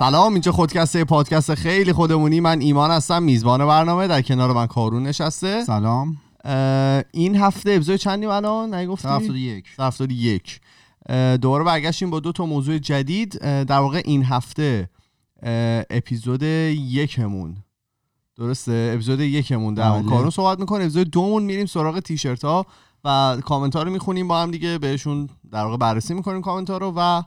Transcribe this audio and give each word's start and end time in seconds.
سلام 0.00 0.32
اینجا 0.32 0.52
خودکسته 0.52 1.04
پادکست 1.04 1.54
خیلی 1.54 1.92
خودمونی. 1.92 2.40
من 2.40 2.60
ایمان 2.60 2.90
هستم 2.90 3.22
میزبان 3.22 3.66
برنامه. 3.66 4.06
در 4.06 4.22
کنار 4.22 4.52
من 4.52 4.66
کارون 4.66 5.02
نشسته. 5.02 5.64
سلام. 5.64 6.16
این 7.12 7.36
هفته 7.36 7.70
اپیزود 7.70 7.96
چندیم 7.96 8.30
الان 8.30 8.74
نگفتی؟ 8.74 9.08
71 9.08 9.64
71 9.78 10.60
اه، 11.08 11.36
دوباره 11.36 11.64
برگشتیم 11.64 12.10
با 12.10 12.20
دو 12.20 12.32
تا 12.32 12.46
موضوع 12.46 12.78
جدید. 12.78 13.38
در 13.64 13.78
واقع 13.78 14.02
این 14.04 14.24
هفته 14.24 14.90
اپیزود 15.90 16.42
یکمون. 16.42 17.56
درسته؟ 18.36 18.90
اپیزود 18.94 19.20
یکمون 19.20 19.74
در 19.74 19.90
بله. 19.90 20.08
کارون 20.08 20.30
صحبت 20.30 20.60
می‌کنه 20.60 20.80
اپیزود 20.80 21.10
دومون 21.10 21.42
میریم 21.42 21.66
سراغ 21.66 22.00
تیشرت 22.00 22.44
ها 22.44 22.66
و 23.04 23.38
کامنت 23.44 23.76
ها 23.76 23.82
رو 23.82 23.90
می‌خونیم. 23.90 24.28
با 24.28 24.42
هم 24.42 24.50
دیگه 24.50 24.78
بهشون 24.78 25.28
در 25.52 25.64
واقع 25.64 25.76
بررسی 25.76 26.14
می‌کنیم 26.14 26.42
کامنت 26.42 26.70
ها 26.70 26.78
رو 26.78 26.92
و 26.96 27.22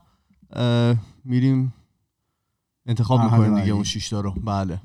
میریم 1.25 1.73
انتخاب 2.85 3.21
می‌کنیم 3.21 3.43
دیگه 3.43 3.55
بعدی. 3.55 3.71
اون 3.71 3.83
شیش 3.83 4.09
تا 4.09 4.21
رو. 4.21 4.31
بله. 4.31 4.81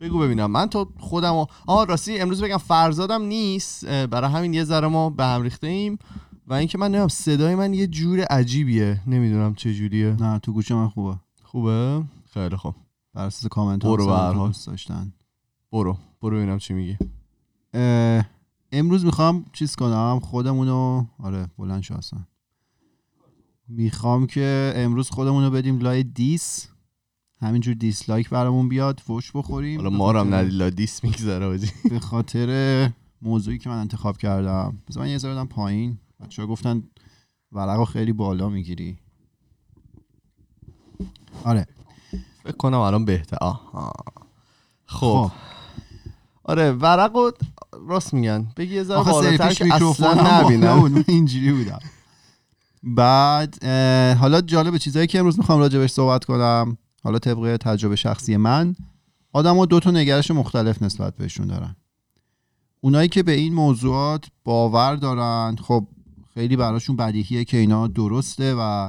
بگو 0.00 0.18
ببینم. 0.18 0.50
من 0.50 0.66
تو 0.66 0.88
خودم 0.98 1.34
آها 1.66 1.84
راستی 1.84 2.18
امروز 2.18 2.42
بگم 2.42 2.56
فرزادم 2.56 3.22
نیست. 3.22 3.86
برای 3.86 4.30
همین 4.30 4.54
یه 4.54 4.64
ذره 4.64 4.88
ما 4.88 5.10
به 5.10 5.24
هم 5.24 5.42
ریخته 5.42 5.66
ایم 5.66 5.98
و 6.46 6.54
اینکه 6.54 6.78
من 6.78 6.86
نمی‌دونم 6.86 7.08
صدای 7.08 7.54
من 7.54 7.74
یه 7.74 7.86
جور 7.86 8.20
عجیبیه. 8.20 9.00
نمی‌دونم 9.06 9.54
چه 9.54 9.74
جوریه. 9.74 10.16
نه 10.20 10.38
تو 10.38 10.52
گوش 10.52 10.70
من 10.70 10.88
خوبه. 10.88 11.16
خوبه؟ 11.42 12.04
خیلی 12.34 12.56
خوب. 12.56 12.74
بر 13.14 13.26
اساس 13.26 13.46
کامنت 13.46 13.84
برو. 13.84 14.46
دوست 14.46 14.66
داشتن. 14.66 15.12
برو. 15.72 15.98
برو 16.20 16.36
ببینم 16.36 16.58
چی 16.58 16.74
میگی. 16.74 16.98
امروز 18.72 19.04
می‌خوام 19.04 19.44
چیز 19.52 19.76
کنم. 19.76 20.20
خودمونو 20.22 21.04
آره 21.18 21.46
بلند 21.58 21.82
شو 21.82 21.94
می‌خوام 23.68 24.26
که 24.26 24.72
امروز 24.76 25.10
خودمونو 25.10 25.50
بدیم 25.50 25.78
لای 25.78 26.02
دیس. 26.02 26.68
همینجور 27.44 27.74
دیسلایک 27.74 28.30
برامون 28.30 28.68
بیاد 28.68 29.00
فوش 29.00 29.32
بخوریم. 29.34 29.80
حالا 29.80 29.90
ما 29.90 30.12
هم 30.12 30.34
ندیلا 30.34 30.70
دیس 30.70 31.04
میگذره 31.04 31.58
به 31.90 32.00
خاطر 32.00 32.90
موضوعی 33.22 33.58
که 33.58 33.68
من 33.68 33.78
انتخاب 33.78 34.16
کردم. 34.16 34.78
بذار 34.88 35.02
من 35.02 35.10
یه 35.10 35.18
ذره 35.18 35.32
بدم 35.32 35.46
پایین. 35.46 35.98
بچه 36.20 36.42
ها 36.42 36.48
گفتن 36.48 36.82
ورقا 37.52 37.84
خیلی 37.84 38.12
بالا 38.12 38.48
می‌گیری. 38.48 38.98
آره. 41.44 41.66
فکر 42.42 42.56
کنم 42.56 42.78
الان 42.78 43.04
بهتر. 43.04 43.36
آها. 43.40 43.92
خب. 44.86 45.30
خب. 45.30 45.30
آره 46.44 46.72
ورق 46.72 47.16
و 47.16 47.30
راست 47.88 48.14
میگن. 48.14 48.46
بگی 48.56 48.74
یه 48.74 48.82
ذره 48.82 49.04
بالاتر 49.04 49.54
که 49.54 49.74
اصلا 49.74 50.40
نبینم. 50.42 51.04
اینجوری 51.08 51.52
بودم. 51.52 51.78
بعد 52.82 53.64
حالا 54.14 54.40
جالب 54.40 54.76
چیزایی 54.76 55.06
که 55.06 55.18
امروز 55.18 55.38
می‌خوام 55.38 55.60
راجبش 55.60 55.90
صحبت 55.90 56.24
کنم. 56.24 56.78
حالا 57.04 57.18
طبق 57.18 57.56
تجربه 57.56 57.96
شخصی 57.96 58.36
من 58.36 58.76
آدم 59.32 59.64
دو 59.64 59.80
تا 59.80 59.90
نگرش 59.90 60.30
مختلف 60.30 60.82
نسبت 60.82 61.16
بهشون 61.16 61.46
دارن. 61.46 61.76
اونایی 62.80 63.08
که 63.08 63.22
به 63.22 63.32
این 63.32 63.54
موضوعات 63.54 64.24
باور 64.44 64.96
دارن 64.96 65.56
خب 65.56 65.86
خیلی 66.34 66.56
براشون 66.56 66.96
بدیهیه 66.96 67.44
که 67.44 67.56
اینا 67.56 67.86
درسته 67.86 68.54
و 68.58 68.88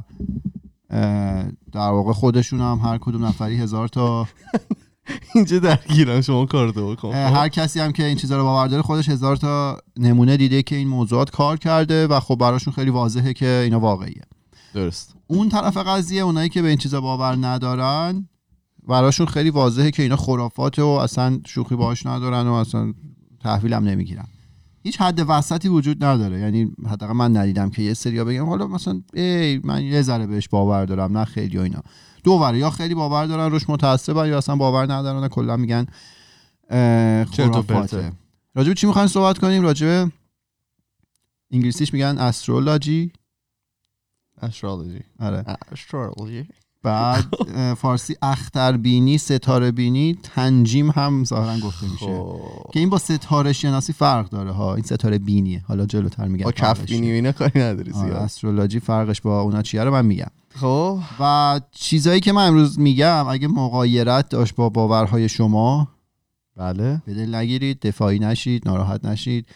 در 1.72 1.90
واقع 1.90 2.12
خودشون 2.12 2.60
هم 2.60 2.80
هر 2.82 2.98
کدوم 2.98 3.24
نفری 3.24 3.56
هزار 3.56 3.88
تا 3.88 4.28
اینجا 5.34 5.58
درگیرم 5.58 6.20
شما 6.20 6.44
بکن. 6.44 7.08
اه، 7.08 7.14
هر 7.14 7.48
کسی 7.48 7.80
هم 7.80 7.92
که 7.92 8.04
این 8.04 8.16
چیزا 8.16 8.36
رو 8.36 8.44
باور 8.44 8.66
داره 8.66 8.82
خودش 8.82 9.08
هزار 9.08 9.36
تا 9.36 9.78
نمونه 9.96 10.36
دیده 10.36 10.62
که 10.62 10.76
این 10.76 10.88
موضوعات 10.88 11.30
کار 11.30 11.56
کرده 11.56 12.06
و 12.06 12.20
خب 12.20 12.34
براشون 12.34 12.74
خیلی 12.74 12.90
واضحه 12.90 13.32
که 13.32 13.60
اینا 13.64 13.80
واقعیه. 13.80 14.22
درست. 14.76 15.14
اون 15.26 15.48
طرف 15.48 15.76
قضیه 15.76 16.22
اونایی 16.22 16.48
که 16.48 16.62
به 16.62 16.68
این 16.68 16.78
چیزا 16.78 17.00
باور 17.00 17.36
ندارن 17.46 18.28
براشون 18.88 19.26
خیلی 19.26 19.50
واضحه 19.50 19.90
که 19.90 20.02
اینا 20.02 20.16
خرافاته 20.16 20.82
و 20.82 20.86
اصلا 20.86 21.40
شوخی 21.46 21.76
باش 21.76 22.06
ندارن 22.06 22.46
و 22.46 22.52
اصلا 22.52 22.94
تحویل 23.40 23.72
هم 23.72 23.84
نمی‌گیرن. 23.84 24.26
هیچ 24.82 25.00
حد 25.00 25.24
وسطی 25.28 25.68
وجود 25.68 26.04
نداره. 26.04 26.40
یعنی 26.40 26.72
حداقل 26.86 27.12
من 27.12 27.36
ندیدم 27.36 27.70
که 27.70 27.82
یه 27.82 27.94
سریا 27.94 28.24
بگم 28.24 28.46
حالا 28.46 28.66
مثلا 28.66 29.02
ای 29.14 29.60
من 29.64 29.84
یه 29.84 30.02
ذره 30.02 30.26
بهش 30.26 30.48
باور 30.48 30.84
دارم 30.84 31.18
نه 31.18 31.24
خیلی 31.24 31.58
و 31.58 31.60
اینا. 31.60 31.82
دو 32.24 32.32
وره 32.32 32.58
یا 32.58 32.70
خیلی 32.70 32.94
باور 32.94 33.26
دارن 33.26 33.50
روش 33.50 33.70
متعصبن 33.70 34.28
یا 34.28 34.38
اصلا 34.38 34.56
باور 34.56 34.92
ندارن 34.92 35.28
کلا 35.28 35.56
میگن 35.56 35.86
خرافاته. 37.24 38.12
راجب 38.54 38.72
چی 38.72 38.86
می‌خواین 38.86 39.08
صحبت 39.08 39.38
کنیم؟ 39.38 39.62
راجب 39.62 40.10
انگلیسیش 41.50 41.92
میگن 41.92 42.18
استرولوژی 42.18 43.12
استرولوژی 44.42 45.00
آره. 45.20 45.44
استرولوژی 45.72 46.46
بعد 46.86 47.24
فارسی 47.80 48.16
اختربینی 48.22 49.18
ستاره 49.18 49.70
بینی 49.70 50.18
تنجیم 50.22 50.90
هم 50.90 51.24
ظاهرا 51.24 51.58
گفته 51.58 51.86
میشه. 51.90 52.06
خب. 52.06 52.40
که 52.72 52.80
این 52.80 52.90
با 52.90 52.98
ستاره 52.98 53.52
شناسی 53.52 53.92
فرق 53.92 54.28
داره 54.28 54.50
ها. 54.50 54.74
این 54.74 54.84
ستاره 54.84 55.18
بینیه. 55.18 55.64
حالا 55.68 55.86
جلوتر 55.86 56.28
میگم 56.28 56.44
با 56.44 56.52
کف 56.52 56.80
بینی 56.80 57.10
و 57.10 57.14
اینا 57.14 57.32
کاری 57.32 57.60
نداری 57.60 57.92
آره، 57.92 58.06
زیاد. 58.06 58.22
استرولوژی 58.22 58.80
فرقش 58.80 59.20
با 59.20 59.40
اونا 59.40 59.62
چیه 59.62 59.84
رو 59.84 59.90
من 59.90 60.06
میگم. 60.06 60.30
خب. 60.54 60.98
و 61.20 61.60
چیزایی 61.72 62.20
که 62.20 62.32
من 62.32 62.46
امروز 62.46 62.78
میگم 62.78 63.26
اگه 63.28 63.48
مقایرت 63.48 64.28
داشت 64.28 64.54
با 64.54 64.68
باورهای 64.68 65.28
شما 65.28 65.88
بله. 66.56 67.02
به 67.06 67.14
دل 67.14 67.34
نگیرید 67.34 67.80
دفاعی 67.80 68.18
نشید 68.18 68.68
ناراحت 68.68 69.04
نشید. 69.04 69.46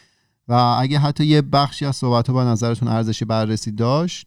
و 0.49 0.53
اگه 0.53 0.99
حتی 0.99 1.25
یه 1.25 1.43
بخشی 1.43 1.87
از 1.87 1.97
صحبت 1.97 2.27
ها 2.27 2.33
با 2.33 2.45
نظرتون 2.45 2.89
ارزشی 2.89 3.25
بررسی 3.25 3.73
داشت 3.73 4.27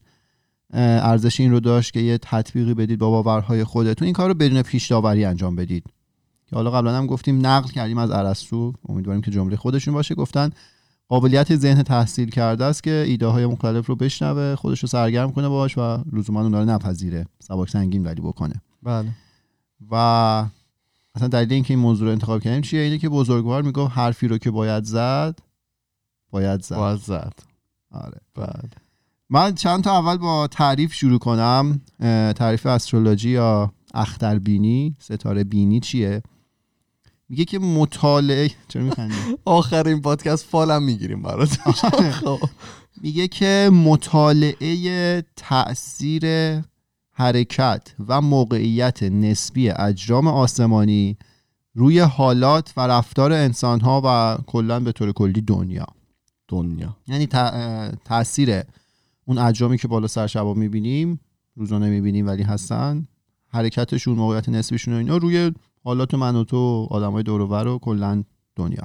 ارزش 0.74 1.40
این 1.40 1.52
رو 1.52 1.60
داشت 1.60 1.94
که 1.94 2.00
یه 2.00 2.18
تطبیقی 2.18 2.74
بدید 2.74 3.00
با 3.00 3.10
باورهای 3.10 3.64
خودتون. 3.64 4.06
این 4.06 4.14
کار 4.14 4.28
رو 4.28 4.34
بدون 4.34 4.62
پیش 4.62 4.88
داوری 4.88 5.26
انجام 5.26 5.56
بدید. 5.56 5.84
که 6.48 6.56
حالا 6.56 6.72
قبلا 6.72 6.98
هم 6.98 7.08
گفتیم 7.08 7.46
نقل 7.48 7.70
کردیم 7.70 7.98
از 7.98 8.12
ارسطو. 8.12 8.74
امیدواریم 8.90 9.22
که 9.22 9.32
جمله 9.32 9.56
خودشون 9.56 9.94
باشه. 9.94 10.16
گفتن 10.16 10.50
قابلیت 11.08 11.56
ذهن 11.56 11.84
تحصیل 11.84 12.30
کرده 12.30 12.66
است 12.66 12.84
که 12.84 13.04
ایده 13.08 13.28
های 13.28 13.46
مختلف 13.46 13.88
رو 13.88 13.96
بشنوه 13.96 14.56
خودش 14.56 14.80
رو 14.80 14.88
سرگرم 14.88 15.32
کنه 15.32 15.50
باش 15.50 15.78
و 15.78 15.98
لزوما 16.14 16.42
اونها 16.42 16.60
رو 16.60 16.70
نپذیره. 16.70 17.26
سبک 17.40 17.70
سنگین 17.70 18.04
ولی 18.04 18.22
بکنه. 18.22 18.62
بله. 18.84 19.10
و 19.92 19.96
اصلا 21.16 21.28
دلیل 21.28 21.54
اینکه 21.54 21.74
این 21.74 21.84
موضوع 21.84 22.08
رو 22.08 22.12
انتخاب 22.12 22.42
کردیم 22.42 22.62
چیه؟ 22.62 22.82
اینه 22.82 22.98
که 22.98 23.10
بزرگوار 23.10 23.62
می‌گفت 23.62 23.92
حرفی 23.98 24.28
رو 24.28 24.38
که 24.38 24.52
باید 24.52 24.84
زد 24.84 25.40
باید 26.32 26.62
زد. 26.62 26.76
باید 26.76 27.00
زد. 27.00 27.34
آره. 27.92 28.22
بله. 28.36 28.83
من 29.30 29.56
چند 29.56 29.84
تا 29.84 30.00
اول 30.00 30.18
با 30.18 30.48
تعریف 30.48 30.94
شروع 30.94 31.20
کنم. 31.20 31.82
تعریف 32.36 32.66
استرولوژی 32.66 33.30
یا 33.30 33.74
اختربینی 33.94 34.96
ستاره 35.00 35.44
بینی 35.44 35.80
چیه؟ 35.80 36.24
میگه 37.30 37.46
که 37.46 37.60
مطالعه 37.60 38.52
چرا 38.68 38.84
میخندی؟ 38.84 39.16
آخر 39.46 39.88
این 39.88 40.02
پادکست 40.02 40.46
فالم 40.46 40.84
می‌گیریم 40.84 41.22
برات 41.22 41.58
میگه 43.02 43.28
که 43.28 43.70
مطالعه 43.74 45.24
تاثیر 45.36 46.26
حرکت 47.12 47.82
و 48.08 48.22
موقعیت 48.22 49.04
نسبی 49.04 49.70
اجرام 49.70 50.28
آسمانی 50.28 51.18
روی 51.76 52.00
حالات 52.00 52.74
و 52.78 52.88
رفتار 52.88 53.32
انسان 53.32 53.80
ها 53.80 54.02
و 54.06 54.38
کلا 54.46 54.80
به 54.80 54.92
طور 54.92 55.12
کلی 55.12 55.42
دنیا. 55.42 55.88
دنیا. 56.48 56.98
یعنی 57.08 57.28
تاثیر 58.06 58.64
اون 59.26 59.38
اجرامی 59.38 59.78
که 59.78 59.88
بالا 59.88 60.08
سر 60.08 60.28
شبا 60.28 60.54
می‌بینیم 60.54 61.20
روزانه 61.56 61.90
می‌بینیم 61.90 62.28
ولی 62.28 62.44
هستن 62.44 63.08
حرکتشون 63.48 64.16
موقعیت 64.16 64.50
نسبیشون 64.50 64.94
و 64.94 64.98
اینا 64.98 65.18
روی 65.18 65.52
حالات 65.84 66.14
من 66.14 66.36
و 66.36 66.44
تو 66.44 66.88
آدمای 66.92 67.24
دور 67.24 67.68
و 67.68 67.80
کلا 67.80 68.24
دنیا. 68.56 68.84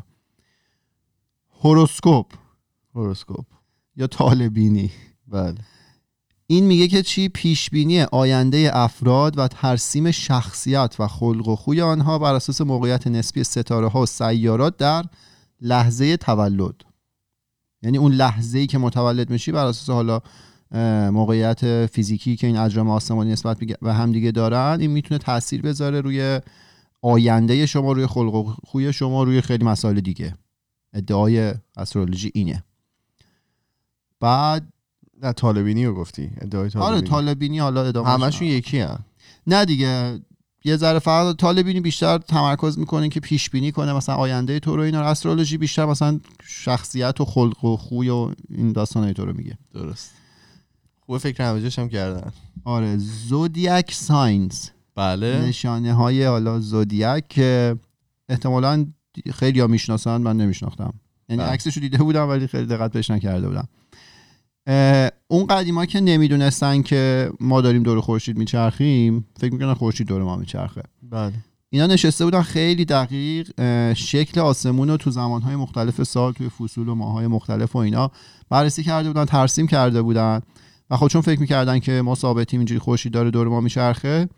هوروسکوپ. 1.61 2.27
هوروسکوپ. 2.95 3.47
یا 3.97 4.07
طالبینی. 4.07 4.91
بله. 5.27 5.59
این 6.47 6.65
میگه 6.65 6.89
که 6.89 7.03
چی؟ 7.03 7.29
پیش 7.29 7.71
بینی 7.71 8.01
آینده 8.03 8.71
افراد 8.73 9.39
و 9.39 9.49
ترسیم 9.49 10.11
شخصیت 10.11 10.97
و 10.99 11.09
خلق 11.09 11.49
و 11.49 11.57
خوی 11.57 11.81
آنها 11.81 12.19
بر 12.19 12.35
اساس 12.35 12.61
موقعیت 12.61 13.07
نسبی 13.07 13.45
ستاره 13.45 13.89
ها 13.89 14.03
و 14.03 14.07
سیارات 14.07 14.77
در 14.77 15.05
لحظه 15.61 16.17
تولد. 16.17 16.88
یعنی 17.83 17.99
اون 17.99 18.13
لحظه 18.13 18.59
ای 18.59 18.67
که 18.67 18.79
متولد 18.79 19.31
میشی 19.31 19.53
بر 19.53 19.67
اساس 19.67 19.91
حالا 19.91 20.21
موقعیت 21.11 21.87
فیزیکی 21.87 22.37
که 22.37 22.47
این 22.47 22.57
اجرام 22.57 22.91
آسمانی 22.91 23.33
نسبت 23.33 23.59
به 23.59 23.95
هم 23.95 24.13
دیگه 24.13 24.31
دارن 24.31 24.77
این 24.81 24.91
می‌تونه 24.91 25.19
تاثیر 25.19 25.63
بذاره 25.63 26.01
روی 26.01 26.41
آینده 27.03 27.67
شما 27.67 27.93
روی 27.93 28.07
خلق 28.07 28.35
و 28.35 28.55
خوی 28.65 28.93
شما 28.93 29.23
روی 29.23 29.41
خیلی 29.41 29.65
مسائل 29.65 30.01
دیگه. 30.01 30.35
ادعای 30.93 31.55
استرولوژی 31.77 32.31
اینه. 32.35 32.65
بعد 34.21 34.73
نه 35.23 35.33
طالبینی 35.33 35.87
رو 35.87 35.95
گفتی. 35.95 36.31
ادعای 36.41 36.71
طالبینی 36.71 36.97
آره 36.97 37.01
طالبینی. 37.01 37.59
حالا 37.59 37.85
ادامه 37.85 38.09
همشون 38.09 38.49
یکی 38.49 38.79
هم 38.79 39.05
نه 39.47 39.65
دیگه 39.65 40.21
یه 40.65 40.77
ذره 40.77 40.99
فقط 40.99 41.37
طالبینی 41.37 41.81
بیشتر 41.81 42.19
تمرکز 42.19 42.79
می‌کنه 42.79 43.09
که 43.09 43.21
پیش 43.21 43.51
بینی 43.51 43.73
کنه 43.73 43.93
مثلا 43.93 44.15
آینده 44.15 44.61
تو 44.61 44.77
رو 44.77 44.83
اینا 44.83 45.01
استرولوژی 45.01 45.59
بیشتر 45.59 45.85
مثلا 45.85 46.21
شخصیت 46.43 47.21
و 47.21 47.25
خلق 47.25 47.65
و 47.65 47.77
خوی 47.77 48.09
و 48.09 48.33
این 48.49 48.73
داستانای 48.73 49.13
تو 49.15 49.25
رو 49.25 49.33
میگه. 49.33 49.59
درست. 49.75 50.15
خوبه 51.01 51.19
فکر 51.19 51.45
همه 51.45 51.63
جاش 51.63 51.79
هم 51.79 51.89
کردن. 51.89 52.33
آره. 52.65 52.97
زودیاک 52.99 53.93
ساینز 53.93 54.69
بله. 54.95 55.47
نشانه 55.49 55.95
های 55.95 56.25
حالا 56.25 56.61
زودیک 56.61 57.29
که 57.29 57.77
احتمالا 58.29 58.87
خیلی 59.35 59.61
ها 59.61 59.67
می‌شناسن 59.67 60.17
من 60.17 60.37
نمیشناختم. 60.37 60.95
یعنی 61.29 61.43
بله. 61.43 61.53
عکسش 61.53 61.75
رو 61.75 61.81
دیده 61.81 61.99
بودم 61.99 62.29
ولی 62.29 62.47
خیلی 62.47 62.67
دقت 62.67 62.93
بهش 62.93 63.11
نکرده 63.11 63.49
بودم. 63.49 63.69
اون 65.31 65.47
قدیما 65.47 65.87
که 65.87 66.01
نمی‌دونستن 66.01 66.83
که 66.83 67.31
ما 67.41 67.61
داریم 67.61 67.83
دور 67.83 68.01
خورشید 68.01 68.39
میچرخیم 68.39 69.27
فکر 69.41 69.53
می‌کنن 69.53 69.75
خورشید 69.75 70.07
دور 70.07 70.23
ما 70.23 70.37
میچرخه. 70.37 70.83
بله. 71.03 71.33
اینا 71.71 71.87
نشسته 71.87 72.25
بودن 72.25 72.43
خیلی 72.43 72.85
دقیق 72.85 73.51
شکل 73.95 74.41
آسمون 74.41 74.91
رو 74.91 74.97
تو 74.97 75.11
زمانهای 75.11 75.57
مختلف 75.57 76.03
سال 76.03 76.33
توی 76.33 76.49
فصول 76.49 76.89
و 76.89 76.95
ماهای 76.95 77.27
مختلف 77.27 77.77
و 77.77 77.79
اینا 77.79 78.11
بررسی 78.51 78.83
کرده 78.83 79.09
بودن 79.09 79.25
ترسیم 79.25 79.67
کرده 79.67 80.03
بودن. 80.03 80.41
و 80.91 80.97
خب 80.97 81.09
چون 81.09 81.21
فکر 81.21 81.41
می‌کردن 81.41 81.79
که 81.79 82.03
ما 82.03 82.15
ثابتیم 82.15 82.61
اینجوری 82.61 82.79
خورشید 82.79 83.13
داره 83.13 83.31
دور 83.31 83.49
ما 83.49 83.61
میچرخه 83.61 84.29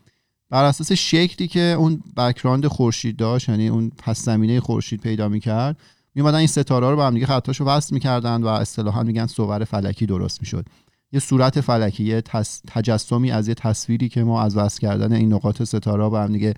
بر 0.50 0.64
اساس 0.64 0.92
شکلی 0.92 1.48
که 1.48 1.60
اون 1.60 2.02
بکراند 2.16 2.66
خورشید 2.66 3.16
داشت 3.16 3.48
یعنی 3.48 3.69
اون 3.69 3.92
پس 3.98 4.25
زمینه 4.25 4.60
خورشید 4.60 5.00
پیدا 5.00 5.28
می‌کرد 5.28 5.76
میومدن 6.15 6.39
این 6.39 6.47
ستاره 6.47 6.91
رو 6.91 6.97
با 6.97 7.07
هم 7.07 7.15
دیگه 7.15 7.27
خطاشو 7.27 7.65
وصل 7.65 7.95
می‌کردن 7.95 8.43
و 8.43 8.47
اصطلاحا 8.47 9.03
میگن 9.03 9.27
صور 9.27 9.65
فلکی 9.65 10.07
درست 10.07 10.41
می‌شد. 10.41 10.67
یه 11.12 11.21
صورت 11.21 11.61
فلکی 11.61 12.05
یه 12.05 12.21
تص... 12.21 12.62
تجسمی 12.67 13.31
از 13.31 13.49
یه 13.49 13.55
تصویری 13.55 14.09
که 14.09 14.25
ما 14.25 14.43
از 14.43 14.57
وصل 14.57 14.81
کردن 14.81 15.12
این 15.12 15.33
نقاط 15.33 15.62
ستاره 15.62 16.09
با 16.09 16.23
هم 16.23 16.33
دیگه 16.33 16.55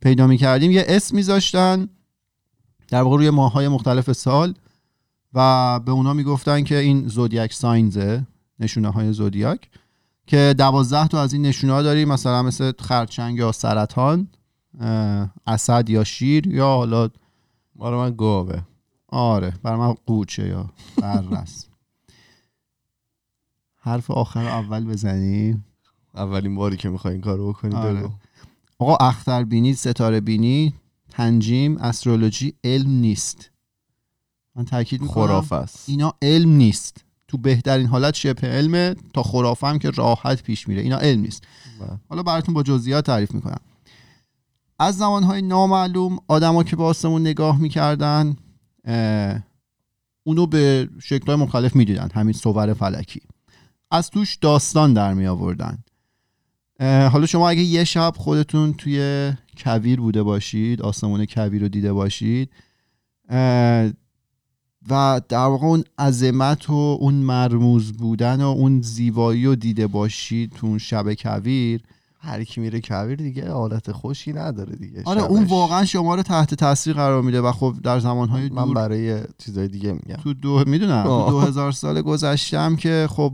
پیدا 0.00 0.26
می‌کردیم. 0.26 0.70
یه 0.70 0.84
اسم 0.88 1.16
میذاشتن 1.16 1.88
در 2.88 3.02
واقع 3.02 3.16
روی 3.16 3.30
ماهای 3.30 3.68
مختلف 3.68 4.12
سال 4.12 4.54
و 5.34 5.80
به 5.80 5.92
اونا 5.92 6.12
می‌گفتن 6.12 6.64
که 6.64 6.78
این 6.78 7.08
زودیاک 7.08 7.52
ساینزه 7.52 8.26
نشونه 8.60 8.88
های 8.88 9.12
زودیاک 9.12 9.70
که 10.26 10.54
دوازده 10.58 11.08
تا 11.08 11.22
از 11.22 11.32
این 11.32 11.42
نشونه 11.42 11.72
ها 11.72 11.82
داریم 11.82 12.08
مثلا 12.08 12.42
مثل 12.42 12.72
خرچنگ 12.78 13.38
یا 13.38 13.52
سرطان 13.52 14.28
اسد 15.46 15.90
یا 15.90 16.04
شیر 16.04 16.46
یا 16.46 16.66
حالا 16.66 17.08
برای 17.76 18.00
من 18.00 18.16
گاوه. 18.16 18.62
آره 19.08 19.54
برای 19.62 19.78
من 19.78 19.94
قوچه 20.06 20.48
یا 20.48 20.70
بررس. 20.96 21.66
حرف 23.76 24.10
آخر 24.10 24.46
اول 24.46 24.84
بزنیم 24.84 25.64
اولین 26.14 26.54
باری 26.54 26.76
که 26.76 26.88
می‌خوای 26.88 27.14
این 27.14 27.22
کارو 27.22 27.52
بکنی 27.52 27.74
آره. 27.74 28.10
آقا 28.78 28.96
اختربینی 28.96 29.74
ستاره 29.74 30.20
بینی 30.20 30.74
تنجیم 31.10 31.76
استرولوژی 31.76 32.54
علم 32.64 32.90
نیست. 32.90 33.50
من 34.54 34.64
تاکید 34.64 35.00
می‌کنم 35.00 35.26
خرافه 35.26 35.56
است. 35.56 35.88
اینا 35.88 36.14
علم 36.22 36.50
نیست. 36.50 37.04
تو 37.28 37.38
بهترین 37.38 37.86
حالت 37.86 38.14
شبه 38.14 38.48
علمه 38.48 38.96
تا 39.14 39.22
خرافه 39.22 39.66
هم 39.66 39.78
که 39.78 39.90
راحت 39.90 40.42
پیش 40.42 40.68
میره. 40.68 40.82
اینا 40.82 40.98
علم 40.98 41.20
نیست. 41.20 41.44
بله. 41.80 41.98
حالا 42.08 42.22
براتون 42.22 42.54
با 42.54 42.62
جزئیات 42.62 43.06
تعریف 43.06 43.34
می‌کنم. 43.34 43.60
از 44.78 44.98
زمانهای 44.98 45.42
نامعلوم 45.42 46.18
آدما 46.28 46.62
که 46.62 46.76
به 46.76 46.82
آسمون 46.82 47.20
نگاه 47.20 47.58
می‌کردن 47.60 48.36
اونو 50.22 50.46
به 50.46 50.88
شکلهای 51.02 51.36
مختلف 51.36 51.76
می‌دیدن. 51.76 52.08
همین 52.14 52.32
صور 52.32 52.74
فلکی. 52.74 53.20
از 53.90 54.10
توش 54.10 54.36
داستان 54.36 54.92
در 54.92 55.14
می 55.14 55.26
آوردن 55.26 55.78
حالا 56.80 57.26
شما 57.26 57.48
اگه 57.48 57.62
یه 57.62 57.84
شب 57.84 58.12
خودتون 58.16 58.72
توی 58.72 59.32
کویر 59.56 60.00
بوده 60.00 60.22
باشید 60.22 60.82
آسمون 60.82 61.26
کویر 61.26 61.62
رو 61.62 61.68
دیده 61.68 61.92
باشید 61.92 62.50
و 64.90 65.20
در 65.28 65.36
واقع 65.36 65.66
اون 65.66 65.84
عظمت 65.98 66.70
و 66.70 66.98
اون 67.00 67.14
مرموز 67.14 67.92
بودن 67.92 68.40
و 68.40 68.46
اون 68.46 68.82
زیبایی 68.82 69.46
رو 69.46 69.54
دیده 69.54 69.86
باشید 69.86 70.52
تو 70.52 70.66
اون 70.66 70.78
شب 70.78 71.14
کویر 71.14 71.82
هر 72.26 72.44
کی 72.44 72.60
میره 72.60 72.80
کویر 72.80 73.16
دیگه 73.16 73.52
حالت 73.52 73.92
خوشی 73.92 74.32
نداره 74.32 74.76
دیگه 74.76 75.02
آره 75.04 75.20
شبش. 75.20 75.30
اون 75.30 75.44
واقعا 75.44 75.84
شما 75.84 76.14
رو 76.14 76.22
تحت 76.22 76.54
تاثیر 76.54 76.94
قرار 76.94 77.22
میده 77.22 77.40
و 77.40 77.52
خب 77.52 77.74
در 77.82 77.98
زمانهای 77.98 78.48
من 78.48 78.64
دور 78.64 78.74
برای 78.74 79.20
چیزای 79.38 79.68
دیگه 79.68 79.92
میگم. 79.92 80.16
تو 80.16 80.34
دو 80.34 80.64
می‌دونم. 80.66 81.02
تو 81.02 81.10
آه. 81.10 81.30
دو 81.30 81.40
هزار 81.40 81.72
سال 81.72 82.02
گذشته 82.02 82.58
هم 82.58 82.76
که 82.76 83.06
خب 83.10 83.32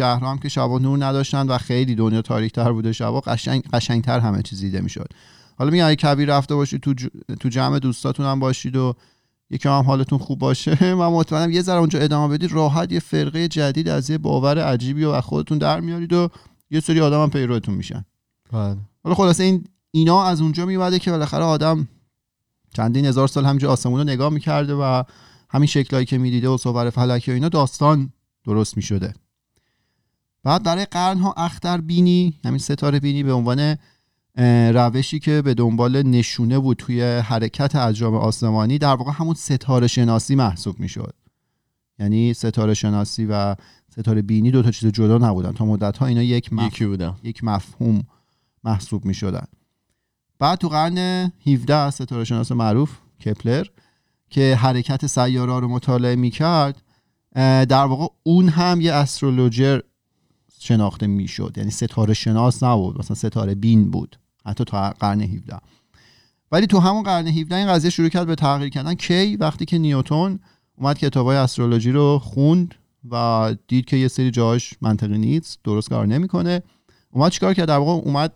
هم 0.00 0.38
که 0.38 0.48
شبا 0.48 0.78
نور 0.78 1.04
نداشتن 1.04 1.46
و 1.46 1.58
خیلی 1.58 1.94
دنیا 1.94 2.22
تاریک 2.22 2.52
تر 2.52 2.72
بوده 2.72 2.92
شبا 2.92 3.20
قشنگ 3.20 3.62
قشنگتر 3.72 4.20
همه 4.20 4.42
چیز 4.42 4.60
دیده 4.60 4.80
می‌شد. 4.80 5.08
حالا 5.58 5.70
میگم 5.70 5.86
اگه 5.86 5.96
کبیر 5.96 6.36
رفته 6.36 6.54
باشید 6.54 6.80
تو, 6.80 6.94
ج... 6.94 7.06
تو 7.40 7.48
جمع 7.48 7.78
دوستاتون 7.78 8.26
هم 8.26 8.40
باشید 8.40 8.76
و 8.76 8.94
یکم 9.50 9.70
هم 9.70 9.84
حالتون 9.84 10.18
خوب 10.18 10.38
باشه 10.38 10.94
من 10.94 11.06
مطمئنم 11.06 11.50
یه 11.50 11.62
ذره 11.62 11.78
اونجا 11.78 11.98
ادامه 11.98 12.34
بدید. 12.34 12.52
راحت 12.52 12.92
یه 12.92 13.00
فرقه 13.00 13.48
جدید 13.48 13.88
از 13.88 14.10
یه 14.10 14.18
باور 14.18 14.58
عجیبی 14.58 15.04
و 15.04 15.20
خودتون 15.20 15.58
در 15.58 15.80
میارید 15.80 16.12
و 16.12 16.28
یه 16.70 16.80
سری 16.80 17.00
آدم 17.00 17.22
هم 17.22 17.30
پیروتون 17.30 17.74
میشن. 17.74 18.04
حالا 18.52 19.14
خلاصه 19.14 19.44
این 19.44 19.64
اینا 19.90 20.24
از 20.24 20.40
اونجا 20.40 20.66
میومده 20.66 20.98
که 20.98 21.10
بالاخره 21.10 21.44
آدم 21.44 21.88
چندین 22.74 23.04
هزار 23.04 23.28
سال 23.28 23.44
همینجا 23.44 23.72
آسمون 23.72 23.98
رو 23.98 24.04
نگاه 24.04 24.32
می‌کرده 24.32 24.74
و 24.74 25.02
همین 25.50 25.66
شکلایی 25.66 26.06
که 26.06 26.18
می‌دیده 26.18 26.48
و 26.48 26.56
صور 26.56 26.90
فلکی 26.90 27.30
و 27.30 27.34
اینا 27.34 27.48
داستان 27.48 28.12
درست 28.44 28.76
می‌شده. 28.76 29.14
بعد 30.42 30.62
برای 30.62 30.84
قرنها 30.84 31.34
اختر 31.36 31.80
بینی 31.80 32.38
همین 32.44 32.58
ستاره 32.58 33.00
بینی 33.00 33.22
به 33.22 33.32
عنوان 33.32 33.76
روشی 34.74 35.18
که 35.18 35.42
به 35.42 35.54
دنبال 35.54 36.02
نشونه 36.02 36.58
بود 36.58 36.76
توی 36.76 37.02
حرکت 37.02 37.76
اجرام 37.76 38.14
آسمانی 38.14 38.78
در 38.78 38.94
واقع 38.94 39.12
همون 39.14 39.34
ستاره 39.34 39.86
شناسی 39.86 40.34
محسوب 40.34 40.80
می‌شد. 40.80 41.14
یعنی 41.98 42.34
ستاره 42.34 42.74
شناسی 42.74 43.26
و 43.26 43.56
ستاره 43.92 44.22
بینی 44.22 44.50
دو 44.50 44.62
تا 44.62 44.70
چیز 44.70 44.92
جدا 44.92 45.18
نبودن. 45.18 45.52
تا 45.52 45.64
مدت 45.64 45.98
ها 45.98 46.06
اینا 46.06 46.22
یک 46.22 46.52
مف... 46.52 46.72
یکی 46.72 46.86
بودم 46.86 47.16
یک 47.22 47.44
مفهوم 47.44 48.02
محسوب 48.64 49.04
می 49.04 49.14
شدن 49.14 49.46
بعد 50.38 50.58
تو 50.58 50.68
قرن 50.68 51.32
17 51.46 51.90
ستاره 51.90 52.24
شناس 52.24 52.52
معروف 52.52 52.98
کپلر 53.26 53.66
که 54.30 54.56
حرکت 54.56 55.06
سیاره 55.06 55.60
رو 55.60 55.68
مطالعه 55.68 56.16
می 56.16 56.30
کرد 56.30 56.82
در 57.68 57.84
واقع 57.84 58.06
اون 58.22 58.48
هم 58.48 58.80
یه 58.80 58.92
استرولوژر 58.92 59.82
شناخته 60.58 61.06
می 61.06 61.28
شد 61.28 61.54
یعنی 61.56 61.70
ستاره 61.70 62.14
شناس 62.14 62.62
نبود 62.62 62.98
مثلا 62.98 63.14
ستاره 63.14 63.54
بین 63.54 63.90
بود 63.90 64.18
حتی 64.46 64.64
تا 64.64 64.90
قرن 64.90 65.20
17 65.20 65.58
ولی 66.52 66.66
تو 66.66 66.78
همون 66.78 67.02
قرن 67.02 67.26
17 67.26 67.56
این 67.56 67.66
قضیه 67.68 67.90
شروع 67.90 68.08
کرد 68.08 68.26
به 68.26 68.34
تغییر 68.34 68.70
کردن. 68.70 68.94
کی؟ 68.94 69.36
وقتی 69.36 69.64
که 69.64 69.78
نیوتون 69.78 70.38
اومد 70.76 70.98
کتابای 70.98 71.36
استرولوژی 71.36 71.92
رو 71.92 72.18
خوند 72.18 72.74
و 73.10 73.54
دید 73.68 73.84
که 73.84 73.96
یه 73.96 74.08
سری 74.08 74.30
جاش 74.30 74.74
منطقی 74.80 75.18
نیست 75.18 75.58
درست 75.64 75.88
کار 75.88 76.06
نمی‌کنه 76.06 76.62
اومد 77.10 77.32
چیکار 77.32 77.54
کرد؟ 77.54 77.68
در 77.68 77.78
واقع 77.78 77.92
اومد 77.92 78.32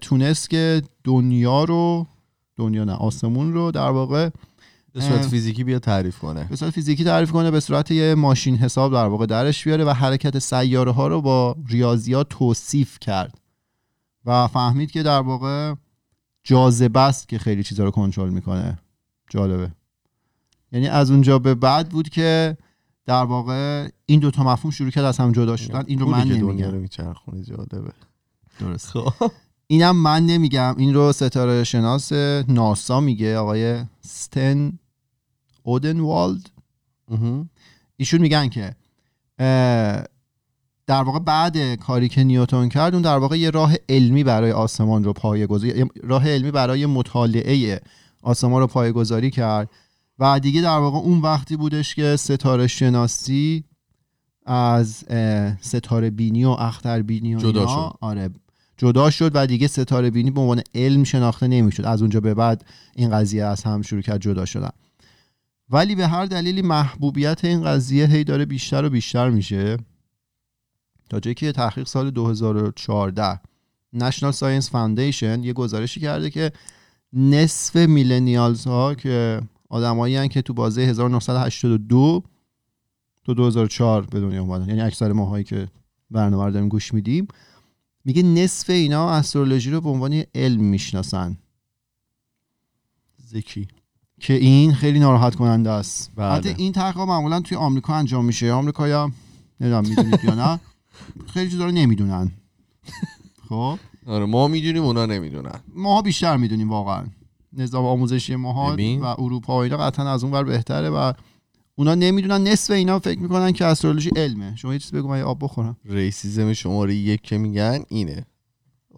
تونست 0.00 0.50
که 0.50 0.82
دنیا 1.04 1.64
رو 1.64 2.06
دنیا 2.56 2.84
نه 2.84 2.92
آسمون 2.92 3.52
رو 3.52 3.70
در 3.70 3.90
واقع 3.90 4.30
به 4.92 5.00
صورت. 5.00 5.26
فیزیکی 5.26 5.64
بیا 5.64 5.78
تعریف 5.78 6.18
کنه. 6.18 6.44
به 6.44 6.56
صورت 6.56 6.70
فیزیکی 6.70 7.04
تعریف 7.04 7.32
کنه 7.32 7.50
به 7.50 7.60
صورت 7.60 7.90
یه 7.90 8.14
ماشین 8.14 8.56
حساب 8.56 8.92
در 8.92 9.06
واقع 9.06 9.26
درش 9.26 9.64
بیاره 9.64 9.84
و 9.84 9.90
حرکت 9.90 10.38
سیاره 10.38 10.92
ها 10.92 11.06
رو 11.06 11.20
با 11.20 11.56
ریاضیات 11.68 12.28
توصیف 12.28 12.98
کرد 12.98 13.38
و 14.24 14.46
فهمید 14.46 14.90
که 14.90 15.02
در 15.02 15.20
واقع 15.20 15.74
جاذبه 16.44 17.00
است 17.00 17.28
که 17.28 17.38
خیلی 17.38 17.62
چیزا 17.62 17.84
رو 17.84 17.90
کنترل 17.90 18.30
می‌کنه. 18.30 18.78
جالبه. 19.30 19.70
یعنی 20.72 20.88
از 20.88 21.10
اونجا 21.10 21.38
به 21.38 21.54
بعد 21.54 21.88
بود 21.88 22.08
که 22.08 22.56
در 23.06 23.24
واقع 23.24 23.88
این 24.06 24.20
دوتا 24.20 24.44
مفهوم 24.44 24.70
شروع 24.70 24.90
کرد 24.90 25.04
از 25.04 25.18
هم 25.18 25.32
جدا 25.32 25.56
شدن. 25.56 25.84
این 25.86 25.98
رو 25.98 26.06
من 26.06 26.28
نمیگم. 26.28 26.86
جالبه. 26.86 27.92
درست. 28.60 28.86
خب. 28.86 29.30
اینم 29.66 29.96
من 29.96 30.26
نمیگم. 30.26 30.74
این 30.78 30.94
رو 30.94 31.12
ستاره 31.12 31.64
شناس 31.64 32.12
ناسا 32.48 33.00
میگه 33.00 33.38
آقای 33.38 33.84
ستن 34.00 34.78
اودنوالد. 35.62 36.50
ایشون 37.96 38.20
میگن 38.20 38.48
که 38.48 38.74
در 40.86 41.02
واقع 41.02 41.18
بعد 41.18 41.74
کاری 41.74 42.08
که 42.08 42.24
نیوتون 42.24 42.68
کرد 42.68 42.94
اون 42.94 43.02
در 43.02 43.18
واقع 43.18 43.38
یه 43.38 43.50
راه 43.50 43.74
علمی 43.88 44.24
برای 44.24 44.52
آسمان 44.52 45.04
رو 45.04 45.12
پایه 45.12 45.46
گذاری 45.46 45.84
راه 46.02 46.28
علمی 46.28 46.50
برای 46.50 46.86
مطالعه 46.86 47.80
آسمان 48.22 48.60
رو 48.60 48.66
پایه 48.66 48.92
گذاری 48.92 49.30
کرد. 49.30 49.70
و 50.18 50.40
دیگه 50.40 50.62
در 50.62 50.78
واقع 50.78 50.98
اون 50.98 51.20
وقتی 51.20 51.56
بودش 51.56 51.94
که 51.94 52.16
ستاره 52.16 52.66
شناسی 52.66 53.64
از 54.46 55.04
ستاره 55.60 56.10
بینی 56.10 56.44
و 56.44 56.48
اختر 56.48 57.02
بینی 57.02 57.34
و 57.34 57.38
جدا 57.38 57.66
شد. 57.66 57.96
آره 58.00 58.30
جدا 58.82 59.10
شد 59.10 59.30
و 59.34 59.46
دیگه 59.46 59.66
ستاره 59.66 60.10
بینی 60.10 60.30
به 60.30 60.40
عنوان 60.40 60.62
علم 60.74 61.04
شناخته 61.04 61.48
نمی‌شد. 61.48 61.84
از 61.84 62.00
اونجا 62.00 62.20
به 62.20 62.34
بعد 62.34 62.64
این 62.96 63.10
قضیه 63.10 63.44
از 63.44 63.62
هم 63.62 63.82
شروع 63.82 64.02
کرد 64.02 64.20
جدا 64.20 64.44
شدن. 64.44 64.70
ولی 65.70 65.94
به 65.94 66.06
هر 66.06 66.26
دلیلی 66.26 66.62
محبوبیت 66.62 67.44
این 67.44 67.64
قضیه 67.64 68.06
هی 68.06 68.24
داره 68.24 68.44
بیشتر 68.44 68.84
و 68.84 68.90
بیشتر 68.90 69.30
میشه. 69.30 69.76
تا 71.10 71.20
جایی 71.20 71.34
که 71.34 71.52
تحقیق 71.52 71.86
سال 71.86 72.10
2014 72.10 73.40
National 73.92 74.32
Science 74.32 74.70
Foundation 74.70 75.44
یه 75.44 75.52
گزارشی 75.52 76.00
کرده 76.00 76.30
که 76.30 76.52
نصف 77.12 77.76
millennials 77.76 78.64
ها 78.64 78.94
که 78.94 79.40
آدمایی 79.68 80.28
که 80.28 80.42
تو 80.42 80.54
بازه 80.54 80.80
1982 80.80 82.22
تا 83.24 83.34
2004 83.34 84.02
به 84.02 84.20
دنیا 84.20 84.42
اومدن. 84.42 84.68
یعنی 84.68 84.80
اکثر 84.80 85.12
ماهایی 85.12 85.44
که 85.44 85.68
برنامه 86.10 86.50
داریم 86.50 86.68
گوش 86.68 86.94
میدیم 86.94 87.28
میگه 88.04 88.22
نصف 88.22 88.70
اینا 88.70 89.10
astrology 89.10 89.70
رو 89.70 89.80
به 89.80 89.88
عنوان 89.88 90.22
علم 90.34 90.60
می‌شناسن. 90.60 91.36
زکی. 93.26 93.68
که 94.20 94.34
این 94.34 94.74
خیلی 94.74 94.98
ناراحت 94.98 95.34
کننده 95.34 95.70
است. 95.70 96.10
بله. 96.16 96.26
البته 96.26 96.54
این 96.58 96.72
تحقیقات 96.72 97.08
معمولا 97.08 97.40
توی 97.40 97.56
آمریکا 97.56 97.94
انجام 97.94 98.24
میشه. 98.24 98.52
آمریکایا 98.52 99.10
نمی‌دونم 99.60 99.88
می‌دونید 99.88 100.24
یا 100.24 100.34
نه 100.34 100.60
خیلی 101.26 101.50
چیزا 101.50 101.64
رو 101.64 101.70
نمی‌دونن. 101.70 102.32
خب؟ 103.48 103.78
آره 104.06 104.26
ما 104.26 104.48
می‌دونیم 104.48 104.82
اونا 104.82 105.06
نمی‌دونن. 105.06 105.60
ماها 105.74 106.02
بیشتر 106.02 106.36
می‌دونیم 106.36 106.70
واقعا. 106.70 107.06
نظام 107.52 107.84
آموزشی 107.84 108.36
ماها. 108.36 108.76
و 109.00 109.04
اروپا 109.04 109.58
و 109.58 109.62
اینا 109.62 109.76
قطعا 109.76 110.12
از 110.12 110.24
اون 110.24 110.32
ور 110.32 110.44
بهتره 110.44 110.90
و 110.90 111.12
اونا 111.74 111.94
نمی‌دونن 111.94 112.48
نصف 112.48 112.70
اینا 112.70 112.98
فکر 112.98 113.18
می‌کنن 113.18 113.52
که 113.52 113.64
استرولوژی 113.64 114.10
علمه. 114.16 114.56
شما 114.56 114.72
یه 114.72 114.78
چیز 114.78 114.92
بگو 114.92 115.08
من 115.08 115.18
یه 115.18 115.24
آب 115.24 115.38
بخورم. 115.44 115.76
ریسیزم 115.84 116.52
شماره 116.52 116.94
یک 116.94 117.20
که 117.22 117.38
میگن 117.38 117.84
اینه. 117.88 118.26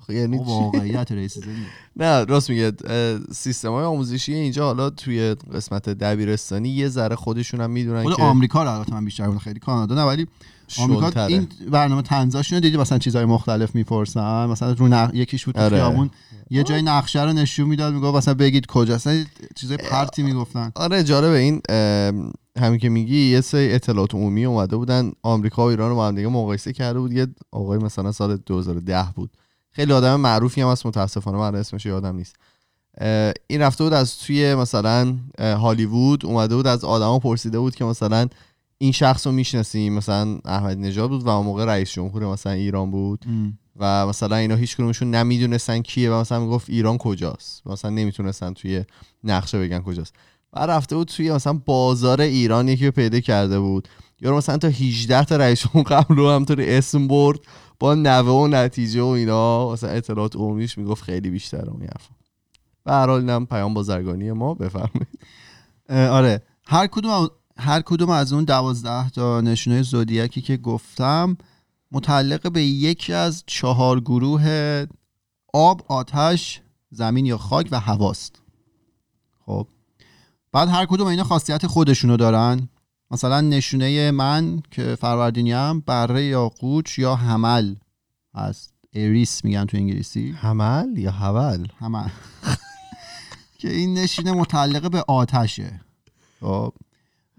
یعنی؟ 0.09 0.39
واقعیت 0.39 1.13
ریسیزم 1.23 1.49
نه 1.97 2.25
راست 2.25 2.51
میگه 2.51 2.73
سیستم 3.33 3.71
های 3.71 3.85
آموزشی 3.85 4.35
اینجا 4.35 4.67
حالا 4.67 4.91
توی 4.91 5.35
قسمت 5.35 5.89
دبیرستانی 5.89 6.69
یه 6.69 6.89
ذره 6.89 7.17
خودشون 7.17 7.61
هم 7.61 7.71
می‌دونن 7.71 8.05
که 8.05 8.23
آمریکا 8.23 8.63
رو 8.63 8.71
البته 8.71 8.95
من 8.95 9.05
بیشتر 9.05 9.39
خیلی 9.39 9.61
کانادا 9.61 9.95
نه 9.95 10.03
ولی 10.03 10.27
آمریکا. 10.79 11.27
این 11.27 11.49
برنامه 11.71 12.03
تنزاشون 12.03 12.57
رو 12.57 12.61
دیدی 12.61 12.77
مثلا 12.77 12.99
چیزهای 12.99 13.25
مختلف 13.25 13.75
می‌پرسن؟ 13.75 14.47
مثلا 14.47 14.73
رو 14.73 14.89
نق... 14.89 15.15
یکیش 15.15 15.45
بود 15.45 15.55
تو 15.55 15.61
آره. 15.61 15.77
خیابون 15.77 16.11
یه 16.51 16.63
جای 16.63 16.83
نقشه 16.83 17.25
رو 17.25 17.33
نشون 17.33 17.69
می‌داد 17.69 17.95
می‌گفت 17.95 18.17
مثلا 18.17 18.35
بگید 18.35 18.67
کجاست؟ 18.67 19.09
مثلا 19.09 19.25
چیزای 19.55 19.77
پرتی 19.77 20.23
می‌گفتن. 20.23 20.73
آره 20.75 21.05
جالبه 21.05 21.39
این 21.39 21.61
همین 22.59 22.79
که 22.79 22.89
میگی 22.89 23.31
یه 23.31 23.41
سری 23.41 23.73
اطلاعات 23.73 24.15
عمومی 24.15 24.45
اومده 24.45 24.77
بودن 24.77 25.13
آمریکا 25.23 25.67
و 25.67 25.69
ایران 25.69 25.91
رو 25.91 25.97
با 25.97 26.09
هم 26.09 26.15
دیگه 26.15 26.29
مقایسه 26.29 26.73
کرده 26.73 26.99
بود. 26.99 27.13
یه 27.13 27.27
آقای 27.53 27.79
مثلا 27.79 28.13
سال 28.13 28.37
2010 28.37 29.07
بود. 29.15 29.31
خیلی 29.73 29.93
آدم 29.93 30.21
معروفی 30.21 30.61
هم 30.61 30.69
هست 30.69 30.87
متاسفانه 30.87 31.39
من 31.39 31.55
اسمش 31.55 31.87
یادم 31.87 32.17
نیست. 32.17 32.37
این 33.47 33.61
رفته 33.61 33.85
بود 33.85 33.93
از 33.93 34.19
توی 34.19 34.55
مثلا 34.55 35.17
هالیوود 35.39 36.27
اومده 36.27 36.57
بود 36.57 36.67
از 36.67 36.85
آدما 36.85 37.19
پرسیده 37.19 37.59
بود 37.59 37.75
که 37.75 37.85
مثلا 37.85 38.29
این 38.79 38.93
شخص 38.93 39.27
رو 39.27 39.33
می‌شناسیم. 39.33 39.93
مثلا 39.93 40.39
احمد 40.45 40.79
نژاد 40.79 41.11
بود 41.11 41.23
و 41.23 41.29
اون 41.29 41.47
موقع 41.47 41.65
رئیس 41.65 41.93
جمهور 41.93 42.27
مثلا 42.27 42.53
ایران 42.53 42.91
بود. 42.91 43.25
و 43.77 44.07
مثلا 44.07 44.37
اینا 44.37 44.55
هیچ 44.55 44.77
کدومشون 44.77 45.11
نمی‌دونستن 45.11 45.81
کیه 45.81 46.11
و 46.11 46.15
مثلا 46.15 46.41
می‌گفت 46.41 46.71
ایران 46.71 46.99
کجاست. 46.99 47.67
مثلا 47.67 47.91
نمی‌تونستن 47.91 48.53
توی 48.53 48.85
نقشه 49.25 49.59
بگن 49.59 49.81
کجاست. 49.81 50.15
و 50.53 50.67
رفته 50.67 50.97
بود 50.97 51.09
توی 51.09 51.33
مثلا 51.33 51.53
بازار 51.53 52.21
ایران 52.21 52.69
یکی 52.69 52.87
رو 52.87 52.93
پیدا 52.93 53.21
کرده 53.21 53.61
بود. 53.61 53.89
یا 54.21 54.37
مثلا 54.37 54.59
تا 54.59 54.69
18 54.69 55.25
تا 55.25 55.37
رئیس 55.37 55.61
جمهور 55.61 55.89
قبل 55.89 56.17
رو 56.17 56.31
همطوری 56.31 56.71
اسم 56.71 57.09
برد. 57.09 57.39
با 57.79 57.95
نوه 57.95 58.31
و 58.31 58.47
نتیجه 58.47 59.03
و 59.03 59.07
اینا 59.07 59.73
مثلا 59.73 59.91
اطلاعات 59.91 60.37
عمومیش 60.37 60.79
می‌گفت 60.79 61.05
خیلی 61.05 61.31
بیشتر 61.31 61.71
اون 61.71 61.83
حرفا. 61.83 62.15
به 62.85 62.93
هر 62.93 63.07
حال 63.07 63.45
پیام 63.45 63.75
بازرگانی 63.75 64.33
ما 64.33 64.55
بفرمایید. 64.55 65.09
آره. 65.91 66.43
هر 66.67 66.87
کدوم 66.87 67.29
هر 67.57 67.81
کدوم 67.81 68.11
از 68.11 68.33
اون 68.33 68.45
دوازده 68.45 69.11
تا 69.11 69.41
نشونه 69.41 69.83
زودیاکی 69.83 70.41
که 70.41 70.57
گفتم 70.57 71.37
متعلق 71.93 72.53
به 72.53 72.65
یکی 72.65 73.13
از 73.13 73.45
چهار 73.47 74.01
گروه 74.01 74.87
آب 75.53 75.83
آتش 75.89 76.61
زمین 76.91 77.27
یا 77.27 77.39
خاک 77.39 77.69
و 77.71 77.81
هواست. 77.81 78.43
خب. 79.47 79.69
بعد 80.53 80.69
هر 80.69 80.87
کدوم 80.87 81.07
اینا 81.07 81.25
خاصیت 81.25 81.67
خودشونو 81.67 82.17
دارن. 82.17 82.69
مثلا 83.11 83.41
نشونه 83.41 84.11
من 84.11 84.63
که 84.71 84.97
فروردینیم 85.01 85.81
بره 85.81 86.25
یا 86.25 86.49
قوچ 86.49 86.99
یا 86.99 87.15
حمل 87.15 87.75
هست. 88.35 88.75
اریس 88.93 89.45
میگن 89.45 89.65
تو 89.65 89.77
انگلیسی. 89.77 90.31
حمل 90.31 90.99
یا 90.99 91.11
حول؟ 91.11 91.69
همه 91.79 92.13
که 93.59 93.73
این 93.73 93.95
نشینه 93.95 94.33
متعلق 94.33 94.91
به 94.91 95.05
آتشه. 95.09 95.81
خب. 96.41 96.75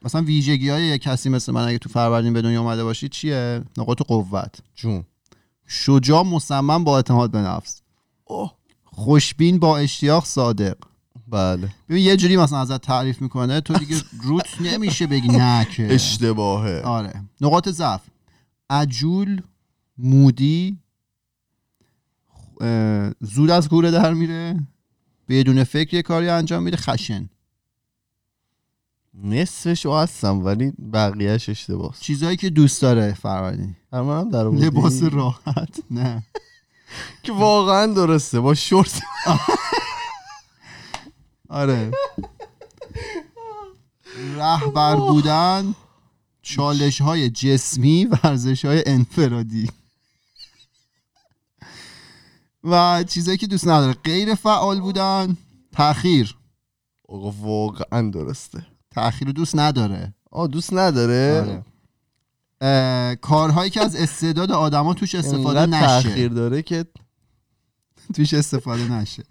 مثلا 0.06 0.22
ویژگی 0.22 0.70
های 0.70 0.84
یک 0.84 1.02
کسی 1.02 1.30
مثل 1.30 1.52
من 1.52 1.68
اگه 1.68 1.78
تو 1.78 1.90
فروردین 1.90 2.34
به 2.34 2.42
دنیا 2.42 2.62
اومده 2.62 2.84
باشی 2.84 3.10
چیه؟ 3.10 3.62
نقاط 3.78 4.02
قوت. 4.02 4.60
جون. 4.76 5.04
شجاع 5.68 6.24
مصمم 6.24 6.84
با 6.84 6.96
اعتماد 6.96 7.32
به 7.32 7.38
نفس. 7.38 7.82
اوه. 8.26 8.52
خوشبین 8.84 9.60
با 9.60 9.78
اشتیاق 9.78 10.26
صادق. 10.26 10.78
بله. 11.28 11.70
ببین 11.90 12.04
یه 12.04 12.18
جوری 12.18 12.38
مثلا 12.38 12.60
ازت 12.60 12.82
تعریف 12.82 13.22
می‌کنه 13.22 13.62
تو 13.62 13.74
دیگه 13.74 13.96
روت 14.24 14.62
نمیشه 14.62 15.08
بگی 15.08 15.28
نه 15.28 15.66
که. 15.66 15.94
اشتباهه. 15.94 16.82
آره. 16.82 17.24
نقاط 17.42 17.70
ضعف. 17.70 18.02
عجول 18.70 19.42
مودی 19.98 20.78
زود 23.22 23.50
از 23.50 23.70
کوره 23.70 23.92
در 23.92 24.14
میره 24.14 24.60
بدون 25.30 25.64
فکر 25.64 25.94
یه 25.94 26.02
کاری 26.02 26.30
انجام 26.30 26.64
میده 26.64 26.78
خشن. 26.78 27.30
نصفش 29.24 29.86
رو 29.86 29.96
هستم 29.96 30.46
ولی 30.46 30.74
بقیهش 30.94 31.50
اشتباهه 31.50 31.96
چیزایی 32.00 32.38
که 32.38 32.50
دوست 32.50 32.82
داره 32.82 33.14
فروردین 33.14 33.76
هم 33.94 34.30
در؟ 34.30 34.44
لباس 34.44 35.04
راحت. 35.04 35.80
نه. 35.92 36.24
که 37.24 37.32
واقعا 37.32 37.94
درسته 37.94 38.40
با 38.40 38.54
شورت. 38.54 39.02
آره. 41.50 41.92
رهبر 44.36 44.96
بودن 44.96 45.76
چالش 46.42 47.02
های 47.02 47.30
جسمی 47.30 48.06
ورزش 48.06 48.66
های 48.66 48.84
انفرادی. 48.86 49.70
و 52.64 53.04
چیزایی 53.04 53.38
که 53.38 53.48
دوست 53.48 53.68
نداره 53.68 53.94
غیر 53.94 54.36
فعال 54.36 54.80
بودن 54.82 55.38
تاخیر 55.72 56.36
واقعا 57.10 58.10
درسته. 58.10 58.75
تاخیر 58.96 59.28
رو 59.28 59.34
دوست 59.34 59.56
نداره. 59.56 60.14
آه 60.32 60.48
دوست 60.48 60.74
نداره؟ 60.74 61.42
آره. 61.42 63.16
کارهایی 63.16 63.70
که 63.70 63.82
از 63.82 63.96
استعداد 63.96 64.52
آدما 64.52 64.94
توش 64.94 65.16
استفاده 65.16 65.62
اینقدر 65.62 65.88
تاخیر 65.88 66.12
نشه 66.12 66.28
داره 66.28 66.62
که 66.62 66.86
توش 68.16 68.34
استفاده 68.34 68.92
نشه. 68.92 69.24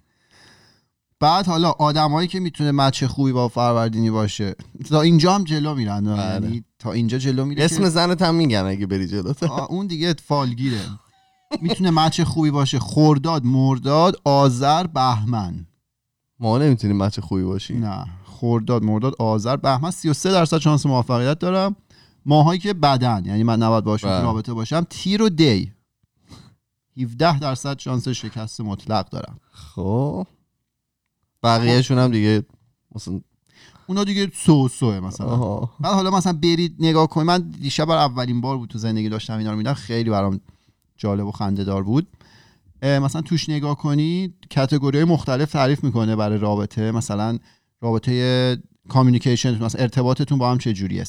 بعد 1.21 1.47
حالا 1.47 1.71
آدمایی 1.71 2.28
که 2.28 2.40
می‌تونه 2.40 2.73
مچ 2.73 3.04
خوبی 3.04 3.33
با 3.33 3.49
فروردینی 3.49 4.11
باشه. 4.11 4.54
تا 4.90 5.00
اینجا 5.00 5.35
هم 5.35 5.44
جلو 5.44 5.75
میرن. 5.75 6.04
بله. 6.04 6.47
یعنی 6.47 6.64
تا 6.78 6.92
اینجا 6.92 7.18
جلو 7.18 7.44
میره 7.44 7.64
اسم 7.64 7.83
که- 7.83 7.88
زنت 7.88 8.23
هم 8.23 8.35
میگن 8.35 8.64
اگه 8.66 8.87
بری 8.87 9.23
آه، 9.42 9.71
اون 9.71 9.87
دیگه 9.87 10.14
فالگیره. 10.26 10.80
می‌تونه 11.61 11.90
مچ 11.90 12.21
خوبی 12.21 12.50
باشه. 12.50 12.78
خورداد 12.78 13.44
مرداد 13.44 14.21
آذر 14.25 14.87
بهمن. 14.87 15.66
ما 16.40 16.59
نمی‌تونیم 16.59 16.99
بچه 16.99 17.23
خوبی 17.23 17.42
باشیم. 17.42 17.85
نه. 17.85 18.06
خورداد 18.35 18.85
مرداد 18.85 19.14
آذر. 19.19 19.57
بهمن 19.57 19.91
33 19.91 20.33
درصد 20.33 20.59
شانس 20.59 20.87
موفقیت 20.87 21.38
دارم. 21.38 21.76
ماهایی 22.26 22.61
که 22.61 22.75
بدن 22.75 23.23
یعنی 23.26 23.43
من 23.43 23.62
نباید 23.62 23.85
باشون 23.85 24.11
بله. 24.11 24.23
رابطه 24.23 24.53
باشم 24.53 24.87
تیر 24.91 25.23
و 25.23 25.29
دی. 25.29 25.73
17 26.97 27.38
درصد 27.38 27.79
شانس 27.79 28.09
شکست 28.09 28.61
مطلق 28.61 29.09
دارم. 29.09 29.41
خب. 29.53 30.26
بقیهشون 31.43 31.99
هم 31.99 32.11
دیگه 32.11 32.43
مثلا 32.95 33.21
اونا 33.87 34.05
دیگه 34.05 34.31
سو 34.35 34.69
سوه 34.69 35.00
مثلا. 35.00 35.59
بعد 35.81 35.95
حالا 35.95 36.11
مثلا 36.11 36.33
برید 36.33 36.76
نگاه 36.79 37.07
کنید. 37.07 37.26
من 37.26 37.50
دیشب 37.61 37.85
بر 37.85 37.97
اولین 37.97 38.41
بار 38.41 38.59
بود 38.59 38.69
تو 38.69 38.79
زندگی 38.79 39.09
داشتم 39.09 39.38
اینا 39.38 39.50
رو 39.50 39.57
میدم 39.57 39.75
خیلی 39.75 40.11
برام 40.11 40.41
جالب 40.97 41.26
و 41.26 41.33
خنده 41.33 41.64
دار 41.64 41.83
بود 41.83 42.09
مثلا 42.83 43.21
توش 43.21 43.49
نگاه 43.49 43.76
کنید 43.76 44.35
کتگوری 44.50 45.05
مختلف 45.05 45.53
تعریف 45.53 45.85
می‌کنه 45.85 46.17
برای 46.17 46.38
رابطه. 46.38 46.93
مثلا 46.93 47.38
رابطه 47.85 48.59
کامیونیکیشن 48.88 49.64
مثلا 49.64 49.83
ارتباطتون 49.83 50.38
با 50.38 50.50
هم 50.50 50.59
چه 50.59 50.73
جوریه 50.73 51.05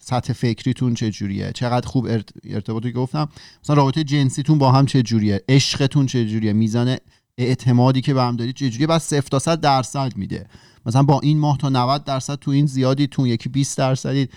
سطح 0.00 0.32
فکریتون 0.32 0.94
چه 0.94 1.10
جوریه 1.10 1.52
چقدر 1.52 1.86
خوب 1.86 2.06
ارت... 2.06 2.28
ارتباطی 2.44 2.92
گفتم؟ 2.92 3.28
مثلا 3.64 3.76
رابطه 3.76 4.04
جنسیتون 4.04 4.58
با 4.58 4.72
هم 4.72 4.86
چه 4.86 5.02
جوریه 5.02 5.42
عشقتون 5.48 6.06
جوریه 6.06 6.52
میزان 6.52 6.96
اعتمادی 7.38 8.00
که 8.00 8.14
به 8.14 8.22
هم 8.22 8.36
دارید 8.36 8.54
چه 8.54 8.70
جوریه 8.70 8.86
بعد 8.86 9.00
0 9.00 9.22
تا 9.22 9.38
100 9.38 9.60
درصد 9.60 10.16
میده. 10.16 10.46
مثلا 10.86 11.02
با 11.02 11.20
این 11.20 11.38
ماه 11.38 11.58
تا 11.58 11.68
90 11.68 12.04
درصد 12.04 12.34
تو 12.34 12.50
این 12.50 12.66
زیادی 12.66 13.06
تو 13.06 13.26
یکی 13.26 13.48
20 13.48 13.78
درصدی 13.78 14.28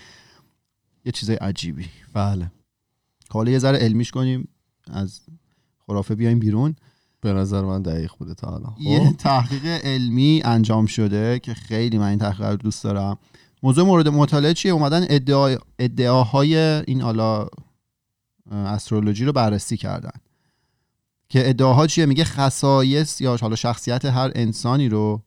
یه 1.04 1.12
چیزای 1.12 1.36
عجیبی. 1.36 1.86
بله. 2.14 2.50
حالا 3.30 3.50
یه 3.50 3.58
ذره 3.58 3.78
علمیش 3.78 4.10
کنیم. 4.10 4.48
از 4.90 5.20
خرافه 5.86 6.14
بیایم 6.14 6.38
بیرون. 6.38 6.76
به 7.26 7.32
نظر 7.32 7.62
من 7.62 7.82
دقیق 7.82 8.12
بوده 8.18 8.34
تا 8.34 8.74
یه 8.78 8.98
خب؟ 8.98 9.16
تحقیق 9.16 9.64
علمی 9.66 10.42
انجام 10.44 10.86
شده 10.86 11.38
که 11.38 11.54
خیلی 11.54 11.98
من 11.98 12.08
این 12.08 12.18
تحقیق 12.18 12.46
رو 12.46 12.56
دوست 12.56 12.84
دارم. 12.84 13.18
موضوع 13.62 13.84
مورد 13.84 14.08
مطالعه 14.08 14.54
چیه؟ 14.54 14.72
اومدن 14.72 15.06
ادعا 15.10 15.56
ادعاهای 15.78 16.56
این 16.56 17.00
حالا 17.00 17.48
استرولوژی 18.50 19.24
رو 19.24 19.32
بررسی 19.32 19.76
کردن. 19.76 20.10
که 21.28 21.48
ادعاها 21.48 21.86
چیه؟ 21.86 22.06
میگه 22.06 22.24
خصایص 22.24 23.20
یا 23.20 23.36
حالا 23.40 23.56
شخصیت 23.56 24.04
هر 24.04 24.32
انسانی 24.34 24.88
رو 24.88 25.22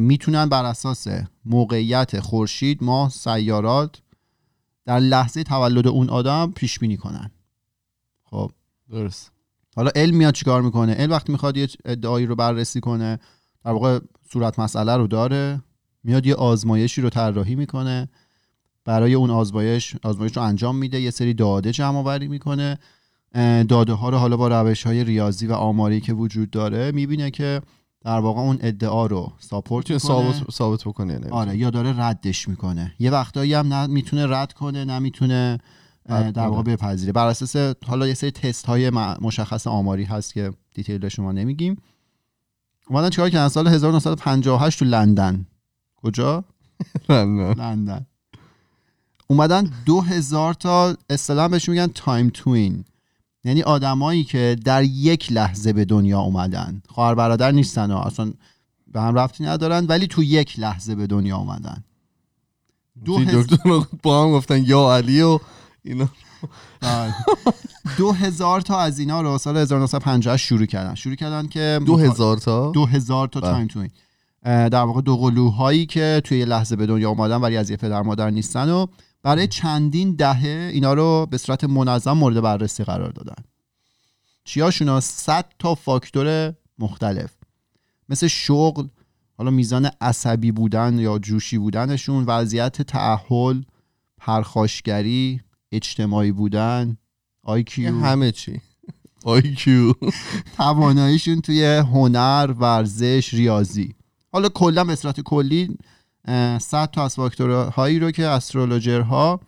می‌تونن 0.00 0.48
بر 0.48 0.64
اساس 0.64 1.06
موقعیت 1.44 2.20
خورشید 2.20 2.82
ماه 2.82 3.10
سیارات 3.10 4.02
در 4.84 4.98
لحظه 4.98 5.42
تولد 5.42 5.86
اون 5.86 6.10
آدم 6.10 6.52
پیش 6.56 6.78
بینی 6.78 6.96
کنن. 6.96 7.30
خب؟ 8.24 8.50
درست. 8.90 9.33
حالا 9.76 9.90
علم 9.94 10.16
میاد 10.16 10.34
چیکار 10.34 10.62
می‌کنه؟ 10.62 10.94
علم 10.94 11.10
وقتی 11.10 11.32
می‌خواد 11.32 11.56
یه 11.56 11.68
ادعایی 11.84 12.26
رو 12.26 12.36
بررسی 12.36 12.80
کنه 12.80 13.18
در 13.64 13.72
واقع 13.72 13.98
صورت 14.32 14.58
مسئله 14.58 14.96
رو 14.96 15.06
داره 15.06 15.62
میاد 16.04 16.26
یه 16.26 16.34
آزمایشی 16.34 17.00
رو 17.00 17.10
طراحی 17.10 17.54
می‌کنه. 17.54 18.08
برای 18.84 19.14
اون 19.14 19.30
آزمایش 19.30 19.96
آزمایش 20.02 20.36
رو 20.36 20.42
انجام 20.42 20.76
میده 20.76 21.00
یه 21.00 21.10
سری 21.10 21.34
داده 21.34 21.72
جمع 21.72 21.98
آوری 21.98 22.28
می‌کنه. 22.28 22.78
داده 23.68 23.92
ها 23.92 24.08
رو 24.08 24.18
حالا 24.18 24.36
با 24.36 24.48
روش 24.48 24.86
های 24.86 25.04
ریاضی 25.04 25.46
و 25.46 25.52
آماری 25.52 26.00
که 26.00 26.12
وجود 26.12 26.50
داره 26.50 26.92
می‌بینه 26.92 27.30
که 27.30 27.62
در 28.00 28.18
واقع 28.18 28.40
اون 28.40 28.58
ادعا 28.60 29.06
رو 29.06 29.32
ساپورت 29.38 29.98
ثابت 29.98 30.50
ثابت 30.50 30.84
بکنه 30.84 31.18
نه 31.18 31.30
آره 31.30 31.56
یا 31.56 31.70
داره 31.70 32.00
ردش 32.00 32.48
می‌کنه. 32.48 32.94
یه 32.98 33.10
وقتایی 33.10 33.54
هم 33.54 33.74
نه 33.74 33.86
می‌تونه 33.86 34.26
رد 34.26 34.52
کنه 34.52 34.84
نه 34.84 34.98
می‌تونه 34.98 35.58
در 36.08 36.46
واقع 36.46 36.62
بپذیره. 36.62 37.12
بر 37.12 37.26
اساس 37.26 37.76
حالا 37.86 38.08
یه 38.08 38.14
سری 38.14 38.30
تست 38.30 38.66
های 38.66 38.90
مشخص 39.20 39.66
آماری 39.66 40.04
هست 40.04 40.34
که 40.34 40.52
دیتیل 40.74 41.08
شما 41.08 41.32
نمیگیم. 41.32 41.76
اومدن 42.88 43.10
چیکار 43.10 43.30
کردن؟ 43.30 43.48
سال 43.48 43.68
1958 43.68 44.78
تو 44.78 44.84
لندن. 44.84 45.46
کجا؟ 45.96 46.44
لندن. 47.58 48.06
اومدن 49.26 49.70
دو 49.86 50.00
هزار 50.00 50.54
تا 50.54 50.96
اصطلاح 51.10 51.48
بهش 51.48 51.68
میگن 51.68 51.86
time 51.86 52.30
twin 52.34 52.84
یعنی 53.44 53.62
آدمایی 53.62 54.24
که 54.24 54.56
در 54.64 54.82
یک 54.82 55.32
لحظه 55.32 55.72
به 55.72 55.84
دنیا 55.84 56.20
اومدن. 56.20 56.82
خواهر 56.88 57.14
برادر 57.14 57.50
نیستن 57.50 57.90
و 57.90 57.96
اصلا 57.96 58.32
به 58.92 59.00
هم 59.00 59.14
ربطی 59.14 59.44
ندارن 59.44 59.86
ولی 59.86 60.06
تو 60.06 60.22
یک 60.22 60.58
لحظه 60.58 60.94
به 60.94 61.06
دنیا 61.06 61.36
اومدن. 61.36 61.84
دو 63.04 63.24
دکتر 63.24 63.56
با 64.02 64.24
هم 64.24 64.32
گفتن 64.32 64.64
یا 64.64 64.96
علی 64.96 65.20
و 65.20 65.38
اینا. 65.84 66.08
بله. 66.80 67.14
دو 67.98 68.12
هزار 68.12 68.60
تا 68.60 68.78
از 68.78 68.98
اینا 68.98 69.20
رو 69.20 69.38
سال 69.38 69.56
1950 69.56 70.36
شروع 70.36 70.66
کردن. 70.66 70.94
شروع 70.94 71.14
کردن 71.14 71.46
که 71.46 71.80
دو 71.86 71.96
هزار 71.96 72.36
تا؟ 72.36 72.70
دو 72.70 72.86
هزار 72.86 73.28
تا 73.28 73.40
time 73.40 73.66
twin 73.66 73.90
در 74.44 74.74
واقع 74.74 75.00
دو 75.00 75.16
قلوهایی 75.16 75.86
که 75.86 76.20
توی 76.24 76.38
یه 76.38 76.44
لحظه 76.44 76.76
به 76.76 76.86
دنیا 76.86 77.08
اومدن 77.08 77.36
ولی 77.36 77.56
از 77.56 77.70
یه 77.70 77.76
پدر 77.76 78.02
مادر 78.02 78.30
نیستن 78.30 78.70
و 78.70 78.86
برای 79.22 79.46
چندین 79.46 80.14
دهه 80.14 80.70
اینا 80.72 80.94
رو 80.94 81.26
به 81.30 81.38
صورت 81.38 81.64
منظم 81.64 82.12
مورد 82.12 82.40
بررسی 82.40 82.84
قرار 82.84 83.10
دادن. 83.10 83.44
چیاشونو 84.44 85.00
100 85.00 85.52
تا 85.58 85.74
فاکتور 85.74 86.54
مختلف. 86.78 87.30
مثل 88.08 88.26
شغل 88.26 88.86
حالا 89.38 89.50
میزان 89.50 89.90
عصبی 90.00 90.52
بودن 90.52 90.98
یا 90.98 91.18
جوشی 91.18 91.58
بودنشون 91.58 92.24
وضعیت 92.24 92.82
تاهل 92.82 93.62
پرخاشگری 94.18 95.40
اجتماعی 95.74 96.32
بودن 96.32 96.96
IQ 97.42 98.00
همه 98.00 98.32
چی. 98.32 98.60
IQ 99.24 99.92
تواناییشون 100.56 101.40
توی 101.40 101.64
هنر 101.64 102.54
ورزش 102.58 103.34
ریاضی. 103.34 103.94
حالا 104.32 104.48
کلا 104.48 104.84
به 104.84 104.94
صورت 104.94 105.20
کلی 105.20 105.76
100 106.26 106.90
تا 106.92 107.04
از 107.04 107.14
فاکتورهایی 107.14 107.98
رو 107.98 108.10
که 108.10 108.26
استرولوژرها 108.26 109.40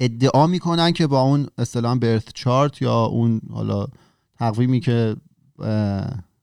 ادعا 0.00 0.46
می‌کنن 0.46 0.92
که 0.92 1.06
با 1.06 1.20
اون 1.20 1.46
اصطلاح 1.58 1.98
برث 1.98 2.22
چارت 2.34 2.82
یا 2.82 3.04
اون 3.04 3.40
حالا 3.52 3.86
تقویمی 4.38 4.80
که 4.80 5.16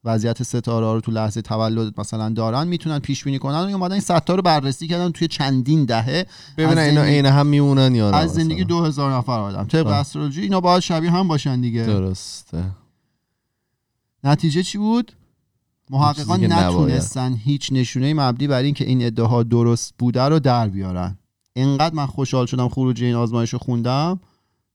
وضعیت 0.06 0.44
ستاره 0.44 0.86
ها 0.86 0.94
رو 0.94 1.02
تو 1.02 1.12
لحظه 1.12 1.42
تولد 1.42 2.00
مثلا 2.00 2.30
دارن 2.30 2.68
می‌تونن 2.68 3.00
پیش 3.00 3.24
بینی 3.24 3.40
کنن. 3.40 3.56
و 3.56 3.76
اومدن 3.76 3.92
این 3.92 4.02
100 4.02 4.24
تا 4.24 4.36
رو 4.36 4.42
بررسی 4.42 4.88
کردن 4.88 5.12
توی 5.12 5.28
چندین 5.28 5.86
دهه. 5.86 6.26
ببینن 6.58 6.78
اینا 6.78 7.04
عین 7.04 7.26
هم 7.26 7.48
میمونن 7.48 7.96
یا 7.96 8.10
از 8.10 8.34
زندگی 8.34 8.64
2000 8.64 9.14
نفر 9.14 9.40
آدم. 9.40 9.64
طبق 9.64 9.88
استرولوژی 9.88 10.42
اینا 10.42 10.62
باید 10.62 10.80
شبیه 10.80 11.12
هم 11.12 11.28
باشن 11.28 11.62
دیگه. 11.62 11.84
درسته. 11.84 12.64
نتیجه 14.24 14.64
چی 14.64 14.78
بود؟ 14.78 15.12
محققان 15.90 16.54
نتونستن 16.54 17.34
هیچ 17.34 17.70
نشونه 17.72 18.14
مبدی 18.14 18.48
بر 18.48 18.62
اینکه 18.62 18.86
این 18.86 19.06
ادعاها 19.06 19.44
درست 19.44 19.94
بوده 19.98 20.22
رو 20.22 20.40
در 20.40 20.68
بیارن. 20.68 21.18
انقدر 21.56 21.96
من 21.96 22.06
خوشحال 22.06 22.46
شدم 22.46 22.70
خروج 22.70 23.04
این 23.04 23.16
آزمایش 23.16 23.54
رو 23.54 23.60
خوندم 23.60 24.20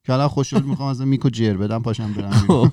که 0.05 0.13
الان 0.13 0.29
خوشحال 0.29 0.63
می‌خوام 0.63 0.89
از 0.89 1.01
میکو 1.01 1.31
جر 1.31 1.57
بدم 1.57 1.83
پاشم 1.83 2.13
برم 2.13 2.73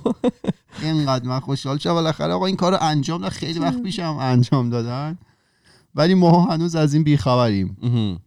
اینقدر 0.82 1.28
من 1.28 1.40
خوشحال 1.40 1.78
شدم. 1.78 1.94
بالاخره 1.94 2.32
آقا 2.32 2.46
این 2.46 2.56
کار 2.56 2.72
رو 2.72 2.78
انجام 2.80 3.20
داد. 3.20 3.30
خیلی 3.30 3.58
وقت 3.58 3.82
پیشم 3.82 4.16
انجام 4.20 4.70
دادن. 4.70 5.18
ولی 5.94 6.14
ما 6.14 6.44
هنوز 6.44 6.76
از 6.76 6.94
این 6.94 7.02
بیخبریم. 7.02 7.76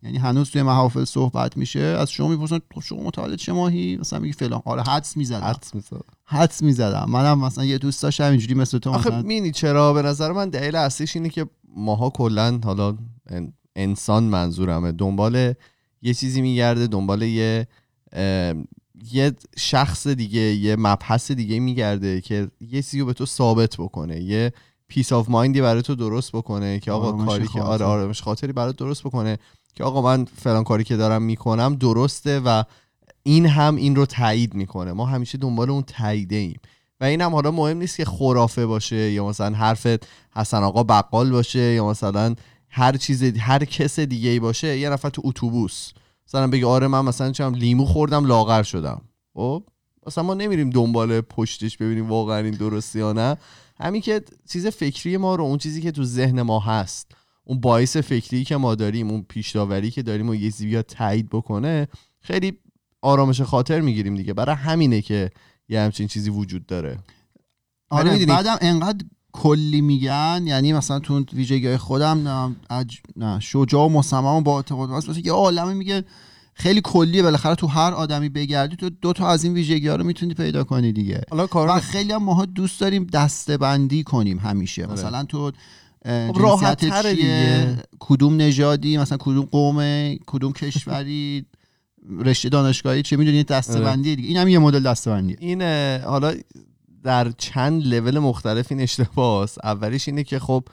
یعنی 0.04 0.18
هنوز 0.18 0.50
توی 0.52 0.62
محافل 0.62 1.04
صحبت 1.04 1.58
میشه. 1.58 1.80
از 1.80 2.12
شما 2.12 2.28
می‌پرسن 2.28 2.60
تو 2.70 2.82
شما 2.82 3.04
متولد 3.04 3.36
چه 3.36 3.54
ماهی؟ 3.54 3.98
مثلا 3.98 4.20
میگی 4.20 4.34
فلان. 4.34 4.62
آره 4.66 4.84
حدس 4.84 5.18
می‌زدم. 5.18 5.46
حدس 5.46 5.76
می‌زدم. 5.76 6.02
حدس 6.26 6.62
می‌زدم. 6.62 7.06
منم 7.10 7.40
مثلا 7.40 7.66
یه 7.66 7.78
دوست 7.78 8.04
داشتم 8.04 8.30
اینجوری 8.30 8.54
مثل 8.54 8.78
تو 8.78 8.90
آخه 8.90 9.10
مثلا 9.10 9.22
مینی 9.22 9.52
چرا؟ 9.52 9.94
به 9.94 10.02
نظر 10.02 10.32
من 10.32 10.50
دلیل 10.50 10.76
اصلیش 10.76 11.16
اینه 11.16 11.30
که 11.30 11.46
ماها 11.76 12.10
کلا 12.10 12.60
حالا 12.64 12.98
انسان 13.76 14.24
منظورمه. 14.24 14.92
دنبال 14.92 15.54
یه 16.02 16.14
چیزی 16.14 16.42
میگرده 16.42 16.88
دنبال 16.88 17.22
یه 17.22 17.68
یه 19.12 19.32
شخص 19.58 20.08
دیگه 20.08 20.42
یه 20.42 20.76
مبحث 20.76 21.32
دیگه 21.32 21.60
میگرده 21.60 22.22
که 22.22 22.48
یه 22.62 22.82
چیزی 22.82 23.00
رو 23.00 23.06
به 23.06 23.14
تو 23.14 23.26
ثابت 23.26 23.76
بکنه 23.78 24.22
یه 24.22 24.54
peace 24.88 25.14
of 25.14 25.30
mind 25.30 25.55
ی 25.55 25.62
برای 25.62 25.82
تو 25.82 25.96
درست 25.96 26.32
بکنه 26.32 26.80
که 26.80 26.92
آقا 26.92 27.26
کاری 27.26 27.48
که 27.48 27.62
آره 27.62 27.86
آرامش 27.86 28.22
خاطری 28.22 28.54
برای 28.54 28.74
درست 28.74 29.04
بکنه 29.04 29.38
که 29.76 29.84
آقا 29.84 30.02
من 30.02 30.26
فلان 30.26 30.64
کاری 30.64 30.84
که 30.84 30.98
دارم 30.98 31.22
می‌کنم 31.22 31.76
درسته 31.76 32.40
و 32.40 32.64
این 33.24 33.46
هم 33.46 33.76
این 33.76 33.96
رو 33.96 34.06
تایید 34.06 34.54
می‌کنه. 34.54 34.94
ما 34.94 35.06
همیشه 35.06 35.38
دنبال 35.38 35.70
اون 35.70 35.84
تاییده 35.84 36.36
ایم 36.36 36.60
و 37.02 37.04
این 37.04 37.22
هم 37.22 37.32
حالا 37.32 37.52
مهم 37.52 37.78
نیست 37.78 37.98
که 37.98 38.06
خرافه 38.06 38.66
باشه 38.66 39.12
یا 39.12 39.28
مثلا 39.28 39.56
حرفت 39.56 40.08
حسن 40.36 40.64
آقا 40.64 40.84
بقال 40.84 41.32
باشه 41.32 41.60
یا 41.60 41.88
مثلا 41.88 42.36
هر 42.70 42.98
چیز 42.98 43.24
هر 43.24 43.66
کس 43.66 44.00
دیگه 44.00 44.30
ای 44.30 44.40
باشه 44.40 44.78
یه 44.78 44.90
نفر 44.90 45.10
تو 45.10 45.22
اتوبوس. 45.26 45.92
مثلا 46.32 46.48
بگی 46.48 46.64
آره 46.64 46.88
من 46.88 47.06
مثلا 47.06 47.32
چم 47.32 47.54
لیمو 47.54 47.86
خوردم 47.86 48.26
لاغر 48.26 48.64
شدم. 48.64 49.02
خب؟ 49.34 49.64
مثلا 50.08 50.24
ما 50.24 50.34
نمیریم 50.34 50.70
دنبال 50.70 51.22
پشتش 51.22 51.78
ببینیم 51.78 52.10
واقعا 52.10 52.38
این 52.38 52.54
درسته 52.54 53.00
یا 53.00 53.14
نه. 53.14 53.38
همین 53.80 54.02
که 54.02 54.22
چیز 54.50 54.68
فکری 54.68 55.18
ما 55.18 55.36
رو 55.36 55.44
اون 55.44 55.58
چیزی 55.58 55.82
که 55.82 55.92
تو 55.92 56.04
ذهن 56.04 56.42
ما 56.42 56.60
هست 56.60 57.12
اون 57.44 57.60
باعث 57.60 57.98
فکری 57.98 58.44
که 58.44 58.58
ما 58.58 58.76
داریم 58.76 59.10
اون 59.10 59.26
پیش 59.30 59.58
که 59.94 60.02
داریم 60.02 60.30
و 60.30 60.36
یه 60.36 60.50
زیبیا 60.50 60.82
تایید 60.82 61.30
بکنه 61.30 61.88
خیلی 62.20 62.58
آرامش 63.02 63.42
خاطر 63.42 63.82
می‌گیریم 63.82 64.16
دیگه. 64.16 64.34
برای 64.34 64.56
همینه 64.56 65.02
که 65.02 65.30
یه 65.70 65.80
همچین 65.80 66.08
چیزی 66.08 66.30
وجود 66.30 66.66
داره. 66.66 67.00
آره 67.90 68.26
بعدم 68.26 68.58
انقدر 68.62 69.06
کلی 69.34 69.82
میگن 69.82 70.44
یعنی 70.46 70.74
مثلا 70.74 71.00
تو 71.00 71.24
ویژگی 71.34 71.78
خودم 71.78 72.28
نه, 72.28 72.56
اج... 72.70 72.98
نه 73.16 73.40
شجاع 73.40 73.86
و 73.86 73.90
مصمم 73.90 74.44
با 74.44 74.56
اعتقاد 74.56 74.90
مثلا 74.90 75.16
یه 75.24 75.32
عالمه 75.32 75.74
میگه 75.74 76.04
خیلی 76.54 76.82
کلیه 76.84 77.24
بالاخره 77.24 77.56
تو 77.56 77.68
هر 77.68 77.94
آدمی 77.94 78.30
بگردی 78.30 78.76
تو 78.76 78.90
دو 78.90 79.14
تا 79.14 79.28
از 79.28 79.44
این 79.44 79.54
ویژگی 79.54 79.88
ها 79.88 79.96
رو 79.96 80.04
می‌تونی 80.04 80.34
پیدا 80.34 80.64
کنی 80.64 80.92
دیگه. 80.92 81.22
حالا 81.30 81.48
و 81.56 81.80
خیلی 81.80 82.14
هم 82.14 82.24
ماها 82.24 82.46
دوست 82.46 82.80
داریم 82.80 83.04
دسته 83.04 83.58
بندی 83.58 84.04
کنیم 84.04 84.40
همیشه. 84.40 84.84
آره. 84.84 84.94
مثلا 84.94 85.24
تو 85.24 85.52
خب 86.06 86.40
راحت 86.40 87.02
چیه؟ 87.02 87.78
کدوم 88.00 88.42
نژادی؟ 88.42 88.98
مثلا 88.98 89.18
کدوم 89.18 89.46
قومه 89.52 90.20
کدوم 90.26 90.54
کشوری؟ 90.54 91.46
رشته 92.20 92.50
دانشگاهی 92.50 93.02
چه 93.02 93.18
می‌دونی؟ 93.18 93.44
دسته 93.44 93.74
آره. 93.74 93.86
بندی 93.86 94.16
دیگه. 94.16 94.28
این 94.28 94.38
هم 94.38 94.48
یه 94.48 94.60
مدل 94.60 94.84
دسته 94.84 95.12
بندیه 95.12 95.38
این 95.40 95.62
حالا 96.02 96.34
در 97.04 97.32
چند 97.32 97.86
لول 97.86 98.20
مختلف 98.20 98.68
این 98.70 98.82
اشتباه 98.82 99.50
اولیش 99.64 100.08
اینه 100.08 100.24
که 100.24 100.40
خب 100.40 100.64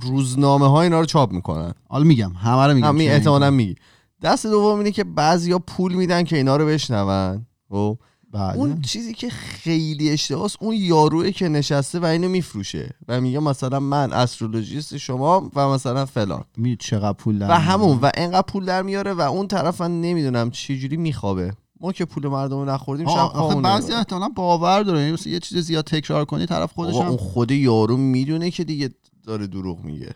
روزنامه 0.00 0.68
ها 0.70 0.82
اینا 0.82 1.00
رو 1.00 1.06
چاپ 1.06 1.32
می‌کنن. 1.32 1.74
حالا 1.88 2.04
میگم 2.04 2.32
همه 2.32 2.66
رو 2.66 2.74
میگم. 2.74 2.88
همین 2.88 3.10
احتمالاً 3.10 3.50
میگی. 3.50 3.74
دست 4.22 4.46
دوم 4.46 4.78
اینه 4.78 4.90
که 4.90 5.04
بعضیا 5.04 5.58
پول 5.58 5.94
میدن 5.94 6.24
که 6.24 6.36
اینا 6.36 6.56
رو 6.56 6.66
بشنون. 6.66 7.46
و 7.70 7.94
بله. 8.32 8.56
اون 8.56 8.82
چیزی 8.82 9.14
که 9.14 9.30
خیلی 9.30 10.10
اشتباهه 10.10 10.50
اون 10.60 10.74
یاروه 10.74 11.30
که 11.30 11.48
نشسته 11.48 11.98
و 11.98 12.04
اینو 12.04 12.28
میفروشه 12.28 12.94
و 13.08 13.20
میگه 13.20 13.38
مثلا 13.38 13.80
من 13.80 14.12
استرولوژیست 14.12 14.96
شما 14.96 15.50
و 15.54 15.68
مثلا 15.68 16.06
فلان. 16.06 16.44
می 16.56 16.76
چقدر 16.76 17.12
پول 17.12 17.38
در 17.38 17.50
و 17.50 17.52
همون 17.52 17.98
و 18.02 18.10
اینقدر 18.16 18.46
پول 18.46 18.64
در 18.64 18.82
میاره 18.82 19.12
و 19.12 19.20
اون 19.20 19.48
طرف 19.48 19.80
نمی‌دونم 19.80 20.50
چه 20.50 20.76
جوری 20.76 20.96
میخوابه. 20.96 21.52
ما 21.80 21.92
که 21.92 22.04
پول 22.04 22.28
مردم 22.28 22.56
رو 22.56 22.64
نخوردیم 22.64 23.06
شب 23.06 23.18
آخه 23.18 23.60
بعضی 23.60 23.92
احتمالاً 23.92 24.28
باور 24.28 24.82
داره. 24.82 25.00
یعنی 25.00 25.16
یه 25.26 25.40
چیز 25.40 25.58
زیاد 25.58 25.84
تکرار 25.84 26.24
کنی 26.24 26.46
طرف 26.46 26.72
خودش 26.72 26.94
اون 26.94 27.16
خود 27.16 27.50
یارو 27.50 27.96
می‌دونه 27.96 28.50
که 28.50 28.64
دیگه 28.64 28.90
داره 29.26 29.46
دروغ 29.46 29.84
میگه. 29.84 30.14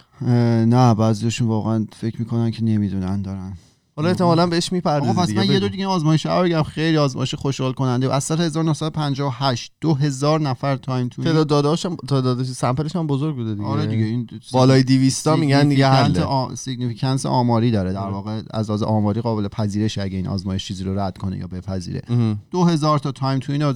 نه 0.66 0.94
بعضیشون 0.94 1.48
واقعا 1.48 1.86
فکر 1.92 2.18
می‌کنن 2.18 2.50
که 2.50 2.64
نمی‌دونن 2.64 3.22
دارن. 3.22 3.52
حالا 4.00 4.10
احتمالاً 4.10 4.46
بهش 4.46 4.66
آقا 4.66 4.76
می‌پردازی 4.76 5.12
پس 5.12 5.26
دیگه 5.26 5.40
من 5.40 5.46
یه. 5.46 5.60
دو 5.60 5.68
دیگه 5.68 5.86
آزمایش 5.86 6.26
ها 6.26 6.42
بگم 6.42 6.62
خیلی 6.62 6.96
آزمایش 6.96 7.34
خوشحال 7.34 7.72
کننده 7.72 8.08
و 8.08 8.10
از 8.10 8.24
سال 8.24 8.40
1958 8.40 9.72
2000 9.80 10.40
نفر 10.40 10.76
تایم 10.76 11.08
تو 11.08 11.22
تعداد 11.22 11.46
داده‌هاش 11.46 11.86
هم 11.86 11.96
تعداد 11.96 12.42
سامپلش 12.42 12.96
هم 12.96 13.06
بزرگ 13.06 13.36
بوده 13.36 13.54
دیگه. 13.54 13.66
آره 13.66 13.86
دیگه 13.86 14.04
این 14.04 14.28
بالای 14.52 14.82
200 14.82 15.24
تا 15.24 15.36
میگن 15.36 15.68
دیگه 15.68 15.88
حله. 15.88 16.54
سیگنیفیکنس 16.54 17.26
آماری 17.26 17.70
داره. 17.70 17.92
در 17.92 17.98
آره. 17.98 18.12
واقع 18.12 18.42
از 18.50 18.70
لحاظ 18.70 18.82
آماری 18.82 19.20
قابل 19.20 19.48
پذیرش 19.48 19.98
اگه 19.98 20.16
این 20.16 20.28
آزمایش 20.28 20.66
چیزی 20.66 20.84
رو 20.84 20.98
رد 20.98 21.18
کنه 21.18 21.38
یا 21.38 21.46
بپذیره. 21.46 22.02
اها. 22.08 22.34
2000 22.50 22.98
تا 22.98 23.12
تایم 23.12 23.38
تو 23.38 23.52
اینو 23.52 23.72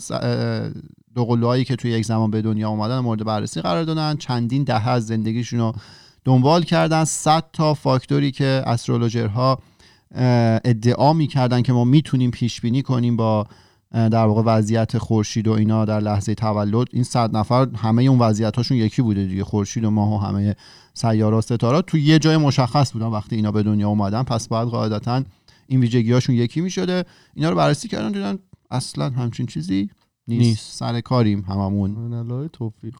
دو 1.14 1.24
قلوهایی 1.24 1.64
که 1.64 1.76
توی 1.76 1.90
یک 1.90 2.04
زمان 2.04 2.30
به 2.30 2.42
دنیا 2.42 2.68
اومدن 2.68 2.98
مورد 2.98 3.24
بررسی 3.24 3.60
قرار 3.60 3.84
دادن. 3.84 4.16
چندین 4.16 4.64
دهه 4.64 4.88
از 4.88 5.06
زندگیشون 5.06 5.60
رو 5.60 5.72
دنبال 6.24 6.62
کردن. 6.62 7.04
100 7.04 7.44
تا 7.52 7.74
فاکتوری 7.74 8.30
که 8.30 8.62
استرولوژرها 8.66 9.58
ادعا 10.14 11.12
می‌کردن 11.12 11.62
که 11.62 11.72
ما 11.72 11.84
می‌تونیم 11.84 12.30
پیش 12.30 12.60
بینی 12.60 12.82
کنیم 12.82 13.16
با 13.16 13.46
در 13.92 14.26
واقع 14.26 14.42
وضعیت 14.46 14.98
خورشید 14.98 15.48
و 15.48 15.52
اینا 15.52 15.84
در 15.84 16.00
لحظه 16.00 16.34
تولد. 16.34 16.88
این 16.92 17.02
100 17.02 17.36
نفر 17.36 17.68
همه 17.76 18.02
اون 18.02 18.18
وضعیت 18.18 18.56
هاشون 18.56 18.76
یکی 18.76 19.02
بوده 19.02 19.26
دیگه 19.26 19.44
خورشید 19.44 19.84
و 19.84 19.90
ماه 19.90 20.14
و 20.14 20.18
همه 20.26 20.56
سیاره 20.94 21.36
و 21.36 21.40
ستارات 21.40 21.86
تو 21.86 21.98
یه 21.98 22.18
جای 22.18 22.36
مشخص 22.36 22.92
بودن 22.92 23.06
وقتی 23.06 23.36
اینا 23.36 23.52
به 23.52 23.62
دنیا 23.62 23.88
اومدن. 23.88 24.22
پس 24.22 24.48
بعد 24.48 24.68
قاعدتا 24.68 25.22
این 25.66 25.80
ویژگی 25.80 26.12
هاشون 26.12 26.36
یکی 26.36 26.60
می‌شده. 26.60 27.04
اینا 27.34 27.50
رو 27.50 27.56
بررسی 27.56 27.88
کردن 27.88 28.12
دیدن 28.12 28.38
اصلا 28.70 29.10
همچین 29.10 29.46
چیزی 29.46 29.90
نیست, 30.28 30.42
نیست. 30.42 30.78
سر 30.78 31.00
کاریم 31.00 31.44
هممون. 31.48 31.90
من 31.90 32.48
توفیق. 32.48 32.94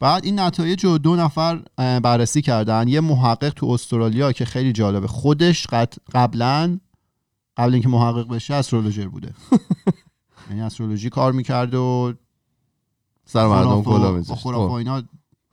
بعد 0.00 0.24
این 0.24 0.40
نتایج 0.40 0.84
رو 0.84 0.98
دو 0.98 1.16
نفر 1.16 1.62
بررسی 1.76 2.42
کردن. 2.42 2.88
یه 2.88 3.00
محقق 3.00 3.50
تو 3.50 3.66
استرالیا 3.66 4.32
که 4.32 4.44
خیلی 4.44 4.72
جالبه. 4.72 5.06
خودش 5.06 5.66
قبلا 6.14 6.78
قبل 7.56 7.72
اینکه 7.72 7.88
محقق 7.88 8.28
بشه 8.28 8.54
استرولوژر 8.54 9.08
بوده. 9.08 9.34
یعنی 10.50 10.62
استرولوژی 10.62 11.10
کار 11.10 11.32
می‌کرد 11.32 11.74
و 11.74 12.12
سر 13.24 13.46
مردم 13.46 13.82
کلا 13.82 13.98
با 13.98 14.12
میذاشت 14.12 14.40
خرافه 14.40 14.64
و 14.64 14.68
خب. 14.68 14.74
اینا 14.74 15.02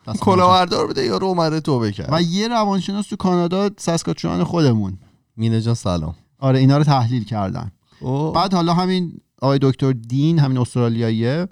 دست 0.08 0.20
کلا 0.20 0.48
بردار 0.48 0.88
بده 0.88 1.06
یا 1.06 1.18
رو 1.18 1.28
اومده 1.28 1.60
توبه 1.60 1.92
کرد؟ 1.92 2.10
و 2.12 2.22
یه 2.22 2.48
روانشناس 2.48 3.08
تو 3.08 3.16
کانادا 3.16 3.70
ساسکاچوان 3.78 4.44
خودمون. 4.44 4.98
مینه 5.38 5.62
جان 5.62 5.74
سلام. 5.74 6.16
آره 6.40 6.60
اینا 6.60 6.78
رو 6.78 6.84
تحلیل 6.84 7.24
کردن. 7.24 7.72
خب. 8.00 8.32
بعد 8.36 8.54
حالا 8.54 8.74
همین 8.74 9.22
آقای 9.42 9.60
دکتر 9.62 9.92
دین 9.92 10.40
همین 10.40 10.58
استرالیاییه 10.58 11.48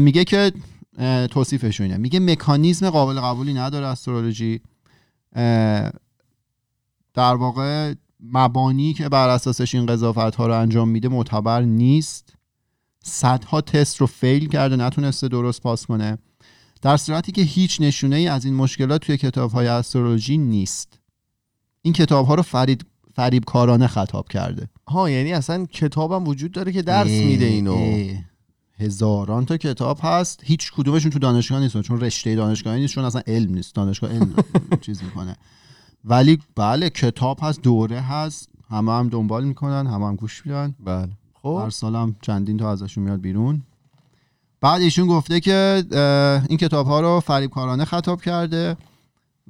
میگه 0.00 0.24
که 0.24 0.52
توصیفش 1.30 1.80
اینه 1.80 1.96
میگه 1.96 2.20
مکانیزم 2.20 2.90
قابل 2.90 3.20
قبولی 3.20 3.54
نداره 3.54 3.86
استرولوژی. 3.86 4.60
در 7.14 7.34
واقع 7.34 7.94
مبانی 8.20 8.94
که 8.94 9.08
بر 9.08 9.28
اساسش 9.28 9.74
این 9.74 9.86
قضاوت 9.86 10.36
ها 10.36 10.46
رو 10.46 10.54
انجام 10.54 10.88
میده 10.88 11.08
معتبر 11.08 11.62
نیست. 11.62 12.34
صدها 13.04 13.60
تست 13.60 13.96
رو 13.96 14.06
فیل 14.06 14.48
کرده 14.48 14.76
نتونسته 14.76 15.28
درست 15.28 15.62
پاس 15.62 15.86
کنه. 15.86 16.18
در 16.82 16.96
صورتی 16.96 17.32
که 17.32 17.42
هیچ 17.42 17.80
نشونه 17.80 18.16
ای 18.16 18.28
از 18.28 18.44
این 18.44 18.54
مشکلات 18.54 19.00
توی 19.00 19.16
کتاب 19.16 19.50
های 19.50 19.66
استرولوژی 19.66 20.38
نیست. 20.38 20.98
این 21.82 21.94
کتاب 21.94 22.26
ها 22.26 22.34
رو 22.34 22.42
فرید 22.42 22.86
فریب 23.14 23.44
کارانه 23.44 23.86
خطاب 23.86 24.28
کرده. 24.28 24.68
ها 24.88 25.10
یعنی 25.10 25.32
اصلا 25.32 25.66
کتابم 25.66 26.28
وجود 26.28 26.52
داره 26.52 26.72
که 26.72 26.82
درس 26.82 27.10
میده 27.10 27.44
اینو. 27.44 27.74
اه. 27.74 28.29
هزاران 28.80 29.46
تا 29.46 29.56
کتاب 29.56 29.98
هست. 30.02 30.40
هیچ 30.44 30.72
کدومشون 30.72 31.10
تو 31.10 31.18
دانشگاه 31.18 31.60
نیست 31.60 31.80
چون 31.80 32.00
رشته 32.00 32.34
دانشگاهی 32.36 32.80
نیست 32.80 32.94
چون 32.94 33.04
اصلا 33.04 33.22
علم 33.26 33.54
نیست. 33.54 33.74
دانشگاه 33.74 34.10
علم 34.10 34.34
چیز 34.86 35.02
می‌کنه. 35.02 35.36
ولی 36.04 36.38
بله 36.56 36.90
کتاب 36.90 37.38
هست 37.42 37.62
دوره 37.62 38.00
هست. 38.00 38.48
همه 38.70 38.92
هم 38.92 39.08
دنبال 39.08 39.44
می‌کنن 39.44 39.86
همه 39.86 40.06
هم 40.06 40.16
گوش 40.16 40.46
میدن. 40.46 40.74
بله. 40.84 41.08
خب؟ 41.42 41.60
هر 41.64 41.70
سال 41.70 41.96
هم 41.96 42.16
چندین 42.22 42.56
تا 42.56 42.70
ازشون 42.70 43.04
میاد 43.04 43.20
بیرون. 43.20 43.62
بعد 44.60 44.82
ایشون 44.82 45.06
گفته 45.06 45.40
که 45.40 45.84
این 46.48 46.58
کتاب 46.58 46.86
ها 46.86 47.00
رو 47.00 47.20
فریبکارانه 47.20 47.84
خطاب 47.84 48.22
کرده 48.22 48.76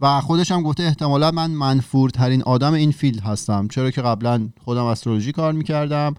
و 0.00 0.20
خودش 0.20 0.52
هم 0.52 0.62
گفته 0.62 0.82
احتمالا 0.82 1.30
من 1.30 1.50
منفورترین 1.50 2.42
آدم 2.42 2.72
این 2.72 2.92
field 2.92 3.20
هستم. 3.20 3.68
چرا 3.68 3.90
که 3.90 4.02
قبلا 4.02 4.48
خودم 4.64 4.84
astrology 4.84 5.32
کار 5.32 5.52
می‌کردم. 5.52 6.14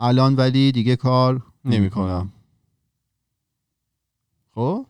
الان 0.00 0.34
ولی 0.34 0.72
دیگه 0.72 0.96
کار 0.96 1.42
نمی‌کنم. 1.64 2.32
خب؟ 4.54 4.86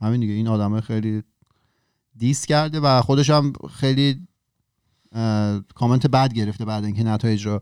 همین 0.00 0.20
دیگه 0.20 0.32
این 0.32 0.48
آدمه 0.48 0.80
خیلی 0.80 1.22
diss 2.16 2.46
کرده 2.46 2.80
و 2.80 3.00
خودش 3.02 3.30
هم 3.30 3.52
خیلی 3.74 4.26
کامنت 5.74 6.06
بد 6.06 6.32
گرفته 6.32 6.64
بعد 6.64 6.84
اینکه 6.84 7.04
نتایج 7.04 7.46
رو 7.46 7.60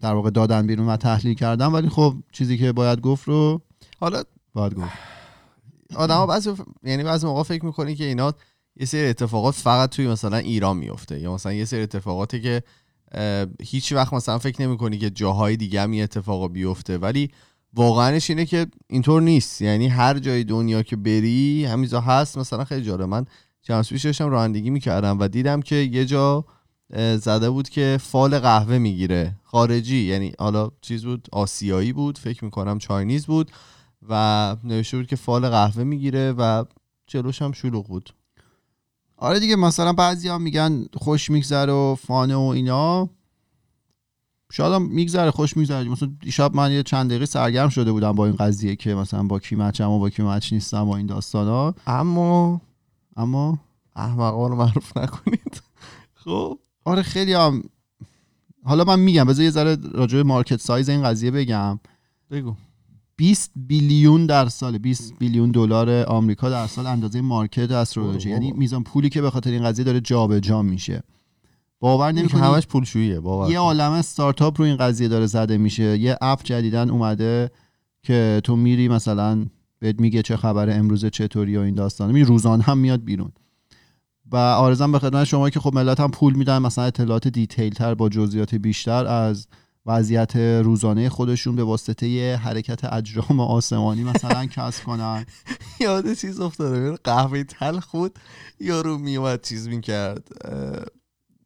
در 0.00 0.14
واقع 0.14 0.30
دادن 0.30 0.66
بیرون 0.66 0.88
و 0.88 0.96
تحلیل 0.96 1.34
کردن. 1.34 1.66
ولی 1.66 1.88
خب 1.88 2.14
چیزی 2.32 2.58
که 2.58 2.72
باید 2.72 3.00
گفت 3.00 3.28
رو 3.28 3.62
حالا 4.00 4.22
باید 4.52 4.74
گفت. 4.74 4.92
آدما 5.94 6.26
بعضی 6.26 6.52
یعنی 6.82 7.04
بعضی 7.04 7.26
موقع 7.26 7.42
فکر 7.42 7.64
می‌کنی 7.64 7.94
که 7.94 8.04
اینا 8.04 8.34
یه 8.76 8.86
سری 8.86 9.08
اتفاقات 9.08 9.54
فقط 9.54 9.90
توی 9.90 10.08
مثلا 10.08 10.36
ایران 10.36 10.76
میفته 10.76 11.20
یا 11.20 11.34
مثلا 11.34 11.52
یه 11.52 11.64
سری 11.64 11.82
اتفاقاتی 11.82 12.40
که 12.40 12.62
هیچ 13.62 13.92
وقت 13.92 14.12
مثلا 14.12 14.38
فکر 14.38 14.62
نمی‌کنی 14.62 14.98
که 14.98 15.10
جاهای 15.10 15.56
دیگه 15.56 15.82
هم 15.82 15.92
اتفاق 15.92 16.52
بیفته. 16.52 16.98
ولی 16.98 17.30
واقعاش 17.74 18.30
اینه 18.30 18.46
که 18.46 18.66
اینطور 18.88 19.22
نیست. 19.22 19.62
یعنی 19.62 19.88
هر 19.88 20.18
جای 20.18 20.44
دنیا 20.44 20.82
که 20.82 20.96
بری 20.96 21.64
همیزا 21.64 22.00
هست. 22.00 22.38
مثلا 22.38 22.64
خیلی 22.64 22.82
جالب. 22.86 23.02
من 23.02 23.24
چند 23.62 23.86
پیش 23.86 24.04
داشتم 24.04 24.28
رانندگی 24.28 24.70
می‌کردم 24.70 25.20
و 25.20 25.28
دیدم 25.28 25.62
که 25.62 25.76
یه 25.76 26.04
جا 26.04 26.44
زده 27.16 27.50
بود 27.50 27.68
که 27.68 27.98
فال 28.02 28.38
قهوه 28.38 28.78
می‌گیره. 28.78 29.36
خارجی. 29.44 29.96
یعنی 29.96 30.32
حالا 30.38 30.70
چیز 30.80 31.04
بود 31.04 31.28
آسیایی 31.32 31.92
بود. 31.92 32.18
فکر 32.18 32.44
می‌کنم 32.44 32.78
چاینیز 32.78 33.26
بود. 33.26 33.50
و 34.08 34.56
نوشته 34.64 34.96
بود 34.96 35.06
که 35.06 35.16
فال 35.16 35.48
قهوه 35.48 35.84
می‌گیره 35.84 36.32
و 36.32 36.64
جلوش 37.06 37.42
هم 37.42 37.52
شلوغ 37.52 37.86
بود. 37.86 38.10
آره 39.16 39.40
دیگه 39.40 39.56
مثلا 39.56 39.92
بعضی 39.92 40.28
هم 40.28 40.42
میگن 40.42 40.86
خوش 40.94 41.30
میگذره 41.30 41.72
و 41.72 41.94
فانه 41.94 42.36
و 42.36 42.40
اینا. 42.40 43.10
شاید 44.52 44.72
هم 44.72 44.82
میگذره 44.82 45.30
خوش 45.30 45.56
میگذره. 45.56 45.88
مثلا 45.88 46.10
دیشب 46.20 46.56
من 46.56 46.72
یه 46.72 46.82
چند 46.82 47.10
دقیقه 47.10 47.26
سرگرم 47.26 47.68
شده 47.68 47.92
بودم 47.92 48.12
با 48.12 48.26
این 48.26 48.36
قضیه 48.36 48.76
که 48.76 48.94
مثلا 48.94 49.22
با 49.22 49.38
کی 49.38 49.56
مچم 49.56 49.90
و 49.90 49.98
با 49.98 50.10
کی 50.10 50.22
مچ 50.22 50.52
نیستم 50.52 50.88
و 50.88 50.90
این 50.90 51.06
داستان 51.06 51.46
ها 51.46 51.74
اما 51.86 52.60
اما 53.16 53.58
احمقان 53.96 54.50
رو 54.50 54.56
معروف 54.56 54.96
نکنید. 54.96 55.62
خب 56.14 56.58
آره 56.84 57.02
خیلی 57.02 57.32
هم 57.32 57.62
حالا 58.64 58.84
من 58.84 58.98
میگم 59.00 59.24
بذار 59.24 59.44
یه 59.44 59.50
ذره 59.50 59.76
راجع 59.92 60.16
به 60.16 60.22
مارکت 60.22 60.60
سایز 60.60 60.88
این 60.88 61.02
قضیه 61.02 61.30
بگم. 61.30 61.80
بگو. 62.30 62.54
20 63.16 63.50
billion 63.56 64.26
در 64.26 64.48
سال 64.48 64.78
20 64.78 65.18
billion 65.18 65.50
دلار 65.50 66.04
آمریکا 66.04 66.50
در 66.50 66.66
سال 66.66 66.86
اندازه 66.86 67.20
market 67.20 67.70
astrology. 67.70 68.30
یعنی 68.30 68.52
میزان 68.52 68.82
پولی 68.82 69.08
که 69.08 69.22
به 69.22 69.30
خاطر 69.30 69.50
این 69.50 69.64
قضیه 69.64 69.84
داره 69.84 70.00
جابجا 70.00 70.62
میشه. 70.62 71.02
باور 71.80 72.12
نمی‌کنی؟ 72.12 72.40
همش 72.40 72.66
پولشوییه 72.66 73.20
باور 73.20 73.50
یه 73.50 73.56
کن. 73.56 73.62
عالم 73.62 73.92
استارتاپ 73.92 74.60
رو 74.60 74.66
این 74.66 74.76
قضیه 74.76 75.08
داره 75.08 75.26
زده 75.26 75.58
میشه. 75.58 75.98
یه 75.98 76.18
app 76.20 76.42
جدیدن 76.42 76.90
اومده 76.90 77.50
که 78.02 78.40
تو 78.44 78.56
میری 78.56 78.88
مثلا 78.88 79.46
بهت 79.78 80.00
میگه 80.00 80.22
چه 80.22 80.36
خبره 80.36 80.74
امروز 80.74 81.04
چطوری 81.04 81.56
و 81.56 81.60
این 81.60 81.74
داستان 81.74 82.12
می 82.12 82.24
روزانه 82.24 82.62
هم 82.62 82.78
میاد 82.78 83.04
بیرون. 83.04 83.32
و 84.32 84.36
عرضم 84.36 84.92
به 84.92 84.98
خدمت 84.98 85.24
شما 85.24 85.50
که 85.50 85.60
خب 85.60 85.74
ملت 85.74 86.00
هم 86.00 86.10
پول 86.10 86.34
میدن 86.34 86.58
مثلا 86.58 86.84
اطلاعات 86.84 87.28
detail 87.28 87.72
تر 87.72 87.94
با 87.94 88.08
جزئیات 88.08 88.54
بیشتر 88.54 89.06
از 89.06 89.46
وضعیت 89.86 90.36
روزانه 90.36 91.08
خودشون 91.08 91.56
به 91.56 91.64
واسطه 91.64 92.08
یه 92.08 92.36
حرکت 92.36 92.92
اجرام 92.92 93.40
آسمانی 93.40 94.04
مثلا 94.04 94.46
کسب 94.56 94.84
کنن. 94.84 95.26
یاد 95.80 96.12
چیز 96.12 96.40
افتاده. 96.40 96.96
قهوه 97.04 97.44
تلخ 97.44 97.90
بود 97.90 98.18
یارو 98.60 98.98
میومد 98.98 99.42
چیز 99.42 99.68
می‌کرد 99.68 100.28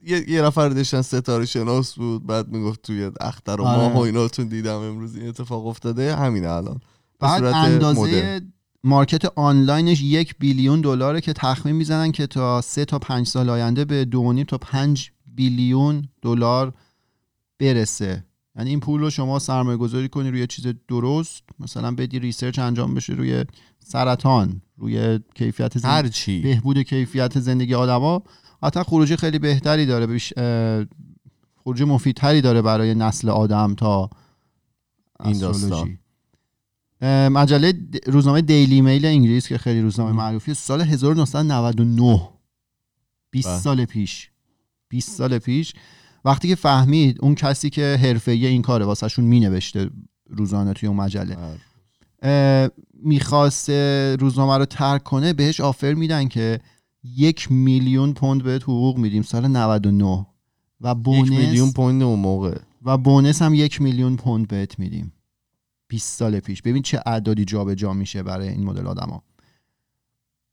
یه 0.07 0.31
یه 0.31 0.43
نفر 0.43 0.69
داشتن 0.69 1.03
ستاره 1.03 1.47
شناس 1.47 1.95
بود 1.95 2.27
بعد 2.27 2.49
می‌گفت 2.49 2.83
توی 2.83 3.11
اختر 3.21 3.61
و 3.61 3.65
آره. 3.65 3.81
ماه 3.83 3.95
و 3.95 3.99
ایناتون 3.99 4.49
دیدم 4.49 4.79
امروز 4.79 5.17
این 5.17 5.29
اتفاق 5.29 5.67
افتاده. 5.67 6.17
همین 6.17 6.47
الان. 6.47 6.81
بعد 7.19 7.45
اندازه 7.45 8.01
مدرن. 8.01 8.53
مارکت 8.85 9.25
آنلاینش 9.25 10.03
یک 10.03 10.35
بیلیون 10.39 10.81
دلاره 10.81 11.21
که 11.21 11.33
تخمین 11.33 11.77
می‌زنن 11.77 12.13
که 12.13 12.27
تا 12.27 12.61
سه 12.61 12.85
تا 12.85 12.99
پنج 12.99 13.27
سال 13.27 13.51
آینده 13.51 13.85
به 13.85 14.05
دو 14.05 14.45
تا 14.45 14.59
پنج 14.59 15.11
بیلیون 15.27 16.09
دلار 16.23 16.75
برسه. 17.59 18.25
یعنی 18.57 18.71
این 18.71 18.81
پول 18.81 19.01
رو 19.01 19.11
شما 19.11 19.39
سرمایه 19.39 19.77
گذاری 19.77 20.09
کنی 20.09 20.31
روی 20.31 20.47
چیز 20.47 20.67
درست 20.89 21.43
مثلا 21.59 21.91
بدی 21.95 22.19
research 22.19 22.59
انجام 22.59 22.95
بشه 22.95 23.13
روی 23.13 23.45
سرطان 23.79 24.63
روی 24.77 25.21
کیفیت 25.35 25.79
زندگی 25.79 25.97
هر 25.97 26.09
چی. 26.09 26.41
بهبود 26.41 26.83
کیفیت 26.83 27.41
زندگی 27.41 27.75
آدما. 27.75 28.23
حتی 28.63 28.83
خروجی 28.83 29.17
خیلی 29.17 29.39
بهتری 29.39 29.87
داره 29.87 30.07
بیش 30.07 30.33
خروجی 31.65 31.85
مفیدتری 31.85 32.41
داره 32.41 32.63
برای 32.63 32.95
نسل 32.95 33.29
آدم 33.29 33.75
تا 33.75 34.11
این 35.25 35.39
داستان. 35.39 35.99
مجله 37.31 37.75
روزنامه 38.07 38.41
دیلی 38.41 38.81
میل 38.81 39.07
انگلیس 39.07 39.49
که 39.49 39.59
خیلی 39.59 39.81
روزنامه 39.81 40.11
ام. 40.11 40.17
معروفی 40.17 40.55
سال 40.55 40.81
1999 40.81 42.29
20 43.31 43.49
بله. 43.49 43.59
سال 43.59 43.85
پیش 43.85 44.31
20 44.89 45.11
سال 45.11 45.39
پیش 45.39 45.73
وقتی 46.25 46.49
که 46.49 46.55
فهمید 46.55 47.19
اون 47.21 47.35
کسی 47.35 47.71
که 47.71 47.99
حرفه‌ای 48.03 48.47
این 48.47 48.63
کاره 48.63 48.85
واسهشون 48.85 49.25
مینوشته 49.25 49.91
روزانه 50.27 50.73
توی 50.73 50.89
اون 50.89 50.97
مجله 50.97 51.37
اه، 52.23 52.69
می‌خواست 53.03 53.71
روزنامه 54.21 54.59
رو 54.59 54.65
ترک 54.65 55.03
کنه 55.03 55.33
بهش 55.33 55.61
آفر 55.61 55.95
میدن 55.95 56.29
که 56.29 56.61
یک 57.05 57.53
میلیون 57.53 58.15
پوند 58.15 58.43
بهت 58.43 58.63
حقوق 58.63 58.99
میدیم 58.99 59.23
سال 59.23 59.47
99 59.47 60.27
و 60.81 60.95
بونس 60.95 61.29
یک 61.29 61.33
میلیون 61.33 61.73
پوند 61.73 62.03
اون 62.03 62.19
موقع. 62.19 62.59
و 62.85 62.99
بونس 62.99 63.43
هم 63.43 63.55
یک 63.55 63.81
میلیون 63.81 64.17
پوند 64.17 64.49
بهت 64.49 64.79
میدیم. 64.79 65.13
20 65.89 66.19
سال 66.19 66.41
پیش. 66.41 66.63
ببین 66.63 66.83
چه 66.83 67.03
اعدادی 67.07 67.45
جابجا 67.45 67.93
میشه 67.93 68.23
برای 68.23 68.49
این 68.49 68.65
مدل 68.65 68.87
آدما. 68.87 69.23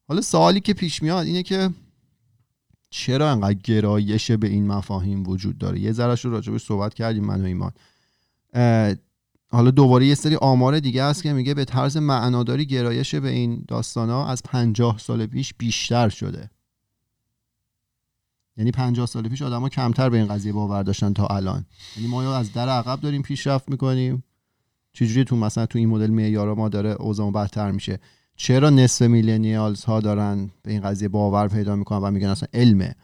حالا 0.08 0.22
سوالی 0.22 0.60
که 0.60 0.74
پیش 0.74 1.04
میاد 1.04 1.26
اینه 1.26 1.44
که 1.44 1.70
چرا 2.90 3.32
انقدر 3.32 3.54
گرایش 3.54 4.32
به 4.32 4.48
این 4.48 4.68
مفاهیم 4.68 5.28
وجود 5.28 5.58
داره؟ 5.58 5.80
یه 5.80 5.92
ذرهش 5.92 6.26
رو 6.26 6.32
راجبش 6.32 6.64
صحبت 6.64 6.94
کردیم 6.94 7.24
من 7.24 7.42
و 7.42 7.46
ایمان. 7.46 7.72
حالا 9.58 9.72
دوباره 9.72 10.06
یه 10.06 10.16
سری 10.16 10.36
آمار 10.36 10.80
دیگه 10.80 11.04
هست 11.04 11.24
که 11.24 11.34
میگه 11.34 11.54
به 11.54 11.66
طرز 11.66 11.98
معناداری 11.98 12.66
گرایش 12.66 13.16
به 13.16 13.30
این 13.30 13.64
داستان 13.68 14.10
ها 14.10 14.28
از 14.28 14.44
پنجاه 14.44 14.98
سال 14.98 15.26
پیش 15.26 15.54
بیشتر 15.54 16.10
شده. 16.10 16.50
یعنی 18.58 18.72
پنجاه 18.72 19.06
سال 19.06 19.30
پیش 19.30 19.42
آدما 19.42 19.70
کمتر 19.70 20.10
به 20.10 20.18
این 20.18 20.28
قضیه 20.28 20.54
باور 20.54 20.84
داشتن 20.84 21.14
تا 21.14 21.28
الان. 21.28 21.66
یعنی 21.96 22.10
ما 22.10 22.24
یا 22.24 22.38
از 22.38 22.54
در 22.54 22.70
عقب 22.70 23.00
داریم 23.00 23.22
پیشرفت 23.22 23.70
می‌کنیم. 23.70 24.24
چجوری 24.94 25.24
تو 25.24 25.36
مثلا 25.36 25.66
تو 25.66 25.80
این 25.80 25.90
مدل 25.90 26.10
معیارا 26.10 26.56
ما 26.56 26.70
داره 26.70 26.90
اوضاع 26.90 27.32
بدتر 27.32 27.72
میشه؟ 27.72 28.00
چرا 28.36 28.70
نصف 28.70 29.02
millennials 29.02 29.84
ها 29.84 30.00
دارن 30.00 30.50
به 30.64 30.72
این 30.72 30.82
قضیه 30.82 31.08
باور 31.08 31.48
پیدا 31.48 31.76
می‌کنن 31.76 32.00
و 32.00 32.12
میگن 32.12 32.28
اصلا 32.28 32.48
علمه؟ 32.54 32.96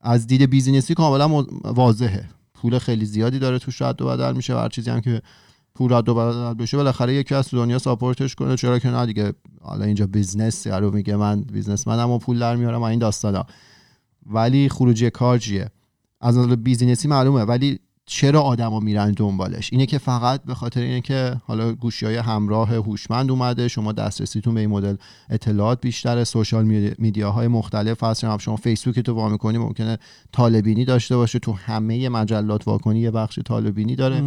از 0.00 0.26
دید 0.26 0.42
business 0.42 0.88
ی 0.88 0.94
کاملا 0.94 1.46
واضحه. 1.64 2.28
پول 2.54 2.78
خیلی 2.78 3.04
زیادی 3.04 3.38
داره 3.38 3.58
توش 3.58 3.82
رد 3.82 4.02
و 4.02 4.06
بدل 4.06 4.36
میشه 4.36 4.54
و 4.54 4.58
هر 4.58 4.68
چیزی 4.68 4.90
هم 4.90 5.00
که 5.00 5.22
پول 5.80 5.92
رد 5.92 6.08
و 6.08 6.14
بدل 6.14 6.54
بشه 6.54 6.76
بالاخره 6.76 7.14
یکی 7.14 7.34
از 7.34 7.48
دنیا 7.52 7.78
support 7.78 8.22
ش 8.22 8.34
کنه. 8.34 8.56
چرا 8.56 8.78
که 8.78 8.88
نه 8.88 9.06
دیگه. 9.06 9.32
حالا 9.60 9.84
اینجا 9.84 10.06
business 10.06 10.66
یارو 10.66 10.90
میگه 10.90 11.16
من 11.16 11.40
businessman 11.40 12.04
م 12.04 12.10
و 12.10 12.18
پول 12.18 12.38
در 12.38 12.56
میارم 12.56 12.82
این 12.82 12.98
داستانا. 12.98 13.46
ولی 14.26 14.68
خروجی 14.68 15.10
کار 15.10 15.38
چیه 15.38 15.70
از 16.20 16.38
نظر 16.38 16.56
business 16.56 17.02
ی 17.02 17.08
معلومه. 17.08 17.42
ولی 17.42 17.78
چرا 18.06 18.40
آدما 18.40 18.80
میرن 18.80 19.10
دنبالش؟ 19.12 19.68
اینه 19.72 19.86
که 19.86 19.98
فقط 19.98 20.42
به 20.44 20.54
خاطر 20.54 20.80
اینه 20.80 21.00
که 21.00 21.36
حالا 21.46 21.72
گوشی 21.72 22.06
های 22.06 22.16
همراه 22.16 22.74
هوشمند 22.74 23.30
اومده 23.30 23.68
شما 23.68 23.92
دسترسیتون 23.92 24.54
به 24.54 24.60
این 24.60 24.70
مدل 24.70 24.96
اطلاعات 25.30 25.80
بیشتره 25.80 26.24
سوشال 26.24 26.64
میدیا- 26.64 26.94
میدیاهای 26.98 27.48
مختلف 27.48 28.02
هست. 28.02 28.38
شما 28.38 28.56
فیسبوک 28.56 29.00
تو 29.00 29.14
وا 29.14 29.28
می‌کنی 29.28 29.58
ممکنه 29.58 29.98
طالبینی 30.32 30.84
داشته 30.84 31.16
باشه. 31.16 31.38
تو 31.38 31.52
همه 31.52 32.08
مجلات 32.08 32.68
واکنی 32.68 33.00
یه 33.00 33.10
بخش 33.10 33.38
طالبینی 33.44 33.96
داره. 33.96 34.22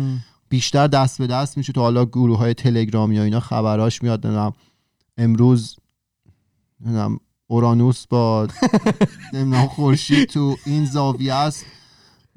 بیشتر 0.54 0.88
دست 0.88 1.18
به 1.18 1.28
دست 1.28 1.58
میشه 1.58 1.74
تو 1.74 1.82
حالا 1.82 2.06
گروه 2.06 2.38
های 2.38 2.54
تلگرام 2.54 3.12
یا 3.12 3.24
اینا 3.24 3.40
خبراش 3.40 4.04
میاد 4.04 4.28
نمی‌دونم. 4.28 4.54
امروز 5.18 5.76
نمی‌دونم 6.82 7.20
اورانوس 7.48 8.08
با 8.08 8.48
نمی‌دونم 9.34 9.68
خورشید 9.68 10.30
تو 10.30 10.58
این 10.66 10.86
زاویه 10.86 11.34
است. 11.34 11.66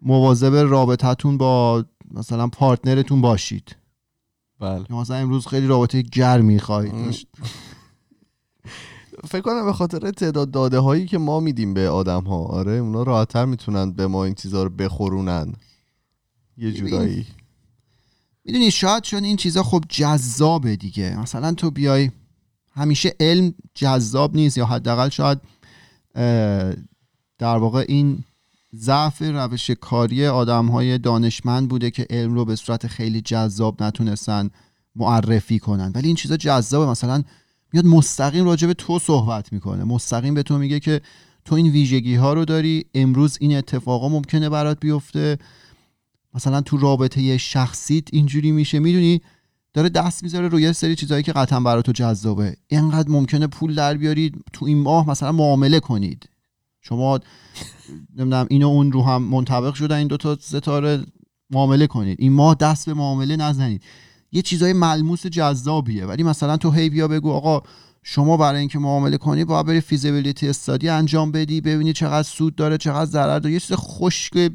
مواظب 0.02 0.54
رابطتون 0.54 1.38
با 1.38 1.84
مثلا 2.10 2.48
پارتنرتون 2.48 3.20
باشید. 3.20 3.76
بله. 4.60 4.92
مثلا 4.92 5.16
امروز 5.16 5.46
خیلی 5.46 5.66
رابطه 5.66 6.02
گرمی 6.02 6.58
خواهید 6.58 6.94
فکر 9.30 9.40
کنم 9.42 9.64
به 9.64 9.72
خاطر 9.72 10.10
تعداد 10.10 10.50
داده 10.50 10.78
هایی 10.78 11.06
که 11.06 11.18
ما 11.18 11.40
میدیم 11.40 11.74
به 11.74 11.88
آدم 11.88 12.24
ها 12.24 12.36
آره 12.36 12.72
اونا 12.72 13.02
راحتتر 13.02 13.44
می‌تونن 13.44 13.92
به 13.92 14.06
ما 14.06 14.24
این 14.24 14.34
چیزا 14.34 14.62
رو 14.62 14.70
بخورونن. 14.70 15.52
یه. 16.56 16.72
جورایی. 16.72 17.26
می‌دونی 18.46 18.70
شاید 18.70 19.02
چون 19.02 19.24
این 19.24 19.36
چیزا 19.36 19.62
خب 19.62 19.84
جذابه 19.88 20.76
دیگه. 20.76 21.16
مثلا 21.20 21.52
تو 21.52 21.70
بیای 21.70 22.10
همیشه 22.74 23.14
علم 23.20 23.54
جذاب 23.74 24.36
نیست 24.36 24.58
یا 24.58 24.66
حداقل 24.66 25.08
شاید 25.08 25.38
در 27.38 27.56
واقع 27.56 27.84
این 27.88 28.24
ضعف 28.74 29.22
روش 29.22 29.70
کاری 29.70 30.26
آدم 30.26 30.66
های 30.66 30.98
دانشمند 30.98 31.68
بوده 31.68 31.90
که 31.90 32.06
علم 32.10 32.34
رو 32.34 32.44
به 32.44 32.56
صورت 32.56 32.86
خیلی 32.86 33.20
جذاب 33.20 33.82
نتونستن 33.82 34.50
معرفی 34.96 35.58
کنن. 35.58 35.92
ولی 35.94 36.06
این 36.06 36.16
چیزا 36.16 36.36
جذابه. 36.36 36.90
مثلا 36.90 37.22
میاد 37.72 37.86
مستقیم 37.86 38.44
راجع 38.44 38.66
به 38.66 38.74
تو 38.74 38.98
صحبت 38.98 39.52
می‌کنه. 39.52 39.84
مستقیم 39.84 40.34
به 40.34 40.42
تو 40.42 40.58
میگه 40.58 40.80
که 40.80 41.00
تو 41.44 41.54
این 41.54 41.66
ویژگی 41.66 42.14
ها 42.14 42.32
رو 42.32 42.44
داری 42.44 42.84
امروز 42.94 43.38
این 43.40 43.56
اتفاقا 43.56 44.08
ممکنه 44.08 44.48
برات 44.48 44.80
بیفته. 44.80 45.38
مثلا 46.36 46.60
تو 46.60 46.76
رابطه 46.76 47.38
شخصیت 47.38 48.04
اینجوری 48.12 48.52
میشه 48.52 48.78
می‌دونی؟ 48.78 49.20
داره 49.74 49.88
دست 49.88 50.22
می‌ذاره 50.22 50.48
روی 50.48 50.72
سری 50.72 50.96
چیزهایی 50.96 51.22
که 51.22 51.32
قطعا 51.32 51.60
برای 51.60 51.82
تو 51.82 51.92
جذابه. 51.92 52.56
اینقدر 52.68 53.10
ممکنه 53.10 53.46
پول 53.46 53.74
در 53.74 53.94
بیارید 53.94 54.44
تو 54.52 54.64
این 54.64 54.78
ماه 54.78 55.10
مثلا 55.10 55.32
معامله 55.32 55.80
کنید. 55.80 56.28
شما 56.80 57.20
نمی‌دونم 58.16 58.46
اینو 58.50 58.68
اون 58.68 58.92
رو 58.92 59.02
هم 59.02 59.22
منطبق 59.22 59.74
شدن 59.74 59.96
این 59.96 60.06
دوتا 60.06 60.36
ستاره 60.40 61.04
معامله 61.50 61.86
کنید. 61.86 62.16
این 62.20 62.32
ماه 62.32 62.54
دست 62.54 62.86
به 62.86 62.94
معامله 62.94 63.36
نزنید. 63.36 63.82
یه 64.32 64.42
چیزای 64.42 64.72
ملموس 64.72 65.26
جذابیه. 65.26 66.06
ولی 66.06 66.22
مثلا 66.22 66.56
تو 66.56 66.70
هی 66.70 66.90
بیا 66.90 67.08
بگو 67.08 67.32
آقا 67.32 67.62
شما 68.02 68.36
برای 68.36 68.60
اینکه 68.60 68.78
معامله 68.78 69.18
کنی 69.18 69.44
باید 69.44 69.66
بری 69.66 69.80
فیزیبیلیتی 69.80 70.48
استادی 70.48 70.88
انجام 70.88 71.32
بدی 71.32 71.60
ببینی 71.60 71.92
چقدر 71.92 72.22
سود 72.22 72.54
داره 72.54 72.78
چقدر 72.78 73.10
ضرر 73.10 73.38
داره. 73.38 73.52
یه 73.52 73.60
چیز 73.60 73.76
خشک 73.76 74.50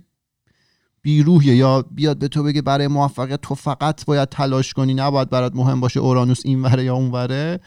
بیروحیه 1.01 1.55
یا 1.55 1.81
بیاد 1.91 2.17
به 2.17 2.27
تو 2.27 2.43
بگه 2.43 2.61
برای 2.61 2.87
موفقیت 2.87 3.41
تو 3.41 3.55
فقط 3.55 4.05
باید 4.05 4.29
تلاش 4.29 4.73
کنی 4.73 4.93
نباید 4.93 5.29
برات 5.29 5.55
مهم 5.55 5.79
باشه 5.79 5.99
اورانوس 5.99 6.41
این 6.45 6.61
وره 6.61 6.83
یا 6.83 6.95
اون 6.95 7.11
وره 7.11 7.59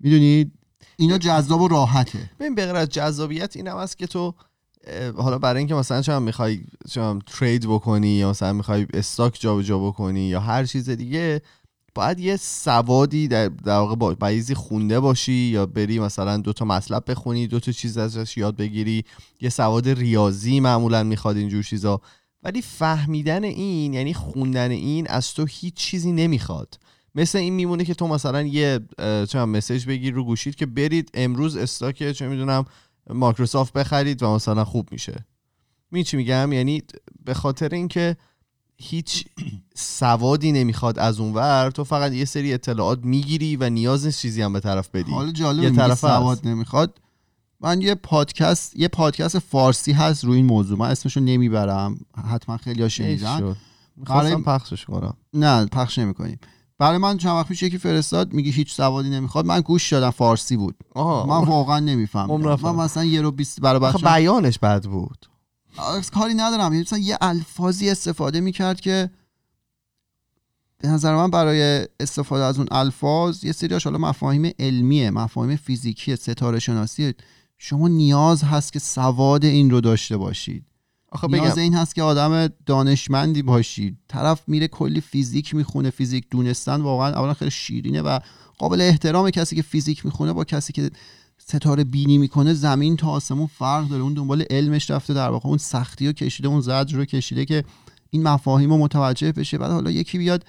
می‌دونی؟ 0.00 0.52
اینا 0.96 1.18
جذاب 1.18 1.60
و 1.60 1.68
راحته. 1.68 2.30
ببین 2.40 2.54
به 2.54 2.62
از 2.62 2.88
جذابیت 2.88 3.56
این 3.56 3.68
هم 3.68 3.78
هست 3.78 3.98
که 3.98 4.06
تو 4.06 4.34
حالا 5.16 5.38
برای 5.38 5.58
اینکه 5.58 5.74
مثلا 5.74 6.02
چون 6.02 6.22
می‌خوای 6.22 6.60
چون 6.90 7.18
ترید 7.26 7.66
بکنی 7.66 8.08
یا 8.08 8.30
مثلا 8.30 8.52
می‌خوای 8.52 8.86
استاک 8.94 9.40
جابجا 9.40 9.78
بکنی 9.78 10.20
یا 10.20 10.40
هر 10.40 10.64
چیز 10.64 10.90
دیگه 10.90 11.42
باید 11.94 12.20
یه 12.20 12.36
سوادی 12.36 13.28
در, 13.28 13.48
در 13.48 13.76
واقع 13.78 13.94
با 13.94 14.14
باید 14.14 14.34
یه 14.34 14.40
چیزی 14.40 14.54
خونده 14.54 15.00
باشی 15.00 15.32
یا 15.32 15.66
بری 15.66 15.98
مثلا 15.98 16.36
دو 16.36 16.52
تا 16.52 16.64
مطلب 16.64 17.10
بخونی 17.10 17.46
دو 17.46 17.60
تا 17.60 17.72
چیز 17.72 17.98
ازش 17.98 18.36
یاد 18.36 18.56
بگیری. 18.56 19.04
یه 19.40 19.48
سواد 19.48 19.88
ریاضی 19.88 20.60
معمولا 20.60 21.02
می‌خواد 21.02 21.36
اینجور 21.36 21.62
چیزا. 21.62 22.00
ولی 22.42 22.62
فهمیدن 22.62 23.44
این 23.44 23.94
یعنی 23.94 24.14
خوندن 24.14 24.70
این 24.70 25.06
از 25.08 25.34
تو 25.34 25.44
هیچ 25.44 25.74
چیزی 25.74 26.12
نمی‌خواد. 26.12 26.78
مثل 27.14 27.38
این 27.38 27.52
میمونه 27.52 27.84
که 27.84 27.94
تو 27.94 28.08
مثلا 28.08 28.42
یه 28.42 28.80
چه 29.28 29.44
مسیج 29.44 29.86
بگیر 29.86 30.14
رو 30.14 30.24
گوشید 30.24 30.54
که 30.54 30.66
برید 30.66 31.10
امروز 31.14 31.56
استاک 31.56 32.12
چه 32.12 32.28
می‌دونم 32.28 32.64
مایکروسافت 33.10 33.72
بخرید 33.72 34.22
و 34.22 34.34
مثلا 34.34 34.64
خوب 34.64 34.88
میشه. 34.92 35.24
می 35.90 36.04
چی 36.04 36.16
میگم؟ 36.16 36.52
یعنی 36.52 36.82
به 37.24 37.34
خاطر 37.34 37.68
اینکه 37.68 38.16
هیچ 38.76 39.24
سوادی 39.74 40.52
نمی‌خواد 40.52 40.98
از 40.98 41.20
اون 41.20 41.34
ور 41.34 41.70
تو 41.70 41.84
فقط 41.84 42.12
یه 42.12 42.24
سری 42.24 42.54
اطلاعات 42.54 43.04
می‌گیری 43.04 43.56
و 43.56 43.70
نیاز 43.70 44.06
نیست 44.06 44.20
چیزی 44.20 44.42
هم 44.42 44.52
به 44.52 44.60
طرف 44.60 44.88
بدی. 44.88 45.12
حالا 45.12 45.32
جالب 45.32 45.62
یه 45.62 45.70
طرف 45.70 45.98
سواد. 45.98 46.46
نمی‌خواد. 46.48 47.00
من 47.60 47.80
یه 47.82 47.94
پادکست 47.94 48.76
یه 48.76 48.88
پادکست 48.88 49.38
فارسی 49.38 49.92
هست 49.92 50.24
روی 50.24 50.36
این 50.36 50.46
موضوع. 50.46 50.78
من 50.78 50.90
اسمشو 50.90 51.20
نمی‌برم. 51.20 51.98
حتما 52.30 52.56
خیلی 52.56 52.82
ها 52.82 52.88
شنیدن. 52.88 53.56
برای- 54.06 54.36
پخشش 54.42 54.84
کنم. 54.84 55.16
نه 55.34 55.66
پخش 55.66 55.98
نمی‌کنیم. 55.98 56.38
برای 56.78 56.98
من 56.98 57.16
چند 57.16 57.32
وقت 57.32 57.48
پیش 57.48 57.62
یکی 57.62 57.78
فرستاد 57.78 58.32
میگه 58.32 58.50
هیچ 58.50 58.74
سوادی 58.74 59.10
نمی‌خواد. 59.10 59.46
من 59.46 59.60
گوش 59.60 59.92
دادم 59.92 60.10
فارسی 60.10 60.56
بود. 60.56 60.76
آها. 60.94 61.26
من 61.26 61.48
واقعا 61.48 61.78
نمی‌فهمم. 61.80 62.30
من 62.76 62.84
مثلا 62.84 63.04
یه 63.04 63.20
رو 63.20 63.30
بیست 63.30 63.60
برای 63.60 63.80
آخه 63.84 63.98
بچه‌ها- 63.98 64.16
بیانش 64.16 64.58
بد 64.58 64.84
بود. 64.84 65.26
آه، 65.76 66.00
کاری 66.00 66.34
ندارم. 66.34 66.72
مثلا 66.74 66.98
یه 66.98 67.18
الفاظی 67.20 67.90
استفاده 67.90 68.40
می‌کرد 68.40 68.80
که 68.80 69.10
به 70.78 70.88
نظر 70.88 71.16
من 71.16 71.30
برای 71.30 71.86
استفاده 72.00 72.44
از 72.44 72.58
اون 72.58 72.66
الفاظ 72.70 73.44
یه 73.44 73.52
سریاش 73.52 73.84
حالا 73.84 73.98
مفاهیم 73.98 74.52
علمیه 74.58 75.10
مفاهیم 75.10 75.56
فیزیکی 75.56 76.16
ستاره 76.16 76.58
شناسی 76.58 77.14
شما 77.62 77.88
نیاز 77.88 78.42
هست 78.42 78.72
که 78.72 78.78
سواد 78.78 79.44
این 79.44 79.70
رو 79.70 79.80
داشته 79.80 80.16
باشید. 80.16 80.64
آخه 81.12 81.26
نیاز 81.26 81.52
بگم. 81.52 81.62
این 81.62 81.74
هست 81.74 81.94
که 81.94 82.02
آدم 82.02 82.48
دانشمندی 82.66 83.42
باشید. 83.42 83.98
طرف 84.08 84.42
میره 84.46 84.68
کلی 84.68 85.00
فیزیک 85.00 85.54
می‌خونه 85.54 85.90
فیزیک 85.90 86.26
دونستن 86.30 86.80
واقعا 86.80 87.08
اولا 87.08 87.34
خیلی 87.34 87.50
شیرینه 87.50 88.02
و 88.02 88.18
قابل 88.58 88.80
احترام 88.80 89.30
کسی 89.30 89.56
که 89.56 89.62
فیزیک 89.62 90.04
می‌خونه 90.04 90.32
با 90.32 90.44
کسی 90.44 90.72
که 90.72 90.90
ستاره 91.38 91.84
بینی 91.84 92.18
می‌کنه 92.18 92.54
زمین 92.54 92.96
تا 92.96 93.08
آسمون 93.08 93.46
فرق 93.46 93.88
داره. 93.88 94.02
اون 94.02 94.14
دنبال 94.14 94.44
علمش 94.50 94.90
رفته 94.90 95.14
در 95.14 95.30
واقع. 95.30 95.48
اون 95.48 95.58
سختی 95.58 96.06
رو 96.06 96.12
کشیده 96.12 96.48
اون 96.48 96.60
زجر 96.60 96.96
رو 96.96 97.04
کشیده 97.04 97.44
که 97.44 97.64
این 98.10 98.22
مفاهیم 98.22 98.70
رو 98.70 98.78
متوجه 98.78 99.32
بشه. 99.32 99.58
بعد 99.58 99.70
حالا 99.70 99.90
یکی 99.90 100.18
بیاد 100.18 100.44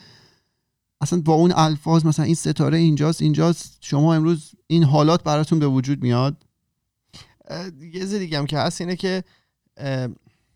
اصلا 1.02 1.22
با 1.22 1.34
اون 1.34 1.54
الفاظ 1.56 2.06
مثلا 2.06 2.26
این 2.26 2.36
ستاره 2.36 2.78
اینجاست 2.78 3.22
اینجاست. 3.22 3.78
شما 3.82 4.14
امروز 4.14 4.52
این 4.68 4.84
حالات 4.84 5.24
براتون 5.24 5.60
به 5.60 5.68
وجود 5.68 6.04
میاد. 6.04 6.38
یه 7.94 8.06
دیگه 8.06 8.38
هم 8.38 8.46
که 8.46 8.58
هست 8.58 8.82
اینه 8.82 8.96
که 8.96 9.24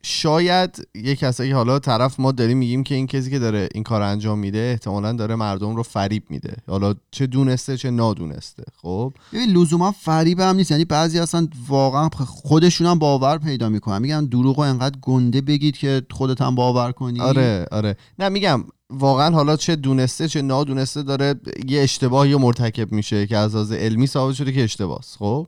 شاید 0.07 0.87
یه 0.95 1.15
کسایی 1.15 1.49
که 1.49 1.55
حالا 1.55 1.79
طرف 1.79 2.19
ما 2.19 2.31
داریم 2.31 2.57
میگیم 2.57 2.83
که 2.83 2.95
این 2.95 3.07
کسی 3.07 3.29
که 3.29 3.39
داره 3.39 3.69
این 3.73 3.83
کار 3.83 4.01
انجام 4.01 4.39
میده 4.39 4.57
احتمالا 4.57 5.13
داره 5.13 5.35
مردم 5.35 5.75
رو 5.75 5.83
فریب 5.83 6.23
میده. 6.29 6.55
حالا 6.67 6.95
چه 7.11 7.27
دونسته 7.27 7.77
چه 7.77 7.91
نادونسته 7.91 8.63
خب؟ 8.81 9.13
ببین 9.33 9.49
لزوما 9.49 9.91
فریب 9.91 10.39
هم 10.39 10.55
نیست. 10.55 10.71
یعنی 10.71 10.85
بعضی 10.85 11.19
اصلا 11.19 11.47
واقعا 11.67 12.09
خودشون 12.09 12.87
هم 12.87 12.99
باور 12.99 13.37
پیدا 13.37 13.69
می‌کنن. 13.69 14.01
میگن 14.01 14.25
دروغ 14.25 14.59
انقدر 14.59 14.99
گنده 15.01 15.41
بگید 15.41 15.77
که 15.77 16.01
خودت 16.11 16.41
هم 16.41 16.55
باور 16.55 16.91
کنی. 16.91 17.21
آره 17.21 17.65
آره. 17.71 17.97
نه 18.19 18.29
میگم 18.29 18.63
واقعا 18.89 19.35
حالا 19.35 19.57
چه 19.57 19.75
دونسته 19.75 20.27
چه 20.27 20.41
نادونسته 20.41 21.03
داره 21.03 21.35
یه 21.67 21.81
اشتباهی 21.81 22.35
مرتکب 22.35 22.91
میشه 22.91 23.27
که 23.27 23.37
از 23.37 23.71
علمی 23.71 24.07
ثابت 24.07 24.35
شده 24.35 24.51
که 24.51 24.63
اشتباهه 24.63 25.01
خب؟ 25.19 25.47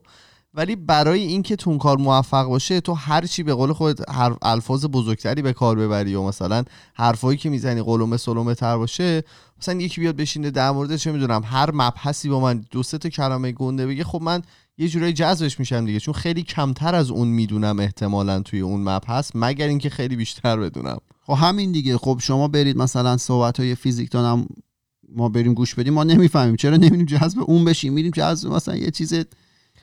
ولی 0.58 0.76
برای 0.76 1.20
اینکه 1.20 1.56
تو 1.56 1.70
اون 1.70 1.78
کار 1.78 1.98
موفق 1.98 2.44
باشه 2.44 2.80
تو 2.80 2.94
هر 2.94 3.26
چی 3.26 3.42
به 3.42 3.54
قول 3.54 3.72
خود 3.72 4.10
هر 4.10 4.36
الفاظ 4.42 4.84
بزرگتری 4.84 5.42
به 5.42 5.52
کار 5.52 5.76
ببری 5.76 6.14
و 6.14 6.22
مثلا 6.22 6.64
حرفایی 6.94 7.38
که 7.38 7.50
می‌زنی 7.50 7.82
قلومه 7.82 8.16
سلومه 8.16 8.54
تر 8.54 8.76
باشه 8.76 9.24
مثلا 9.60 9.80
یکی 9.80 10.00
بیاد 10.00 10.16
بشینه 10.16 10.50
در 10.50 10.70
مورد 10.70 10.96
چه 10.96 11.12
می‌دونم 11.12 11.42
هر 11.44 11.70
مبحثی 11.70 12.28
با 12.28 12.40
من 12.40 12.64
دو 12.70 12.82
سه 12.82 12.98
تا 12.98 13.08
کلمه 13.08 13.52
گنده 13.52 13.86
بگه 13.86 14.04
خب 14.04 14.22
من 14.22 14.42
یه 14.78 14.88
جورایی 14.88 15.12
جذبش 15.12 15.60
میشم 15.60 15.86
دیگه. 15.86 16.00
چون 16.00 16.14
خیلی 16.14 16.42
کمتر 16.42 16.94
از 16.94 17.10
اون 17.10 17.28
می‌دونم 17.28 17.78
احتمالا 17.78 18.40
توی 18.40 18.60
اون 18.60 18.80
مبحث 18.80 19.30
مگر 19.34 19.68
اینکه 19.68 19.90
خیلی 19.90 20.16
بیشتر 20.16 20.56
بدونم. 20.56 20.98
خب 21.22 21.32
همین 21.32 21.72
دیگه. 21.72 21.98
خب 21.98 22.18
شما 22.22 22.48
برید 22.48 22.76
مثلا 22.76 23.16
صحبت 23.16 23.60
های 23.60 23.74
فیزیک 23.74 24.10
دانم 24.10 24.46
ما 25.16 25.28
بریم 25.28 25.54
گوش 25.54 25.74
بدیم 25.74 25.94
ما 25.94 26.04
نمی‌فهمیم. 26.04 26.56
چرا 26.56 26.76
نمی‌دونیم 26.76 27.06
جذب 27.06 27.38
اون 27.46 27.64
بشیم؟ 27.64 27.92
میریم 27.92 28.10
جذب 28.14 28.48
مثلا 28.48 28.76
یه 28.76 28.90
چیز 28.90 29.14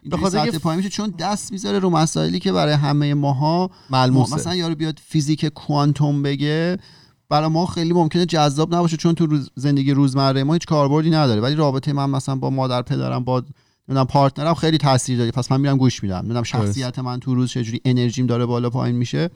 به 0.09 0.17
خاطر 0.17 0.57
پای 0.57 0.77
میشه 0.77 0.89
چون 0.89 1.13
دست 1.19 1.51
می‌ذاره 1.51 1.79
رو 1.79 1.89
مسائلی 1.89 2.39
که 2.39 2.51
برای 2.51 2.73
همه 2.73 3.13
ماها 3.13 3.69
ملموسه. 3.89 4.35
مثلا 4.35 4.55
یارو 4.55 4.75
بیاد 4.75 4.99
فیزیک 5.05 5.45
کوانتوم 5.45 6.23
بگه 6.23 6.77
برای 7.29 7.49
ما 7.49 7.65
خیلی 7.65 7.93
ممکنه 7.93 8.25
جذاب 8.25 8.75
نباشه 8.75 8.97
چون 8.97 9.15
تو 9.15 9.25
روز 9.25 9.49
زندگی 9.55 9.91
روزمره 9.91 10.43
ما 10.43 10.53
هیچ 10.53 10.65
کاربردی 10.65 11.09
نداره. 11.09 11.41
ولی 11.41 11.55
رابطه 11.55 11.93
من 11.93 12.09
مثلا 12.09 12.35
با 12.35 12.49
مادر 12.49 12.81
پدرم 12.81 13.23
با 13.23 13.43
نمی‌دونم 13.87 14.07
پارتنرم 14.07 14.53
خیلی 14.53 14.77
تاثیر 14.77 15.17
داره. 15.17 15.31
پس 15.31 15.51
من 15.51 15.61
میرم 15.61 15.77
گوش 15.77 16.03
میدم. 16.03 16.17
نمی‌دونم 16.17 16.43
شخصیت 16.43 16.99
من 16.99 17.19
تو 17.19 17.35
روز 17.35 17.51
چجوری 17.51 17.81
انرژیم 17.85 18.25
داره 18.25 18.45
بالا 18.45 18.69
پایین 18.69 18.95
میشه. 18.95 19.29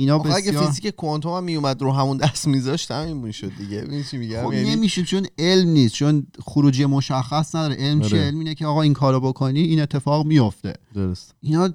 اینا 0.00 0.18
بسیار... 0.18 0.36
اگه 0.36 0.52
فیزیک 0.52 0.88
کوانتوم 0.88 1.32
هم 1.32 1.44
میومد 1.44 1.82
رو 1.82 1.92
همون 1.92 2.16
دست 2.16 2.46
میذاشت 2.46 2.90
همین 2.90 3.16
می‌شد 3.16 3.52
دیگه. 3.58 3.80
ببین 3.80 4.02
چی 4.02 4.18
میگم؟ 4.18 4.44
خب 4.44 4.52
یعنی... 4.52 4.76
نمیشه 4.76 5.02
چون 5.02 5.26
علم 5.38 5.68
نیست 5.68 5.94
چون 5.94 6.26
خروجی 6.44 6.84
مشخص 6.86 7.54
نداره. 7.54 7.74
علم 7.74 8.00
چیه 8.00 8.18
آره. 8.18 8.26
علم 8.26 8.38
اینه 8.38 8.54
که 8.54 8.66
آقا 8.66 8.82
این 8.82 8.92
کارو 8.92 9.20
بکنی 9.20 9.60
این 9.60 9.80
اتفاق 9.80 10.26
میفته 10.26 10.74
درست. 10.94 11.34
اینا 11.40 11.70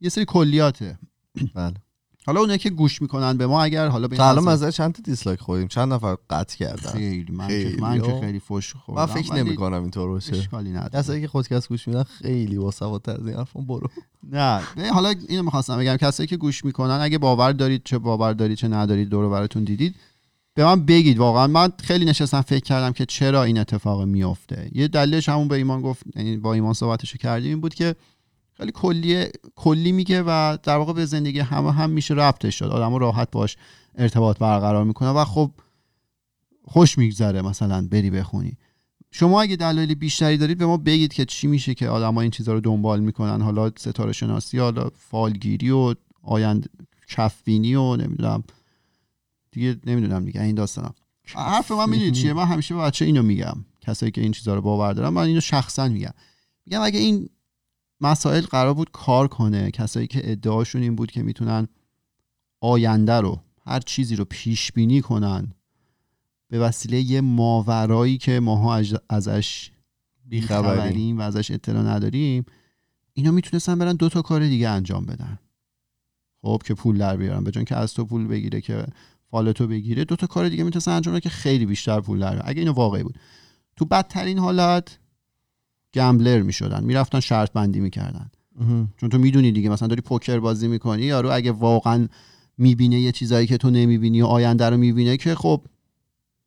یه 0.00 0.08
سری 0.08 0.24
کلیاته. 0.24 0.98
بله. 1.54 1.74
حالا 2.26 2.40
اونایی 2.40 2.58
که 2.58 2.70
گوش 2.70 3.02
می‌کنن 3.02 3.36
به 3.36 3.46
ما 3.46 3.62
اگر 3.62 3.88
حالا 3.88 4.08
به 4.08 4.16
حالا 4.16 4.40
مزه 4.40 4.72
چند 4.72 4.94
تا 4.94 5.02
دیسلایک 5.04 5.40
خوردیم؟ 5.40 5.68
چند 5.68 5.92
نفر 5.92 6.16
قطع 6.30 6.56
کردن؟ 6.56 6.90
خیلی 6.90 7.32
من 7.32 7.46
خیلی. 7.46 7.76
که 7.76 7.82
من 7.82 8.00
که 8.00 8.20
خیلی 8.20 8.38
فوش 8.38 8.74
خوردم 8.74 9.00
من 9.00 9.06
فکر 9.06 9.34
نمی 9.34 9.56
کنم 9.56 9.82
اینطور 9.82 10.08
باشه. 10.08 10.36
اشکالی 10.36 10.70
نداره. 10.70 11.02
کسایی 11.02 11.20
که 11.20 11.28
خودکست 11.28 11.68
گوش 11.68 11.88
میدن 11.88 12.02
خیلی 12.02 12.58
باسوادتر 12.58 13.12
از 13.12 13.26
این 13.26 13.36
حرفون 13.36 13.66
برو. 13.66 13.88
نه 14.32 14.60
حالا 14.92 15.14
اینو 15.28 15.42
می‌خواستم 15.42 15.78
بگم 15.78 15.96
کسایی 15.96 16.26
که 16.26 16.36
گوش 16.36 16.64
می‌کنن 16.64 16.98
اگه 17.02 17.18
باور 17.18 17.52
دارید 17.52 17.82
چه 17.84 17.98
باور 17.98 18.32
دارید 18.32 18.58
چه 18.58 18.68
ندارید 18.68 19.08
دور 19.08 19.28
براتون 19.28 19.64
دیدید 19.64 19.94
به 20.54 20.64
من 20.64 20.86
بگید 20.86 21.18
واقعا. 21.18 21.46
من 21.46 21.72
خیلی 21.82 22.04
نشستم 22.04 22.40
فکر 22.40 22.64
کردم 22.64 22.92
که 22.92 23.06
چرا 23.06 23.42
این 23.42 23.58
اتفاق 23.58 24.02
میفته 24.02 24.70
یه 24.72 24.88
دلیلش 24.88 25.28
همون 25.28 25.48
به 25.48 25.56
ایمان 25.56 25.82
گفت 25.82 26.02
یعنی 26.16 26.36
با 26.36 26.54
ایمان 26.54 26.74
صحبتشو 26.74 27.18
کردیم 27.18 27.48
این 27.48 27.60
بود 27.60 27.74
که 27.74 27.96
خیلی 28.56 28.72
کلی 28.74 29.26
کلی 29.54 29.92
میگه 29.92 30.22
و 30.22 30.58
در 30.62 30.76
واقع 30.76 30.92
به 30.92 31.04
زندگی 31.04 31.38
همه 31.38 31.72
هم 31.72 31.90
میشه 31.90 32.14
ربطش 32.14 32.58
شد 32.58 32.64
آدم 32.64 32.94
راحت 32.94 33.30
باش 33.30 33.56
ارتباط 33.94 34.38
برقرار 34.38 34.84
می‌کنه 34.84 35.08
و 35.08 35.24
خب 35.24 35.50
خوش 36.64 36.98
میگذره 36.98 37.42
مثلا 37.42 37.88
بری 37.88 38.10
بخونی. 38.10 38.56
شما 39.10 39.42
اگه 39.42 39.56
دلایل 39.56 39.94
بیشتری 39.94 40.36
دارید 40.36 40.58
به 40.58 40.66
ما 40.66 40.76
بگید 40.76 41.12
که 41.12 41.24
چی 41.24 41.46
میشه 41.46 41.74
که 41.74 41.88
آدما 41.88 42.20
این 42.20 42.30
چیزها 42.30 42.54
رو 42.54 42.60
دنبال 42.60 43.00
می‌کنن. 43.00 43.42
حالا 43.42 43.70
ستاره 43.78 44.12
شناسی 44.12 44.58
حالا 44.58 44.90
فالگیری 44.98 45.70
و 45.70 45.94
آیند 46.22 46.70
کفبینی 47.08 47.74
و 47.74 47.96
نمی‌دونم. 47.96 48.44
دیگه 49.50 49.76
نمی‌دونم 49.86 50.24
دیگه 50.24 50.42
این 50.42 50.54
داستانا 50.54 50.94
حرف 51.34 51.70
من 51.70 51.90
می‌دونید 51.90 52.14
چیه؟ 52.14 52.32
من 52.32 52.44
همیشه 52.44 52.74
به 52.74 52.80
بچه 52.80 53.04
اینو 53.04 53.22
میگم. 53.22 53.64
کسایی 53.80 54.12
که 54.12 54.20
این 54.20 54.32
چیزها 54.32 54.54
رو 54.54 54.62
باور 54.62 54.92
دارن 54.92 55.08
من 55.08 55.26
اینو 55.26 55.40
شخصا 55.40 55.88
میگم. 55.88 56.12
میگم 56.66 56.80
اگه 56.82 56.98
این 56.98 57.28
مسائل 58.00 58.40
قرار 58.40 58.74
بود 58.74 58.90
کار 58.92 59.28
کنه. 59.28 59.70
کسایی 59.70 60.06
که 60.06 60.32
ادعاشون 60.32 60.82
این 60.82 60.96
بود 60.96 61.10
که 61.10 61.22
می‌تونن 61.22 61.68
آینده 62.60 63.20
رو 63.20 63.40
هر 63.66 63.80
چیزی 63.80 64.16
رو 64.16 64.24
پیش 64.24 64.72
بینی 64.72 65.00
کنن. 65.00 65.52
به 66.48 66.58
وسیله 66.58 67.00
یه 67.00 67.20
ماورایی 67.20 68.18
که 68.18 68.40
ماها 68.40 68.82
ازش 69.08 69.70
بیخبریم. 70.24 71.18
و 71.18 71.20
ازش 71.20 71.50
اطلاع 71.50 71.82
نداریم 71.82 72.44
اینا 73.12 73.30
می‌تونستن 73.30 73.78
برن 73.78 73.96
دو 73.96 74.08
تا 74.08 74.22
کار 74.22 74.46
دیگه 74.46 74.68
انجام 74.68 75.06
بدن. 75.06 75.38
خب 76.42 76.62
که 76.64 76.74
پول 76.74 76.98
در 76.98 77.16
بیارن. 77.16 77.44
به 77.44 77.50
که 77.50 77.76
از 77.76 77.94
تو 77.94 78.04
پول 78.04 78.26
بگیره 78.26 78.60
که 78.60 78.86
فالتو 79.30 79.66
بگیره 79.66 80.04
دو 80.04 80.16
تا 80.16 80.26
کار 80.26 80.48
دیگه 80.48 80.64
می‌تونستن 80.64 80.92
انجام 80.92 81.14
بدن 81.14 81.20
که 81.20 81.28
خیلی 81.28 81.66
بیشتر 81.66 82.00
پول 82.00 82.20
در 82.20 82.42
اگه 82.44 82.60
اینو 82.60 82.72
واقعی 82.72 83.02
بود. 83.02 83.18
تو 83.76 83.84
بدترین 83.84 84.38
حالت 84.38 84.98
گمبلر 85.94 86.42
می‌شدن 86.42 86.84
می‌رفتن 86.84 87.20
شرط 87.20 87.52
بندی 87.52 87.80
می‌کردن. 87.80 88.30
چون 88.96 89.08
تو 89.10 89.18
می‌دونی 89.18 89.52
دیگه 89.52 89.68
مثلا 89.68 89.88
داری 89.88 90.00
پوکر 90.00 90.38
بازی 90.38 90.68
می‌کنی 90.68 91.02
یارو 91.02 91.30
اگه 91.32 91.52
واقعا 91.52 92.08
می‌بینه 92.58 93.00
یه 93.00 93.12
چیزایی 93.12 93.46
که 93.46 93.56
تو 93.56 93.70
نمی‌بینی 93.70 94.22
و 94.22 94.26
آینده 94.26 94.70
رو 94.70 94.76
می‌بینه 94.76 95.16
که 95.16 95.34
خب 95.34 95.60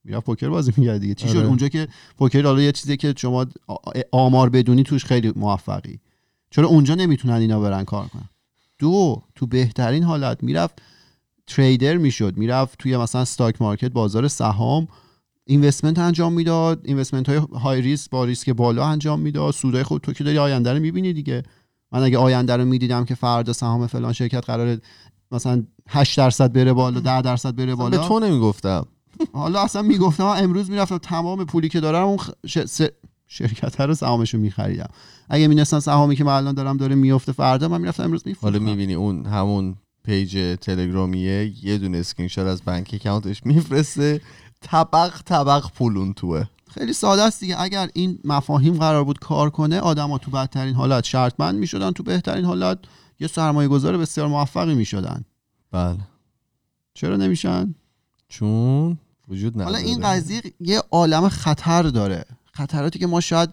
می‌رفت 0.03 0.25
پوکر 0.25 0.49
بازی 0.49 0.73
می‌کرد 0.77 1.01
دیگه. 1.01 1.13
چی 1.13 1.27
شد؟ 1.27 1.37
آره. 1.37 1.47
اونجا 1.47 1.67
که 1.67 1.87
پوکر 2.17 2.45
حالا 2.45 2.61
یه 2.61 2.71
چیزی 2.71 2.97
که 2.97 3.13
شما 3.17 3.45
آمار 4.11 4.49
بدونی 4.49 4.83
توش 4.83 5.05
خیلی 5.05 5.33
موفقی. 5.35 5.99
چرا 6.49 6.67
اونجا 6.67 6.95
نمی‌تونن 6.95 7.33
اینا 7.33 7.59
برن 7.59 7.83
کار 7.83 8.07
کنن؟ 8.07 8.29
دو 8.79 9.23
تو 9.35 9.45
بهترین 9.45 10.03
حالت 10.03 10.43
می‌رفت 10.43 10.81
تریدر 11.47 11.97
می‌شد. 11.97 12.37
می‌رفت 12.37 12.79
توی 12.79 12.97
مثلا 12.97 13.25
ستاک 13.25 13.61
مارکت 13.61 13.91
بازار 13.91 14.27
سهام 14.27 14.87
investment 15.47 15.99
انجام 15.99 16.33
می‌داد 16.33 16.81
investment 16.83 17.29
های 17.29 17.37
high 17.37 17.81
risk 17.81 18.09
با 18.09 18.25
ریسک 18.25 18.49
بالا 18.49 18.85
انجام 18.85 19.19
می‌داد. 19.19 19.53
سودای 19.53 19.83
خود 19.83 20.01
تو 20.01 20.13
که 20.13 20.23
داری 20.23 20.37
آینده 20.37 20.73
رو 20.73 20.79
می‌بینی 20.79 21.13
دیگه. 21.13 21.43
من 21.91 22.03
اگه 22.03 22.17
آینده 22.17 22.57
رو 22.57 22.65
می‌دیدم 22.65 23.05
که 23.05 23.15
فردا 23.15 23.53
سهام 23.53 23.87
فلان 23.87 24.13
شرکت 24.13 24.45
قرار 24.45 24.77
مثلا 25.31 25.63
8 25.89 26.17
درصد 26.17 26.53
بره 26.53 26.73
بالا 26.73 26.99
10 26.99 27.21
درصد 27.21 27.55
بره 27.55 27.75
بالا. 27.75 28.01
به 28.01 28.07
تو 28.07 28.19
نمی‌گفتم. 28.19 28.85
حالا 29.33 29.63
اصلا 29.63 29.81
می‌گفتم 29.81 30.25
امروز 30.25 30.69
می‌رفتم 30.69 30.97
تمام 30.97 31.45
پولی 31.45 31.69
که 31.69 31.79
دارم 31.79 32.07
اون 32.07 32.17
ش... 32.45 32.81
شرکت 33.27 33.81
رو 33.81 33.93
سهامش 33.93 34.33
رو 34.33 34.39
میخریدم. 34.39 34.89
اگه 35.29 35.47
می‌دونستم 35.47 35.79
سهامی 35.79 36.15
که 36.15 36.23
من 36.23 36.33
الان 36.33 36.55
دارم 36.55 36.77
داره 36.77 36.95
میفته 36.95 37.31
فردا 37.31 37.67
من 37.67 37.81
می‌رفتم 37.81 38.03
امروز 38.03 38.23
میفروختم. 38.25 38.59
حالا 38.59 38.71
می‌بینی 38.71 38.93
اون 38.93 39.25
همون 39.25 39.75
page 40.03 40.57
تلگرامیه 40.61 41.53
یه 41.63 41.77
دونه 41.77 41.97
screen 41.97 42.47
از 42.47 42.65
bank 42.65 42.91
account 42.93 43.34
ش 43.34 43.45
میفرسته. 43.45 44.21
طبق 44.61 45.21
طبق 45.25 45.71
پولون 45.71 46.13
توه. 46.13 46.45
خیلی 46.69 46.93
ساده 46.93 47.21
است 47.21 47.39
دیگه. 47.39 47.61
اگر 47.61 47.89
این 47.93 48.19
مفاهیم 48.23 48.73
قرار 48.73 49.03
بود 49.03 49.19
کار 49.19 49.49
کنه 49.49 49.79
آدما 49.79 50.17
تو 50.17 50.31
بدترین 50.31 50.73
حالت 50.73 51.03
شرطمند 51.03 51.55
می‌شدن 51.55 51.91
تو 51.91 52.03
بهترین 52.03 52.45
حالت 52.45 52.79
یه 53.19 53.27
سرمایه 53.27 53.67
گذار 53.67 53.97
بسیار 53.97 54.27
موفقی 54.27 54.75
می‌شدن. 54.75 55.25
بله. 55.71 55.97
چرا 56.93 57.15
نمیشن؟ 57.15 57.75
چون 58.29 58.97
وجود 59.27 59.53
نداره. 59.53 59.65
حالا 59.65 59.77
این 59.77 60.01
قضیه 60.01 60.41
یه 60.59 60.81
عالم 60.91 61.29
خطر 61.29 61.83
داره. 61.83 62.25
خطراتی 62.53 62.99
که 62.99 63.07
ما 63.07 63.21
شاید 63.21 63.49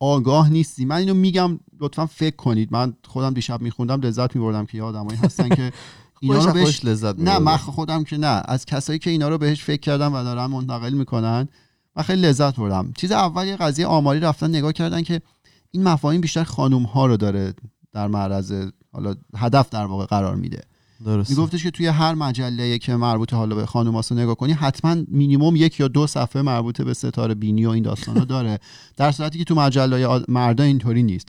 آگاه 0.00 0.48
نیستیم. 0.50 0.88
من 0.88 0.96
اینو 0.96 1.14
میگم 1.14 1.60
لطفا 1.80 2.06
فکر 2.06 2.36
کنید. 2.36 2.72
من 2.72 2.92
خودم 3.06 3.34
دیشب 3.34 3.60
میخوندم 3.60 4.00
لذت 4.00 4.36
میبردم 4.36 4.66
که 4.66 4.78
یه 4.78 4.84
آدمایی 4.84 5.18
هستن 5.18 5.48
که 5.48 5.72
اینا 6.20 6.44
رو 6.44 6.52
بهش 6.52 6.84
لذت 6.84 7.18
نه 7.18 7.38
من 7.38 7.56
خودم 7.56 8.04
که 8.04 8.16
نه. 8.16 8.42
از 8.44 8.66
کسایی 8.66 8.98
که 8.98 9.10
اینا 9.10 9.28
رو 9.28 9.38
بهش 9.38 9.64
فکر 9.64 9.80
کردم 9.80 10.14
و 10.14 10.22
دارن 10.22 10.46
منتقل 10.46 10.92
می‌کنن 10.92 11.48
من 11.96 12.02
خیلی 12.02 12.22
لذت 12.22 12.56
بردم. 12.56 12.92
چیز 12.96 13.12
اول 13.12 13.46
یه 13.46 13.56
قضیه 13.56 13.86
آماری 13.86 14.20
رفتن 14.20 14.48
نگاه 14.48 14.72
کردن 14.72 15.02
که 15.02 15.22
این 15.70 15.82
مفاهیم 15.82 16.20
بیشتر 16.20 16.44
خانم 16.44 16.82
ها 16.82 17.06
رو 17.06 17.16
داره 17.16 17.54
در 17.92 18.08
معرض 18.08 18.52
حالا 18.92 19.14
هدف 19.36 19.70
در 19.70 19.86
واقع 19.86 20.06
قرار 20.06 20.36
میده. 20.36 20.62
درست 21.04 21.30
میگفتش 21.30 21.62
که 21.62 21.70
توی 21.70 21.86
هر 21.86 22.14
مجله 22.14 22.78
که 22.78 22.96
مربوط 22.96 23.34
حالا 23.34 23.56
به 23.56 23.66
خانم 23.66 23.96
رو 23.96 24.02
نگاه 24.10 24.34
کنی 24.34 24.52
حتما 24.52 24.96
مینیمم 25.08 25.56
یک 25.56 25.80
یا 25.80 25.88
دو 25.88 26.06
صفحه 26.06 26.42
مربوط 26.42 26.82
به 26.82 26.94
ستاره 26.94 27.34
بینی 27.34 27.66
و 27.66 27.70
این 27.70 27.82
داستانا 27.82 28.24
داره. 28.34 28.58
در 28.96 29.12
صورتی 29.12 29.38
که 29.38 29.44
تو 29.44 29.54
مجله 29.54 30.24
مردا 30.28 30.64
اینطوری 30.64 31.02
نیست. 31.02 31.28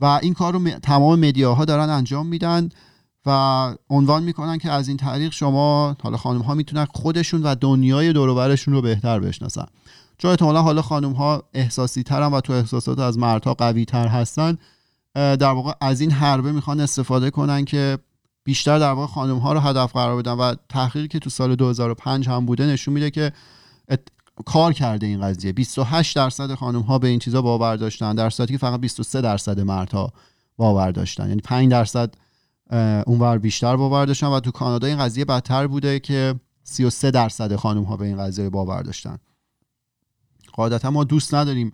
و 0.00 0.04
این 0.04 0.34
کار 0.34 0.52
رو 0.52 0.70
تمام 0.70 1.18
مدیاها 1.18 1.64
دارن 1.64 1.90
انجام 1.90 2.26
میدن. 2.26 2.68
و 3.26 3.74
عنوان 3.90 4.22
می‌کنن 4.22 4.58
که 4.58 4.70
از 4.70 4.88
این 4.88 4.96
طریق 4.96 5.32
شما 5.32 5.96
حالا 6.02 6.16
خانم 6.16 6.40
ها 6.40 6.54
می‌تونن 6.54 6.84
خودشون 6.84 7.42
و 7.42 7.54
دنیای 7.54 8.12
دوروبرشون 8.12 8.74
رو 8.74 8.82
بهتر 8.82 9.20
بشناسن. 9.20 9.66
چون 10.18 10.30
احتمالا 10.30 10.62
حالا 10.62 10.82
خانم 10.82 11.12
ها 11.12 11.42
احساسی 11.54 12.02
ترن 12.02 12.32
و 12.32 12.40
تو 12.40 12.52
احساسات 12.52 12.98
از 12.98 13.18
مردها 13.18 13.54
قوی 13.54 13.84
تر 13.84 14.08
هستن 14.08 14.58
در 15.14 15.42
واقع 15.42 15.72
از 15.80 16.00
این 16.00 16.10
حربه 16.10 16.52
می‌خوان 16.52 16.80
استفاده 16.80 17.30
کنن 17.30 17.64
که 17.64 17.98
بیشتر 18.44 18.78
در 18.78 18.92
واقع 18.92 19.12
خانم 19.12 19.38
ها 19.38 19.52
رو 19.52 19.60
هدف 19.60 19.92
قرار 19.92 20.16
بدن 20.16 20.32
و 20.32 20.54
تحقیقی 20.68 21.08
که 21.08 21.18
تو 21.18 21.30
سال 21.30 21.54
2005 21.54 22.28
هم 22.28 22.46
بوده 22.46 22.66
نشون 22.66 22.94
میده 22.94 23.10
که 23.10 23.32
کار 24.46 24.72
کرده 24.72 25.06
این 25.06 25.20
قضیه. 25.20 25.52
28 25.52 26.16
درصد 26.16 26.54
خانم 26.54 26.80
ها 26.80 26.98
به 26.98 27.08
این 27.08 27.18
چیزا 27.18 27.42
باور 27.42 27.76
داشتن 27.76 28.14
در 28.14 28.30
صورتی 28.30 28.52
که 28.52 28.58
فقط 28.58 28.80
23 28.80 29.20
درصد 29.20 29.60
مردها 29.60 30.12
باور 30.56 30.90
داشتن. 30.90 31.28
یعنی 31.28 31.40
5 31.40 31.70
درصد 31.70 32.14
اونور 33.06 33.38
بیشتر 33.38 33.76
باور 33.76 34.06
داشتن 34.06 34.26
و 34.26 34.40
تو 34.40 34.50
کانادا 34.50 34.86
این 34.86 34.98
قضیه 34.98 35.24
بدتر 35.24 35.66
بوده 35.66 36.00
که 36.00 36.34
33 36.64 37.10
درصد 37.10 37.56
خانم 37.56 37.82
ها 37.82 37.96
به 37.96 38.06
این 38.06 38.18
قضیه 38.18 38.50
باور 38.50 38.82
داشتن. 38.82 39.18
قاعدتا 40.52 40.90
ما 40.90 41.04
دوست 41.04 41.34
نداریم 41.34 41.72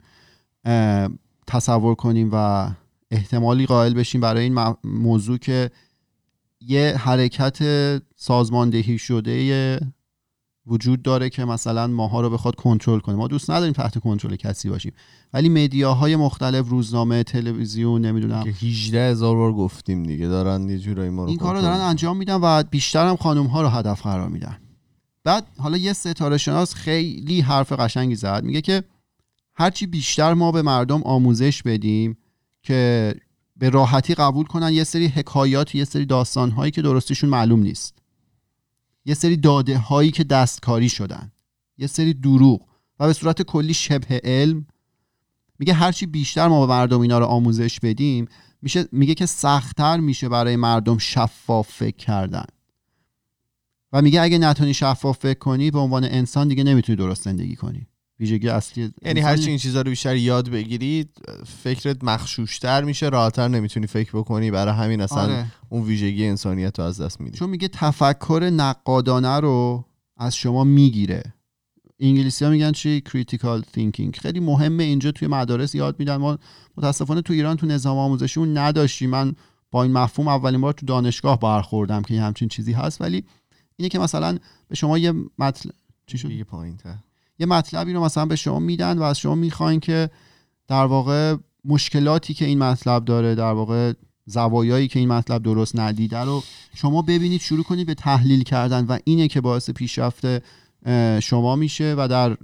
تصور 1.46 1.94
کنیم 1.94 2.30
و 2.32 2.68
احتمالی 3.10 3.66
قائل 3.66 3.94
بشیم 3.94 4.20
برای 4.20 4.42
این 4.44 4.74
موضوع 4.84 5.38
که 5.38 5.70
یه 6.60 6.96
حرکت 6.98 7.58
سازماندهی 8.16 8.98
شده 8.98 9.80
وجود 10.66 11.02
داره 11.02 11.30
که 11.30 11.44
مثلا 11.44 11.86
ماها 11.86 12.20
رو 12.20 12.30
بخواد 12.30 12.54
کنترل 12.54 13.00
کنه. 13.00 13.14
ما 13.14 13.28
دوست 13.28 13.50
نداریم 13.50 13.72
تحت 13.72 13.98
کنترل 13.98 14.36
کسی 14.36 14.68
باشیم. 14.68 14.92
ولی 15.32 15.48
مدیاهای 15.48 16.16
مختلف 16.16 16.68
روزنامه 16.68 17.22
تلویزیون 17.22 18.00
نمی‌دونم. 18.00 18.44
که 18.44 18.50
18 18.50 19.10
هزار 19.10 19.36
بار 19.36 19.52
گفتیم 19.52 20.02
دیگه 20.02 20.28
دارن 20.28 20.68
یه 20.68 20.78
جورایی 20.78 21.10
ما 21.10 21.22
رو 21.22 21.28
این 21.28 21.38
کارو 21.38 21.60
دارن 21.60 21.80
انجام 21.80 22.16
میدن 22.16 22.34
و 22.34 22.62
بیشتر 22.62 23.06
هم 23.06 23.16
خانم 23.16 23.46
ها 23.46 23.62
رو 23.62 23.68
هدف 23.68 24.02
قرار 24.02 24.28
میدن. 24.28 24.58
بعد 25.24 25.46
حالا 25.58 25.76
یه 25.76 25.92
ستاره 25.92 26.38
شناس 26.38 26.74
خیلی 26.74 27.40
حرف 27.40 27.72
قشنگی 27.72 28.14
زد. 28.14 28.44
میگه 28.44 28.60
که 28.60 28.84
هرچی 29.54 29.86
بیشتر 29.86 30.34
ما 30.34 30.52
به 30.52 30.62
مردم 30.62 31.02
آموزش 31.02 31.62
بدیم 31.62 32.16
که 32.62 33.14
به 33.56 33.70
راحتی 33.70 34.14
قبول 34.14 34.46
کنن 34.46 34.72
یه 34.72 34.84
سری 34.84 35.06
حکایات 35.06 35.74
یه 35.74 35.84
سری 35.84 36.06
داستان 36.06 36.50
هایی 36.50 36.70
که 36.70 36.82
درستیشون 36.82 37.30
معلوم 37.30 37.60
نیست. 37.60 38.01
یه 39.04 39.14
سری 39.14 39.36
داده 39.36 39.78
هایی 39.78 40.10
که 40.10 40.24
دستکاری 40.24 40.88
شدن 40.88 41.32
یه 41.78 41.86
سری 41.86 42.14
دروغ 42.14 42.66
و 43.00 43.06
به 43.06 43.12
صورت 43.12 43.42
کلی 43.42 43.74
شبه 43.74 44.20
علم 44.24 44.66
میگه 45.58 45.74
هرچی 45.74 46.06
بیشتر 46.06 46.48
ما 46.48 46.66
به 46.66 46.72
مردم 46.72 47.00
اینا 47.00 47.18
رو 47.18 47.24
آموزش 47.24 47.80
بدیم 47.80 48.28
میشه 48.62 48.88
میگه 48.92 49.14
که 49.14 49.26
سختتر 49.26 49.96
میشه 50.00 50.28
برای 50.28 50.56
مردم 50.56 50.98
شفاف 50.98 51.72
فکر 51.72 51.96
کردن. 51.96 52.46
و 53.92 54.02
میگه 54.02 54.20
اگه 54.20 54.38
نتونی 54.38 54.74
شفاف 54.74 55.18
فکر 55.18 55.38
کنی 55.38 55.70
به 55.70 55.78
عنوان 55.78 56.04
انسان 56.04 56.48
دیگه 56.48 56.64
نمی‌تونی 56.64 56.96
درست 56.96 57.22
زندگی 57.22 57.56
کنی. 57.56 57.86
ویژگی 58.22 58.48
اصلی 58.48 58.92
یعنی 59.04 59.20
هر 59.20 59.36
چی 59.36 59.48
این 59.48 59.58
چیزا 59.58 59.82
رو 59.82 59.90
بیشتر 59.90 60.16
یاد 60.16 60.48
بگیرید 60.48 61.08
فکرت 61.62 62.04
مخشوشتر 62.04 62.84
میشه 62.84 63.08
راحتتر 63.08 63.48
نمی‌تونی 63.48 63.86
فکر 63.86 64.10
بکنی. 64.14 64.50
برای 64.50 64.74
همین 64.74 65.00
اصلا 65.00 65.22
آره. 65.22 65.46
اون 65.68 65.82
ویژگی 65.82 66.26
انسانیت 66.26 66.78
رو 66.78 66.84
از 66.84 67.00
دست 67.00 67.20
میدی. 67.20 67.38
چون 67.38 67.50
میگه 67.50 67.68
تفکر 67.68 68.50
نقادانه 68.52 69.40
رو 69.40 69.84
از 70.16 70.36
شما 70.36 70.64
می‌گیره. 70.64 71.22
انگلیسی 72.00 72.44
ها 72.44 72.50
میگن 72.50 72.72
چی؟ 72.72 73.00
critical 73.00 73.60
thinking 73.72 74.16
خیلی 74.16 74.40
مهمه 74.40 74.84
اینجا 74.84 75.10
توی 75.10 75.28
مدارس 75.28 75.74
یاد 75.74 75.96
میدن. 75.98 76.16
ما 76.16 76.38
متاسفانه 76.76 77.22
تو 77.22 77.32
ایران 77.32 77.56
تو 77.56 77.66
نظام 77.66 77.98
آموزشی 77.98 78.40
اون 78.40 78.58
نداشتیم. 78.58 79.10
من 79.10 79.34
با 79.70 79.82
این 79.82 79.92
مفهوم 79.92 80.28
اولین 80.28 80.60
بار 80.60 80.72
تو 80.72 80.86
دانشگاه 80.86 81.40
برخوردم 81.40 82.02
که 82.02 82.20
همچین 82.20 82.48
چیزی 82.48 82.72
هست. 82.72 83.00
ولی 83.00 83.24
اینه 83.76 83.88
که 83.88 83.98
مثلا 83.98 84.38
به 84.68 84.74
شما 84.74 84.98
یه 84.98 85.12
مطلب 85.38 85.74
چی 86.06 86.18
شد؟ 86.18 86.30
یه 86.30 86.44
پایین 86.44 86.76
یه 87.42 87.46
مطلبی 87.46 87.92
رو 87.92 88.04
مثلا 88.04 88.26
به 88.26 88.36
شما 88.36 88.58
میدن 88.58 88.98
و 88.98 89.02
از 89.02 89.18
شما 89.18 89.34
می‌خواین 89.34 89.80
که 89.80 90.10
در 90.68 90.84
واقع 90.84 91.36
مشکلاتی 91.64 92.34
که 92.34 92.44
این 92.44 92.58
مطلب 92.58 93.04
داره 93.04 93.34
در 93.34 93.52
واقع 93.52 93.92
زوایایی 94.26 94.88
که 94.88 94.98
این 94.98 95.08
مطلب 95.08 95.42
درست 95.42 95.78
ندیده 95.78 96.18
رو 96.18 96.42
شما 96.74 97.02
ببینید 97.02 97.40
شروع 97.40 97.64
کنید 97.64 97.86
به 97.86 97.94
تحلیل 97.94 98.42
کردن 98.42 98.84
و 98.84 98.98
اینه 99.04 99.28
که 99.28 99.40
باعث 99.40 99.70
پیشرفت 99.70 100.24
شما 101.20 101.56
میشه 101.56 101.94
و 101.98 102.08
در 102.08 102.36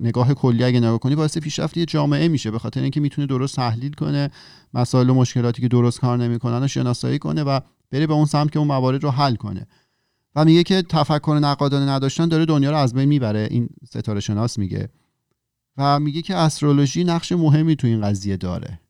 نگاه 0.00 0.34
کلی 0.34 0.64
اگه 0.64 0.78
نگاه 0.78 0.98
کنی 0.98 1.14
باعث 1.14 1.38
پیشرفت 1.38 1.76
یه 1.76 1.84
جامعه 1.84 2.28
میشه 2.28 2.50
به 2.50 2.58
خاطر 2.58 2.80
اینکه 2.80 3.00
می‌تونه 3.00 3.26
درست 3.26 3.56
تحلیل 3.56 3.92
کنه 3.92 4.30
مسائل 4.74 5.10
و 5.10 5.14
مشکلاتی 5.14 5.62
که 5.62 5.68
درست 5.68 6.00
کار 6.00 6.18
نمی‌کنن 6.18 6.60
رو 6.60 6.68
شناسایی 6.68 7.18
کنه 7.18 7.42
و 7.42 7.60
بره 7.90 8.06
به 8.06 8.14
اون 8.14 8.26
سمت 8.26 8.52
که 8.52 8.58
اون 8.58 8.68
موارد 8.68 9.02
رو 9.02 9.10
حل 9.10 9.34
کنه. 9.34 9.66
و 10.36 10.44
میگه 10.44 10.62
که 10.62 10.82
تفکر 10.82 11.38
نقادانه 11.42 11.92
نداشتن 11.92 12.28
داره 12.28 12.44
دنیا 12.44 12.70
رو 12.70 12.76
از 12.76 12.94
بین 12.94 13.04
می‌بره. 13.04 13.48
این 13.50 13.68
ستاره 13.84 14.20
شناس 14.20 14.58
میگه. 14.58 14.88
و 15.76 16.00
میگه 16.00 16.22
که 16.22 16.36
استرولوژی 16.36 17.04
نقش 17.04 17.32
مهمی 17.32 17.76
تو 17.76 17.86
این 17.86 18.00
قضیه 18.00 18.36
داره. 18.36 18.80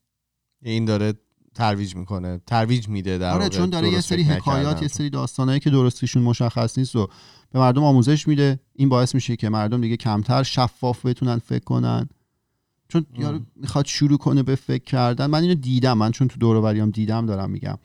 این 0.63 0.85
داره 0.85 1.15
ترویج 1.55 1.97
می‌کنه. 1.97 2.41
ترویج 2.47 2.89
میده 2.89 3.19
در 3.19 3.35
آره 3.35 3.49
چون 3.49 3.71
داره 3.71 3.89
یه 3.89 4.01
سری 4.01 4.23
حکایات 4.23 4.83
یه 4.83 4.89
سری 4.89 5.11
داستانایی 5.11 5.61
که 5.61 5.71
درستیشون 5.71 6.23
مشخص 6.23 6.79
نیست 6.79 6.97
و 6.97 7.09
به 7.53 7.59
مردم 7.59 7.85
آموزش 7.85 8.29
میده. 8.29 8.61
این 8.75 8.89
باعث 8.89 9.15
میشه 9.15 9.37
که 9.37 9.49
مردم 9.49 9.81
دیگه 9.81 9.97
کمتر 9.97 10.43
شفاف 10.43 11.07
بتونن 11.07 11.39
فکر 11.39 11.65
کنن. 11.65 12.09
چون 12.89 13.07
یارو 13.19 13.41
می‌خواد 13.57 13.87
شروع 13.87 14.19
کنه 14.19 14.43
به 14.43 14.55
فکر 14.55 14.85
کردن. 14.85 15.27
من 15.27 15.43
اینو 15.43 15.55
دیدم. 15.55 15.99
من 15.99 16.11
چون 16.11 16.29
تو 16.29 16.39
دور 16.39 16.85
دیدم 16.87 17.27
دارم 17.27 17.51
میگم. 17.51 17.79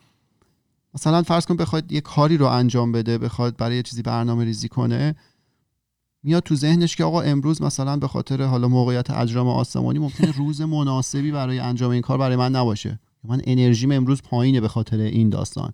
مثلا 0.94 1.22
فرض 1.22 1.46
کن 1.46 1.56
بخواد 1.56 1.92
یه 1.92 2.00
کاری 2.00 2.36
رو 2.36 2.46
انجام 2.46 2.92
بده 2.92 3.18
بخواد 3.18 3.56
برای 3.56 3.76
یه 3.76 3.82
چیزی 3.82 4.02
برنامه 4.02 4.44
ریزی 4.44 4.68
کنه 4.68 5.14
میاد 6.22 6.42
تو 6.42 6.54
ذهنش 6.54 6.96
که 6.96 7.04
آقا 7.04 7.20
امروز 7.20 7.62
مثلا 7.62 7.96
به 7.96 8.08
خاطر 8.08 8.42
حالا 8.42 8.68
موقعیت 8.68 9.10
اجرام 9.10 9.48
آسمانی 9.48 9.98
ممکنه 9.98 10.32
روز 10.32 10.60
مناسبی 10.60 11.32
برای 11.32 11.58
انجام 11.58 11.90
این 11.90 12.02
کار 12.02 12.18
برای 12.18 12.36
من 12.36 12.56
نباشه. 12.56 13.00
من 13.24 13.40
انرژیم 13.44 13.92
امروز 13.92 14.22
پایینه 14.22 14.60
به 14.60 14.68
خاطر 14.68 14.96
این 14.96 15.28
داستان. 15.28 15.72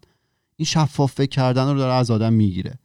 این 0.56 0.66
شفاف 0.66 1.12
فکر 1.12 1.30
کردن 1.30 1.72
رو 1.72 1.78
داره 1.78 1.92
از 1.92 2.10
آدم 2.10 2.32
می‌گیره. 2.32 2.78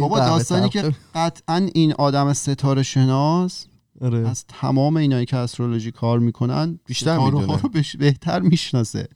بابا 0.00 0.18
داستانی 0.18 0.68
که 0.68 0.94
قطعا 1.14 1.68
این 1.74 1.92
آدم 1.92 2.32
ستاره 2.32 2.82
شناس 2.82 3.66
آره. 4.00 4.28
از 4.28 4.44
تمام 4.48 4.96
اینایی 4.96 5.26
که 5.26 5.36
استرولوژی 5.36 5.92
کار 5.92 6.18
می‌کنن 6.18 6.78
بیشتر 6.86 7.18
می‌دونه. 7.18 7.60
رو 7.62 7.70
بهتر 7.98 8.40
می‌شناسه. 8.40 9.08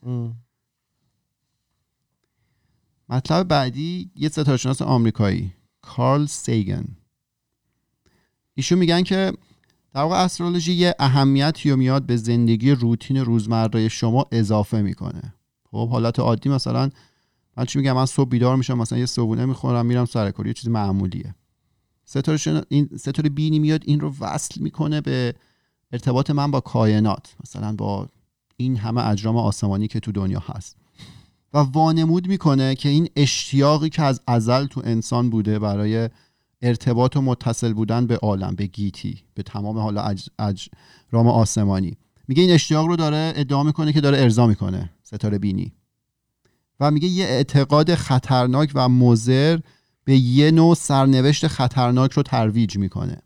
مطلب 3.13 3.49
بعدی 3.49 4.11
یه 4.17 4.29
ستارشناس 4.29 4.83
آمریکایی 4.83 5.53
کارل 5.83 6.27
سیگن. 6.27 6.85
ایشون 8.55 8.79
میگن 8.79 9.03
که 9.03 9.33
در 9.95 10.03
واقع 10.03 10.25
استرولوژی 10.25 10.73
یه 10.73 10.95
اهمیتی 10.99 11.71
رو 11.71 11.77
میاد 11.77 12.07
به 12.07 12.17
زندگی 12.17 12.71
روتین 12.71 13.17
روزمره 13.17 13.89
شما 13.89 14.27
اضافه 14.33 14.83
می‌کنه. 14.83 15.35
خب 15.71 15.89
حالت 15.89 16.19
عادی 16.19 16.49
مثلا 16.49 16.91
من 17.57 17.65
چی 17.65 17.79
میگم؟ 17.79 17.93
من 17.93 18.07
صبح 18.07 18.29
بیدار 18.29 18.57
میشم 18.57 18.79
مثلا 18.79 18.99
یه 18.99 19.07
صبحونه 19.07 19.47
می‌خورم 19.47 19.87
میرم 19.87 20.05
سر 20.05 20.31
کار 20.31 20.47
یه 20.47 20.53
چیز 20.53 20.69
معمولیه. 20.69 21.35
ستاره 22.05 22.65
این 22.69 22.89
ستاره 22.97 23.29
بینی 23.29 23.59
میاد 23.59 23.83
این 23.87 24.01
رو 24.01 24.15
وصل 24.21 24.61
می‌کنه 24.61 25.01
به 25.01 25.35
ارتباط 25.93 26.31
من 26.31 26.51
با 26.51 26.61
کائنات 26.61 27.37
مثلا 27.45 27.73
با 27.73 28.09
این 28.57 28.77
همه 28.77 29.07
اجرام 29.07 29.37
آسمانی 29.37 29.89
که 29.89 30.01
تو 30.01 30.13
دنیا 30.13 30.43
هست. 30.47 30.82
و 31.55 31.59
وانمود 31.59 32.29
می‌کنه 32.29 32.75
که 32.75 32.89
این 32.89 33.09
اشتیاقی 33.17 33.89
که 33.89 34.03
از 34.03 34.21
ازل 34.27 34.67
تو 34.67 34.83
انسان 34.85 35.31
بوده 35.31 35.59
برای 35.59 36.11
ارتباط 36.63 37.17
و 37.17 37.21
متصل 37.21 37.73
بودن 37.73 38.07
به 38.07 38.17
عالم 38.17 38.55
به 38.55 38.67
گیتی 38.67 39.23
به 39.35 39.43
تمام 39.43 39.79
حالا 39.79 40.03
اج، 40.03 40.27
اجرام 40.39 41.29
آسمانی. 41.29 41.97
میگه 42.29 42.43
این 42.43 42.53
اشتیاق 42.53 42.87
رو 42.87 42.97
داره 42.97 43.33
ادعا 43.37 43.63
می‌کنه 43.63 43.93
که 43.93 44.01
داره 44.01 44.19
ارضا 44.19 44.47
می‌کنه 44.47 44.91
ستاره 45.03 45.39
بینی. 45.39 45.73
و 46.81 46.91
میگه 46.91 47.09
یه 47.09 47.25
اعتقاد 47.25 47.95
خطرناک 47.95 48.73
و 48.75 48.89
مزر 48.89 49.59
به 50.05 50.17
یه 50.17 50.51
نوع 50.51 50.75
سرنوشت 50.75 51.47
خطرناک 51.47 52.13
رو 52.13 52.23
ترویج 52.23 52.77
می‌کنه. 52.77 53.23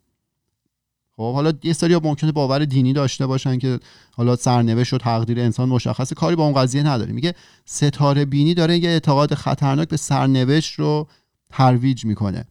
خب 1.16 1.34
حالا 1.34 1.52
یه 1.62 1.72
سری 1.72 1.96
ممکنه 1.96 2.32
باور 2.32 2.64
دینی 2.64 2.92
داشته 2.92 3.26
باشن 3.26 3.58
که 3.58 3.80
حالا 4.12 4.36
سرنوشت 4.36 4.94
و 4.94 4.98
تقدیر 4.98 5.40
انسان 5.40 5.68
مشخصه. 5.68 6.14
کاری 6.14 6.36
با 6.36 6.44
اون 6.44 6.54
قضیه 6.54 6.82
نداره. 6.82 7.12
میگه 7.12 7.34
ستاره 7.64 8.24
بینی 8.24 8.54
داره 8.54 8.78
یه 8.78 8.88
اعتقاد 8.88 9.34
خطرناک 9.34 9.88
به 9.88 9.96
سرنوشت 9.96 10.74
رو 10.74 11.08
ترویج 11.50 12.04
می‌کنه. 12.04 12.44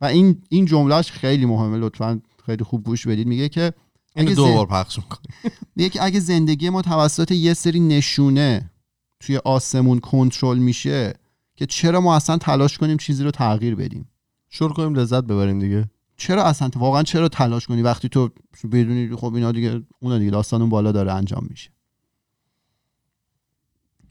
و 0.00 0.04
این 0.04 0.42
این 0.48 0.64
جملهش 0.64 1.10
خیلی 1.10 1.46
مهمه. 1.46 1.78
لطفا 1.78 2.20
خیلی 2.46 2.64
خوب 2.64 2.84
گوش 2.84 3.06
بدید. 3.06 3.26
میگه 3.26 3.48
که 3.48 3.72
اینو 4.16 4.34
دو 4.34 4.54
بار 4.54 4.66
پخش 4.66 4.98
میگه 5.76 5.88
که 5.88 6.04
اگه 6.04 6.20
زندگی 6.20 6.70
ما 6.70 6.82
توسط 6.82 7.30
یه 7.30 7.54
سری 7.54 7.80
نشونه 7.80 8.70
توی 9.20 9.36
آسمون 9.36 9.98
کنترل 9.98 10.58
میشه 10.58 11.14
که 11.56 11.66
چرا 11.66 12.00
ما 12.00 12.16
اصلا 12.16 12.38
تلاش 12.38 12.78
کنیم 12.78 12.96
چیزی 12.96 13.24
رو 13.24 13.30
تغییر 13.30 13.74
بدیم؟ 13.74 14.08
شروع 14.50 14.72
کنیم 14.72 14.94
لذت 14.94 15.24
ببریم 15.24 15.58
دیگه. 15.58 15.90
چرا 16.22 16.44
اصلا 16.44 16.70
واقعا 16.76 17.02
چرا 17.02 17.28
تلاش 17.28 17.66
کنی 17.66 17.82
وقتی 17.82 18.08
تو 18.08 18.30
بدونی 18.72 19.16
خب 19.16 19.34
اینا 19.34 19.52
دیگه 19.52 19.82
اون 20.00 20.18
دیگه 20.18 20.30
داستان 20.30 20.60
اون 20.60 20.70
بالا 20.70 20.92
داره 20.92 21.12
انجام 21.12 21.46
میشه؟ 21.50 21.70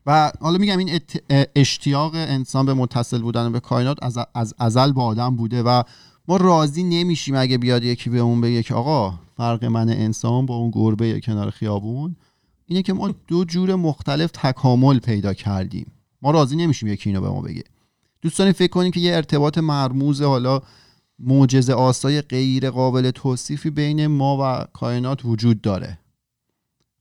و 0.06 0.32
حالا 0.42 0.58
میگم 0.58 0.78
این 0.78 1.00
اشتیاق 1.56 2.12
انسان 2.16 2.66
به 2.66 2.74
متصل 2.74 3.22
بودن 3.22 3.52
به 3.52 3.60
کائنات 3.60 3.98
از 4.02 4.18
از 4.34 4.54
ازل 4.60 4.92
با 4.92 5.06
آدم 5.06 5.36
بوده 5.36 5.64
و 5.64 5.84
ما 6.28 6.38
راضی 6.38 6.84
نمیشیم 6.84 7.36
اگه 7.36 7.58
بیاد 7.58 7.84
یکی 7.84 8.10
به 8.10 8.20
اون 8.20 8.42
بگه 8.42 8.64
که 8.64 8.74
آقا 8.74 9.20
فرق 9.38 9.66
من 9.66 9.90
انسان 9.90 10.46
با 10.46 10.56
اون 10.56 10.72
گربه 10.72 11.20
کنار 11.20 11.50
خیابون 11.50 12.16
اینه 12.66 12.82
که 12.82 12.94
ما 12.94 13.14
دو 13.28 13.46
جور 13.46 13.76
مختلف 13.76 14.32
تکامل 14.32 15.00
پیدا 15.00 15.34
کردیم. 15.34 15.92
ما 16.22 16.32
راضی 16.32 16.56
نمیشیم 16.56 16.90
یکی 16.90 17.10
اینو 17.10 17.22
به 17.22 17.30
ما 17.30 17.42
بگه. 17.42 17.64
دوست 18.22 18.40
داریم 18.40 18.54
فکر 18.54 18.72
کنیم 18.72 18.92
که 18.92 19.00
یه 19.00 19.16
ارتباط 19.16 19.58
مرموز 19.58 20.22
حالا 20.22 20.62
معجزه 21.24 21.74
آسای 21.74 22.22
غیر 22.22 22.70
قابل 22.70 23.12
توصیفی 23.12 23.70
بین 23.70 24.08
ما 24.08 24.38
و 24.42 24.66
کائنات 24.74 25.26
وجود 25.26 25.62
داره. 25.62 26.00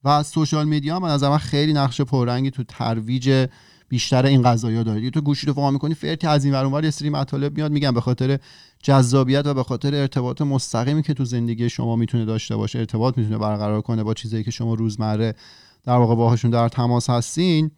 و 0.05 0.09
از 0.09 0.27
سوشال 0.27 0.69
میدیا 0.69 0.97
هم 0.97 1.05
از 1.05 1.23
من 1.23 1.39
خیلی 1.39 1.73
نقش 1.73 2.01
پررنگی 2.01 2.51
تو 2.51 2.65
ترویج 2.65 3.49
بیشتر 3.89 4.27
این 4.27 4.43
قضايا 4.43 4.83
داره. 4.83 5.11
تو 5.11 5.21
گوشی 5.21 5.47
رو 5.47 5.53
فهم 5.53 5.73
می‌کنی 5.73 5.95
فرتی 5.95 6.27
از 6.27 6.45
این 6.45 6.55
ور 6.55 6.85
یه 6.85 6.91
سری 6.91 7.11
مطالب 7.11 7.57
میاد 7.57 7.73
میگم 7.73 7.95
به 7.95 8.01
خاطر 8.01 8.39
جذابیت 8.83 9.47
و 9.47 9.55
به 9.55 9.63
خاطر 9.63 9.95
ارتباط 9.95 10.43
مستقیمی 10.43 11.03
که 11.03 11.15
تو 11.15 11.25
زندگی 11.25 11.71
شما 11.71 11.97
می‌تونه 11.97 12.25
داشته 12.25 12.57
باشه 12.57 12.79
ارتباط 12.79 13.19
می‌تونه 13.19 13.39
برقرار 13.39 13.81
کنه 13.81 14.03
با 14.03 14.15
چیزایی 14.15 14.45
که 14.45 14.51
شما 14.51 14.75
روزمره 14.75 15.35
در 15.83 15.97
واقع 15.97 16.15
باهاشون 16.15 16.51
در 16.51 16.69
تماس 16.69 17.11
هستین 17.11 17.71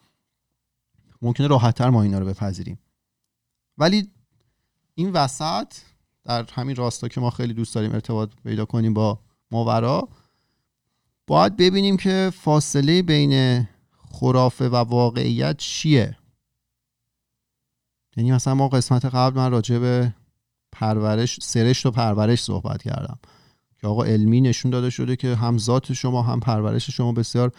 ممکنه 1.22 1.46
راحتتر 1.46 1.90
ما 1.90 2.02
اینا 2.02 2.18
رو 2.18 2.26
بپذیریم. 2.26 2.78
ولی 3.78 4.08
این 4.94 5.10
وسط 5.10 5.74
در 6.24 6.46
همین 6.52 6.76
راستا 6.76 7.08
که 7.08 7.20
ما 7.20 7.30
خیلی 7.30 7.54
دوست 7.54 7.74
داریم 7.74 7.92
ارتباط 7.92 8.30
پیدا 8.44 8.64
کنیم 8.64 8.94
با 8.94 9.18
ماورا. 9.50 10.08
باید 11.26 11.56
ببینیم 11.56 11.96
که 11.96 12.32
فاصله 12.34 13.02
بین 13.02 13.64
خرافه 14.12 14.68
و 14.68 14.74
واقعیت 14.76 15.56
چیه. 15.56 16.16
یعنی 18.16 18.32
مثلا 18.32 18.54
ما 18.54 18.68
قسمت 18.68 19.04
قبل 19.04 19.36
من 19.36 19.50
راجع 19.50 19.78
به 19.78 20.14
پرورش 20.72 21.38
سرشت 21.42 21.86
و 21.86 21.90
پرورش 21.90 22.42
صحبت 22.42 22.82
کردم. 22.82 23.18
که 23.80 23.86
آقا 23.86 24.04
علمی 24.04 24.40
نشون 24.40 24.70
داده 24.70 24.90
شده 24.90 25.16
که 25.16 25.34
هم 25.34 25.58
ذات 25.58 25.92
شما 25.92 26.22
هم 26.22 26.40
پرورش 26.40 26.90
شما 26.90 27.12
بسیار 27.12 27.52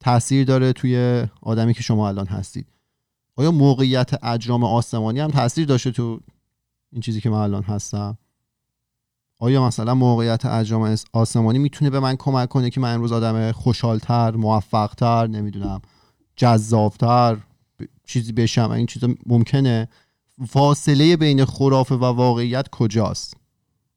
تاثیر 0.00 0.44
داره 0.44 0.72
توی 0.72 1.26
آدمی 1.42 1.74
که 1.74 1.82
شما 1.82 2.08
الان 2.08 2.26
هستید. 2.26 2.66
آیا 3.36 3.50
موقعیت 3.50 4.24
اجرام 4.24 4.64
آسمانی 4.64 5.20
هم 5.20 5.30
تاثیر 5.30 5.66
داشته 5.66 5.90
تو 5.90 6.20
این 6.92 7.00
چیزی 7.02 7.20
که 7.20 7.30
من 7.30 7.38
الان 7.38 7.62
هستم. 7.62 8.18
آیا 9.38 9.66
مثلا 9.66 9.94
موقعیت 9.94 10.46
اجرام 10.46 10.96
آسمانی 11.12 11.58
می‌تونه 11.58 11.90
به 11.90 12.00
من 12.00 12.16
کمک 12.16 12.48
کنه 12.48 12.70
که 12.70 12.80
من 12.80 12.94
امروز 12.94 13.12
آدم 13.12 13.52
خوشحالتر 13.52 14.30
موفقتر 14.30 15.26
نمی‌دونم 15.26 15.80
جذابتر 16.36 17.36
چیزی 18.06 18.32
بشم؟ 18.32 18.70
این 18.70 18.86
چیزا 18.86 19.08
ممکنه؟ 19.26 19.88
فاصله 20.48 21.16
بین 21.16 21.44
خرافه 21.44 21.94
و 21.94 22.04
واقعیت 22.04 22.68
کجاست؟ 22.68 23.36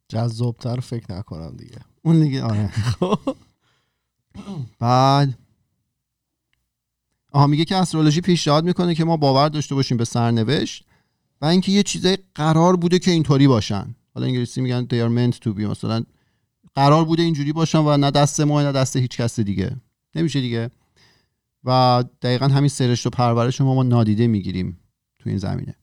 جذابتر 0.08 0.80
فکر 0.80 1.16
نکنم 1.16 1.56
دیگه. 1.58 1.80
اون 2.02 2.20
دیگه 2.20 2.44
آره. 2.44 2.70
بعد 4.80 5.38
آها 7.32 7.48
میگه 7.48 7.66
که 7.66 7.76
استرولوژی 7.76 8.22
پیشنهاد 8.22 8.66
می‌کنه 8.66 8.96
که 8.96 9.06
ما 9.06 9.18
باور 9.18 9.50
داشته 9.50 9.76
باشیم 9.76 9.98
به 9.98 10.06
سرنوشت. 10.06 10.86
و 11.42 11.46
اینکه 11.46 11.72
یه 11.72 11.84
چیزای 11.84 12.18
قرار 12.36 12.76
بوده 12.76 13.00
که 13.00 13.12
اینطوری 13.12 13.48
باشن. 13.48 13.96
حالا 14.14 14.28
انگلیسی 14.28 14.62
میگن 14.62 14.88
they 14.92 14.96
are 14.96 15.34
meant 15.34 15.40
to 15.40 15.60
be 15.60 15.62
مثلا 15.62 16.04
قرار 16.76 17.06
بوده 17.06 17.24
اینجوری 17.24 17.54
باشن 17.54 17.78
و 17.78 17.98
نه 17.98 18.12
دست 18.12 18.42
ما 18.42 18.62
نه 18.62 18.72
دست 18.72 18.96
هیچ 18.96 19.18
کس 19.18 19.40
دیگه. 19.40 19.76
نمیشه 20.16 20.42
دیگه. 20.42 20.70
و 21.64 22.04
دقیقا 22.22 22.48
همین 22.48 22.70
سرشت 22.70 23.08
و 23.08 23.10
پرورش 23.10 23.62
ما 23.62 23.76
ما 23.76 23.84
نادیده 23.84 24.28
می‌گیریم 24.28 24.80
تو 25.20 25.30
این 25.30 25.38
زمینه. 25.40 25.76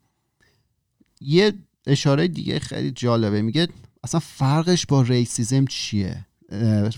یه 1.20 1.52
اشاره 1.86 2.28
دیگه 2.28 2.58
خیلی 2.58 2.90
جالبه. 2.90 3.42
میگه 3.42 3.68
اصلا 4.04 4.20
فرقش 4.20 4.86
با 4.86 5.02
ریسیزم 5.02 5.64
چیه؟ 5.64 6.26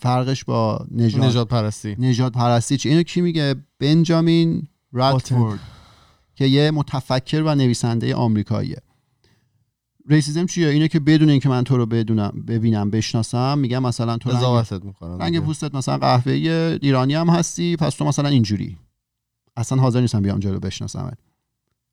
فرقش 0.00 0.44
با 0.44 0.86
نجات, 0.90 1.22
نجات 1.22 1.48
پرستی 1.48 1.96
نجات 1.98 2.32
پرستی 2.32 2.76
چیه 2.76 2.92
اینو 2.92 3.02
کی 3.02 3.20
میگه؟ 3.20 3.54
بنجامین 3.78 4.68
رادفورد. 4.92 5.61
که 6.39 6.47
یه 6.47 6.70
متفکر 6.70 7.43
و 7.43 7.55
نویسنده 7.55 8.14
آمریکاییه. 8.14 8.82
ریسیزم 10.09 10.47
چیه؟ 10.47 10.68
اینه 10.68 10.89
که 10.89 11.01
بدون 11.01 11.30
اینکه 11.30 11.49
من 11.49 11.64
تو 11.64 11.76
رو 11.76 11.86
بدونم 11.86 12.45
ببینم 12.49 12.91
بشناسم 12.91 13.59
میگم 13.59 13.82
مثلا 13.82 14.16
تو 14.16 14.30
رنگ, 14.30 14.84
رنگ 15.20 15.41
پوستت 15.41 15.74
مثلا 15.74 15.99
قهوه 15.99 16.32
ایرانی 16.82 17.14
هم 17.14 17.30
هستی 17.30 17.76
پس 17.76 17.95
تو 17.95 18.05
مثلا 18.05 18.28
اینجوری. 18.28 18.76
اصلا 19.57 19.78
حاضر 19.78 20.01
نیستم 20.01 20.22
بیام 20.22 20.39
جلو 20.39 20.61
بشناسم 20.61 21.12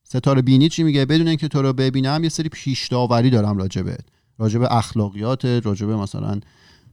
ستاره 0.04 0.41
بینی 0.41 0.70
چی 0.70 0.84
میگه؟ 0.84 1.06
بدون 1.06 1.28
اینکه 1.28 1.48
تو 1.48 1.62
رو 1.62 1.74
ببینم 1.74 2.24
یه 2.24 2.30
سری 2.30 2.50
پیش 2.50 2.88
داوری 2.88 3.30
دارم 3.30 3.58
راجبت. 3.58 4.06
راجب 4.38 4.62
اخلاقیات 4.62 5.46
راجب 5.46 5.89
مثلا 5.89 6.39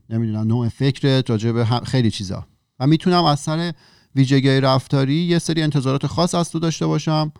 نمی‌دونم 0.09 0.47
نوع 0.47 0.69
فکرت 0.69 1.29
راجب 1.29 1.63
خیلی 1.63 2.11
چیزا. 2.11 2.45
و 2.79 2.87
می‌تونم 2.87 3.23
از 3.23 3.39
سر 3.39 3.73
ویژگی 4.15 4.61
رفتاری 4.61 5.15
یه 5.15 5.39
سری 5.39 5.61
انتظارات 5.61 6.07
خاص 6.07 6.35
از 6.35 6.51
تو 6.51 6.59
داشته 6.59 6.85
باشم. 6.85 7.31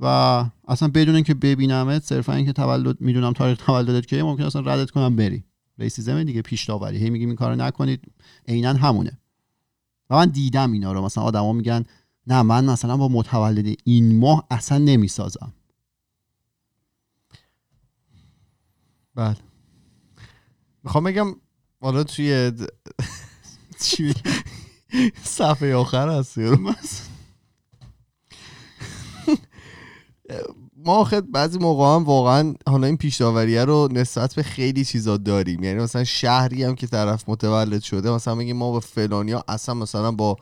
و 0.00 0.06
اصلا 0.68 0.88
بدون 0.88 1.14
اینکه 1.14 1.34
ببینمت 1.34 2.02
صرفا 2.02 2.34
اینکه 2.34 2.52
تولد 2.52 3.00
می‌دونم 3.00 3.32
تاریخ 3.32 3.58
تولدت 3.58 4.06
که 4.06 4.22
ممکن 4.22 4.42
اصلا 4.42 4.62
ردت 4.62 4.90
کنم 4.90 5.16
بری. 5.16 5.44
ریسیزم 5.78 6.24
دیگه 6.24 6.42
پیش 6.42 6.64
داوری 6.64 6.98
هی 6.98 7.10
میگیم 7.10 7.28
این 7.28 7.36
کارو 7.36 7.56
نکنید. 7.56 8.12
عینا 8.48 8.72
همونه. 8.72 9.18
و 10.10 10.16
من 10.16 10.26
دیدم 10.26 10.72
اینا 10.72 10.92
رو. 10.92 11.02
مثلا 11.02 11.24
آدما 11.24 11.52
میگن 11.52 11.84
نه 12.26 12.42
من 12.42 12.64
مثلا 12.64 12.96
با 12.96 13.08
متولد 13.08 13.76
این 13.84 14.18
ماه 14.18 14.46
اصلا 14.50 14.78
نمی‌سازم. 14.78 15.52
بله. 19.14 19.36
می‌خوام 20.84 21.04
بگم 21.04 21.26
حالا 21.80 22.04
توی 22.04 22.52
صفحه 25.22 25.74
آخر 25.74 26.08
هست 26.08 26.38
ما 30.76 31.04
خد 31.04 31.30
بعضی 31.30 31.58
موقع 31.58 31.94
هم 31.94 32.04
واقعا 32.04 32.54
حالا 32.66 32.86
این 32.86 32.96
پیش 32.96 33.20
رو 33.20 33.88
نسبت 33.92 34.34
به 34.34 34.42
خیلی 34.42 34.84
چیزا 34.84 35.16
داریم. 35.16 35.64
یعنی 35.64 35.80
مثلا 35.80 36.04
شهری 36.04 36.64
هم 36.64 36.74
که 36.74 36.86
طرف 36.86 37.28
متولد 37.28 37.82
شده 37.82 38.10
مثلا 38.10 38.34
میگیم 38.34 38.56
ما 38.56 38.70
با 38.70 38.80
فلانیا 38.80 39.44
اصلا 39.48 39.74
مثلا 39.74 40.12
با 40.12 40.36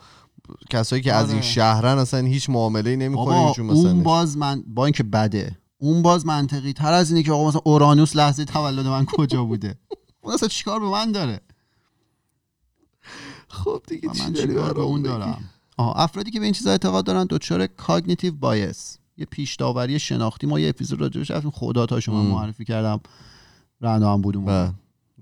کسایی 0.71 1.03
که 1.03 1.13
از 1.13 1.29
این 1.29 1.39
آره. 1.39 1.47
شهرن 1.47 1.99
اصلا 1.99 2.21
هیچ 2.21 2.51
معامله 2.51 2.97
نمی‌کنیم 2.97 3.53
چون 3.53 3.67
مثلا 3.67 3.91
اون 3.91 4.03
باز 4.03 4.37
من 4.37 4.65
با 4.67 4.85
اینکه 4.85 5.03
بده. 5.03 5.59
اون 5.79 6.03
باز 6.03 6.27
منطقی 6.27 6.73
تر 6.73 6.93
از 6.93 7.11
اینه 7.11 7.23
که 7.23 7.33
آقا 7.33 7.49
مثلا 7.49 7.61
اورانوس 7.65 8.17
لحظه 8.17 8.45
تولد 8.45 8.87
من 8.87 9.05
کجا 9.05 9.45
بوده؟ 9.45 9.75
اون 10.21 10.35
اصلا 10.35 10.49
چیکار 10.49 10.81
به 10.81 10.87
من 10.87 11.13
داره؟ 11.13 11.41
خب 13.49 13.83
دیگه 13.87 14.09
چیکار 14.35 14.73
به 14.73 14.81
اون 14.81 15.03
دارم؟ 15.03 15.51
آه 15.77 16.01
افرادی 16.01 16.31
که 16.31 16.39
به 16.39 16.45
این 16.45 16.55
چیزا 16.55 16.71
اعتقاد 16.71 17.05
دارن 17.05 17.27
دچار 17.31 17.67
کاگنیتیو 17.67 18.35
بایس 18.35 18.99
یه 19.17 19.27
پیش 19.27 19.57
داوری 19.57 19.99
شناختی. 19.99 20.47
ما 20.47 20.61
یه 20.61 20.69
اپیزود 20.69 21.01
راجعش 21.01 21.31
رفتیم. 21.31 21.51
خدا 21.51 21.87
تا 21.87 22.01
شما 22.01 22.23
معرفی 22.23 22.65
کردم. 22.65 23.01
رنا 23.81 24.15
هم 24.15 24.23
بودم 24.23 24.45
بله. 24.45 24.73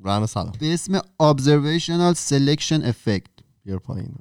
رنا 0.04 0.26
سلام. 0.26 0.52
به 0.58 0.74
اسم 0.74 0.98
observational 0.98 2.14
selection 2.28 2.92
effect. 2.92 3.42
بیر 3.64 3.76
پایین. 3.76 4.14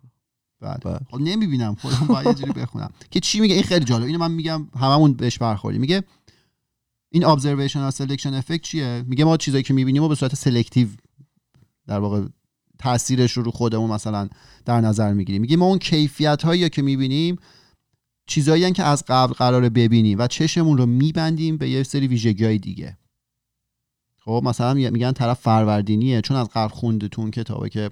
بعد 0.61 0.83
بله. 0.85 0.99
خب 1.09 1.21
نمی‌بینم. 1.21 1.75
خودم 1.75 2.07
باید 2.07 2.27
یه 2.27 2.33
جوری 2.33 2.51
بخونم. 2.51 2.91
که 3.11 3.19
چی 3.19 3.39
میگه؟ 3.39 3.55
این 3.55 3.63
خیلی 3.63 3.85
جالب. 3.85 4.05
اینو 4.05 4.19
من 4.19 4.31
میگم 4.31 4.67
هممون 4.79 5.13
بهش 5.13 5.37
برخوردیم 5.37 5.81
میگه 5.81 6.03
این 7.09 7.23
observational 7.23 7.91
selection 7.91 8.43
effect 8.43 8.61
چیه؟ 8.61 9.03
میگه 9.07 9.25
ما 9.25 9.37
چیزایی 9.37 9.63
که 9.63 9.73
می‌بینیم 9.73 10.03
و 10.03 10.07
به 10.07 10.15
صورت 10.15 10.35
سلکتیو 10.35 10.87
در 11.87 11.99
واقع 11.99 12.21
تاثیرش 12.79 13.31
رو 13.31 13.43
رو 13.43 13.51
خودمون 13.51 13.91
مثلا 13.91 14.29
در 14.65 14.81
نظر 14.81 15.13
می‌گیریم. 15.13 15.41
میگه 15.41 15.57
ما 15.57 15.65
اون 15.65 15.77
کیفیت 15.77 16.43
هایی 16.43 16.69
که 16.69 16.81
می‌بینیم 16.81 17.39
چیزایی 18.29 18.71
که 18.71 18.83
از 18.83 19.03
قبل 19.07 19.33
قرار 19.33 19.69
ببینیم 19.69 20.19
و 20.19 20.27
چشمون 20.27 20.77
رو 20.77 20.85
میبندیم 20.85 21.57
به 21.57 21.69
یه 21.69 21.83
سری 21.83 22.07
ویژگی 22.07 22.45
های 22.45 22.57
دیگه. 22.57 22.97
خب 24.25 24.41
مثلا 24.45 24.73
میگن 24.73 25.11
طرف 25.11 25.39
فروردینیه. 25.39 26.21
چون 26.21 26.37
از 26.37 26.49
قبل 26.53 26.73
خوندتون 26.73 27.31
کتابه 27.31 27.69
که 27.69 27.91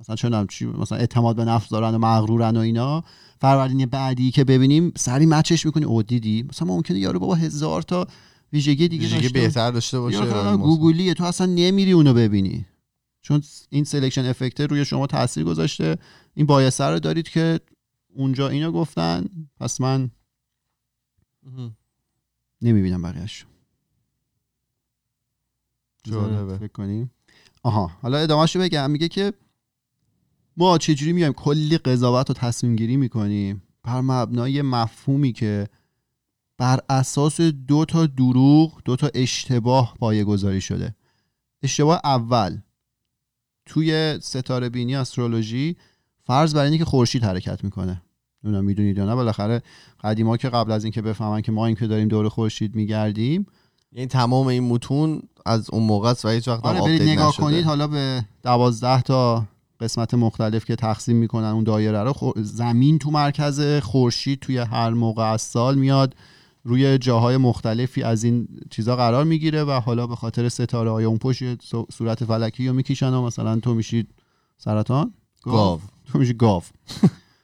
مثلا 0.00 0.16
چون 0.16 0.46
چی 0.46 0.66
مثلا 0.66 0.98
اعتماد 0.98 1.36
به 1.36 1.44
نفس 1.44 1.68
دارن 1.68 1.94
و 1.94 1.98
مغرورن 1.98 2.56
و 2.56 2.60
اینا. 2.60 3.04
فروردینی 3.40 3.86
بعدی 3.86 4.30
که 4.30 4.44
ببینیم 4.44 4.92
سریع 4.96 5.26
match 5.26 5.55
ش 5.55 5.66
می‌کنی. 5.66 5.84
او 5.84 6.02
دیدی؟ 6.02 6.44
مثلا 6.48 6.68
ممکنه 6.68 6.98
یارو 6.98 7.18
بابا 7.18 7.34
هزار 7.34 7.82
تا 7.82 8.06
ویژگی 8.52 8.88
دیگه 8.88 9.08
ویژگی 9.08 9.28
بهتر 9.28 9.70
داشته 9.70 10.00
باشه 10.00 10.56
گوگولیه. 10.56 11.14
تو 11.14 11.24
اصلا 11.24 11.46
نمیری 11.46 11.92
اونو 11.92 12.14
ببینی. 12.14 12.66
چون 13.22 13.42
این 13.70 13.84
selection 13.84 14.24
effect 14.24 14.60
روی 14.60 14.84
شما 14.84 15.06
تاثیر 15.06 15.44
گذاشته. 15.44 15.96
این 16.34 16.46
bias 16.46 16.92
رو 16.92 17.00
دارید 17.00 17.28
که 17.28 17.60
اونجا 18.14 18.48
اینو 18.48 18.72
گفتن 18.72 19.24
پس 19.60 19.80
من 19.80 20.10
نمی‌بینم 22.62 23.02
بقیهش 23.02 23.46
فکر 26.58 26.68
کنیم. 26.68 27.10
آها 27.62 27.86
حالا 27.86 28.18
ادامهشو 28.18 28.60
بگم. 28.60 28.90
میگه 28.90 29.08
که 29.08 29.32
ما 30.56 30.78
چجوری 30.78 31.12
میایم 31.12 31.32
کلی 31.32 31.78
قضاوت 31.78 32.30
و 32.30 32.32
تصمیم 32.32 32.76
گیری 32.76 32.96
می‌کنیم 32.96 33.62
بر 33.82 34.00
مبنای 34.00 34.62
مفهومی 34.62 35.32
که 35.32 35.68
بر 36.58 36.80
اساس 36.88 37.40
دو 37.40 37.84
تا 37.84 38.06
دروغ 38.06 38.82
دو 38.84 38.96
تا 38.96 39.10
اشتباه 39.14 39.94
پایه 39.98 40.24
گذاری 40.24 40.60
شده. 40.60 40.94
اشتباه 41.62 42.00
اول. 42.04 42.60
توی 43.66 44.18
ستاره 44.20 44.68
بینی 44.68 44.96
استرولوژی 44.96 45.76
فرض 46.24 46.54
بر 46.54 46.64
اینه 46.64 46.78
که 46.78 46.84
خورشید 46.84 47.24
حرکت 47.24 47.64
می‌کنه. 47.64 48.02
نمی‌دونم 48.44 48.64
می‌دونید 48.64 48.98
یا 48.98 49.06
نه 49.06 49.14
بالاخره 49.14 49.62
قدیما 50.04 50.36
که 50.36 50.48
قبل 50.48 50.72
از 50.72 50.84
اینکه 50.84 51.02
بفهمن 51.02 51.42
که 51.42 51.52
ما 51.52 51.66
این 51.66 51.76
که 51.76 51.86
داریم 51.86 52.08
دور 52.08 52.28
خورشید 52.28 52.74
میگردیم. 52.74 53.46
یعنی 53.92 54.06
تمام 54.06 54.46
این 54.46 54.68
متون 54.68 55.22
از 55.46 55.70
اون 55.70 55.82
موقع 55.82 56.08
است 56.10 56.24
و 56.24 56.28
هیچ 56.28 56.48
وقت 56.48 56.64
آره 56.64 56.80
برید 56.80 57.02
نگاه 57.02 57.28
نشده. 57.28 57.42
کنید 57.42 57.64
حالا 57.64 57.86
به 57.86 58.24
دوازده 58.42 59.02
تا 59.02 59.44
قسمت 59.80 60.14
مختلف 60.14 60.64
که 60.64 60.76
تقسیم 60.76 61.16
می‌کنن 61.16 61.44
اون 61.44 61.64
دایره 61.64 62.02
رو 62.02 62.12
خور- 62.12 62.42
زمین 62.42 62.98
تو 62.98 63.10
مرکز 63.10 63.80
خورشید 63.82 64.40
توی 64.40 64.58
هر 64.58 64.90
موقع 64.90 65.32
از 65.32 65.42
سال 65.42 65.78
میاد 65.78 66.14
روی 66.64 66.98
جاهای 66.98 67.36
مختلفی 67.36 68.02
از 68.02 68.24
این 68.24 68.48
چیزا 68.70 68.96
قرار 68.96 69.24
می‌گیره 69.24 69.64
و 69.64 69.70
حالا 69.70 70.06
به 70.06 70.16
خاطر 70.16 70.48
ستاره 70.48 70.90
های 70.90 71.04
اون 71.04 71.18
پشت 71.18 71.62
صورت 71.92 72.24
فلکی 72.24 72.68
رو 72.68 72.74
می‌کشن 72.74 73.14
و 73.14 73.22
مثلا 73.22 73.60
تو 73.60 73.74
میشید 73.74 74.08
سرطان؟ 74.58 75.12
گاو. 75.42 75.80
تو 76.12 76.18
میشی 76.18 76.34
گاو. 76.34 76.62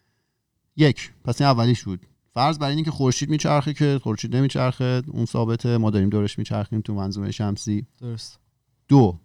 یک 0.77 1.12
پس 1.25 1.41
این 1.41 1.51
اولیش 1.51 1.85
بود. 1.85 2.07
فرض 2.35 2.59
بر 2.59 2.69
اینه 2.69 2.83
که 2.83 2.91
خورشید 2.91 3.31
میچرخه 3.31 3.75
که 3.75 4.01
خورشید 4.03 4.37
نمیچرخه 4.37 5.03
اون 5.07 5.25
ثابته 5.25 5.77
ما 5.77 5.91
داریم 5.91 6.09
دورش 6.09 6.39
میچرخیم 6.39 6.81
تو 6.81 6.95
منظومه 6.95 7.31
شمسی. 7.31 7.87
درست. 8.01 8.39
دو 8.89 9.19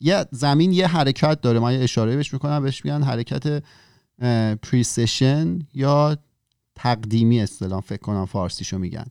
یه 0.00 0.26
زمین 0.30 0.72
یه 0.72 0.86
حرکت 0.86 1.40
داره. 1.40 1.58
من 1.60 1.72
یه 1.72 1.80
اشاره 1.80 2.16
بهش 2.16 2.32
می‌کنم 2.32 2.62
بهش 2.62 2.84
میگن 2.84 3.02
حرکت 3.02 3.62
پریسشن 4.62 5.58
یا 5.74 6.16
تقدیمی 6.74 7.40
اصطلاح 7.40 7.80
فکر 7.80 8.00
کنم 8.00 8.26
فارسیشو 8.26 8.78
میگن. 8.78 9.06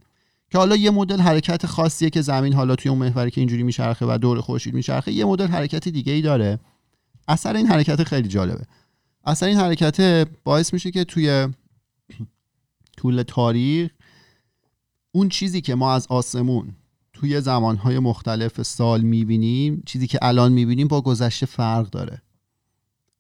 که 0.52 0.58
حالا 0.58 0.76
یه 0.76 0.92
مدل 0.92 1.20
حرکت 1.20 1.66
خاصیه 1.66 2.10
که 2.10 2.22
زمین 2.22 2.54
حالا 2.54 2.76
توی 2.76 2.90
اون 2.90 3.00
محوری 3.00 3.32
که 3.32 3.42
اینجوری 3.42 3.64
میچرخه 3.64 4.06
و 4.06 4.18
دور 4.18 4.42
خورشید 4.42 4.74
میچرخه 4.74 5.12
یه 5.12 5.26
مدل 5.26 5.48
حرکت 5.48 5.88
دیگه 5.88 6.14
ای 6.14 6.22
داره. 6.22 6.60
اثر 7.28 7.56
این 7.56 7.68
حرکت 7.68 8.04
خیلی 8.04 8.28
جالبه. 8.28 8.66
اثر 9.28 9.46
این 9.46 9.58
حرکت 9.58 10.28
باعث 10.44 10.74
میشه 10.74 10.92
که 10.92 11.04
توی 11.04 11.48
طول 12.98 13.24
تاریخ 13.24 13.92
اون 15.12 15.30
چیزی 15.30 15.62
که 15.62 15.76
ما 15.76 15.94
از 15.94 16.08
آسمون 16.08 16.76
توی 17.14 17.42
زمانهای 17.42 18.00
مختلف 18.00 18.62
سال 18.62 19.02
می‌بینیم 19.02 19.84
چیزی 19.86 20.08
که 20.08 20.20
الان 20.22 20.52
می‌بینیم 20.52 20.88
با 20.88 21.02
گذشته 21.02 21.46
فرق 21.46 21.90
داره. 21.90 22.22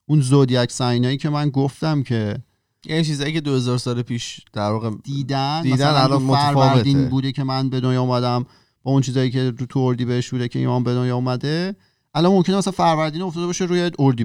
اون 0.05 0.21
زودیاک 0.21 0.71
ساینایی 0.71 1.17
که 1.17 1.29
من 1.29 1.49
گفتم 1.49 2.03
که 2.03 2.37
یعنی 2.85 3.03
چیزایی 3.03 3.33
که 3.33 3.41
2000 3.41 3.77
سال 3.77 4.01
پیش 4.01 4.41
در 4.53 4.71
واقع 4.71 4.91
دیدن 5.03 5.61
دیدن 5.61 5.75
مثلا 5.75 6.03
الان 6.03 6.21
متفاوته. 6.21 7.09
بوده 7.09 7.31
که 7.31 7.43
من 7.43 7.69
به 7.69 7.79
دنیا 7.79 8.01
اومدم 8.01 8.45
با 8.83 8.91
اون 8.91 9.01
چیزایی 9.01 9.31
که 9.31 9.51
رو 9.51 9.65
تو 9.65 9.79
اردی 9.79 10.05
بهش 10.05 10.29
بوده 10.29 10.47
که 10.47 10.59
ایمان 10.59 10.83
به 10.83 10.93
دنیا 10.93 11.15
اومده. 11.15 11.75
الان 12.13 12.31
ممکنه 12.31 12.57
مثلا 12.57 12.71
فروردین 12.71 13.21
افتاده 13.21 13.45
باشه 13.45 13.65
روی 13.65 13.91
اردی 13.99 14.23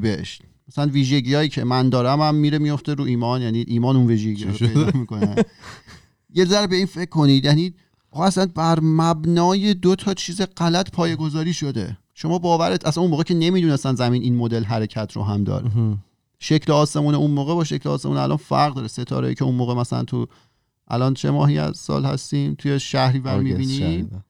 مثلا 0.68 0.86
ویژگیایی 0.86 1.48
که 1.48 1.64
من 1.64 1.88
دارم 1.88 2.20
هم 2.20 2.34
میره 2.34 2.58
میفته 2.58 2.94
رو 2.94 3.04
ایمان 3.04 3.42
یعنی 3.42 3.64
ایمان 3.68 3.96
اون 3.96 4.06
ویژگی 4.06 4.44
رو 4.44 4.52
پیدا 4.52 4.90
می‌کنه. 4.94 5.34
یه 6.34 6.44
ذره 6.44 6.66
به 6.66 6.76
این 6.76 6.86
فکر 6.86 7.10
کنید 7.10 7.44
یعنی 7.44 7.74
اصلا 8.12 8.46
بر 8.54 8.80
مبنای 8.80 9.74
دو 9.74 9.96
تا 9.96 10.14
چیز 10.14 10.40
غلط 10.56 10.90
پایه‌گذاری 10.90 11.52
شده. 11.52 11.98
شما 12.14 12.38
باورت 12.38 12.86
اصلا 12.86 13.02
اون 13.02 13.10
موقع 13.10 13.22
که 13.22 13.34
نمی‌دونستن 13.34 13.94
زمین 13.94 14.22
این 14.22 14.36
مدل 14.36 14.64
حرکت 14.64 15.12
رو 15.12 15.22
هم 15.22 15.44
داره. 15.44 15.70
شکل 16.38 16.72
آسمون 16.72 17.14
اون 17.14 17.30
موقع 17.30 17.54
با 17.54 17.64
شکل 17.64 17.88
آسمون 17.88 18.16
الان 18.16 18.36
فرق 18.36 18.74
داره. 18.74 18.88
ستاره 18.88 19.34
که 19.34 19.44
اون 19.44 19.54
موقع 19.54 19.74
مثلا 19.74 20.04
تو 20.04 20.26
الان 20.88 21.14
چه 21.14 21.30
ماهی 21.30 21.58
از 21.58 21.76
سال 21.76 22.04
هستیم؟ 22.04 22.54
توی 22.54 22.80
شهری 22.80 23.18
ور 23.18 23.34
آگست 23.34 23.46
می‌بینیم. 23.46 24.24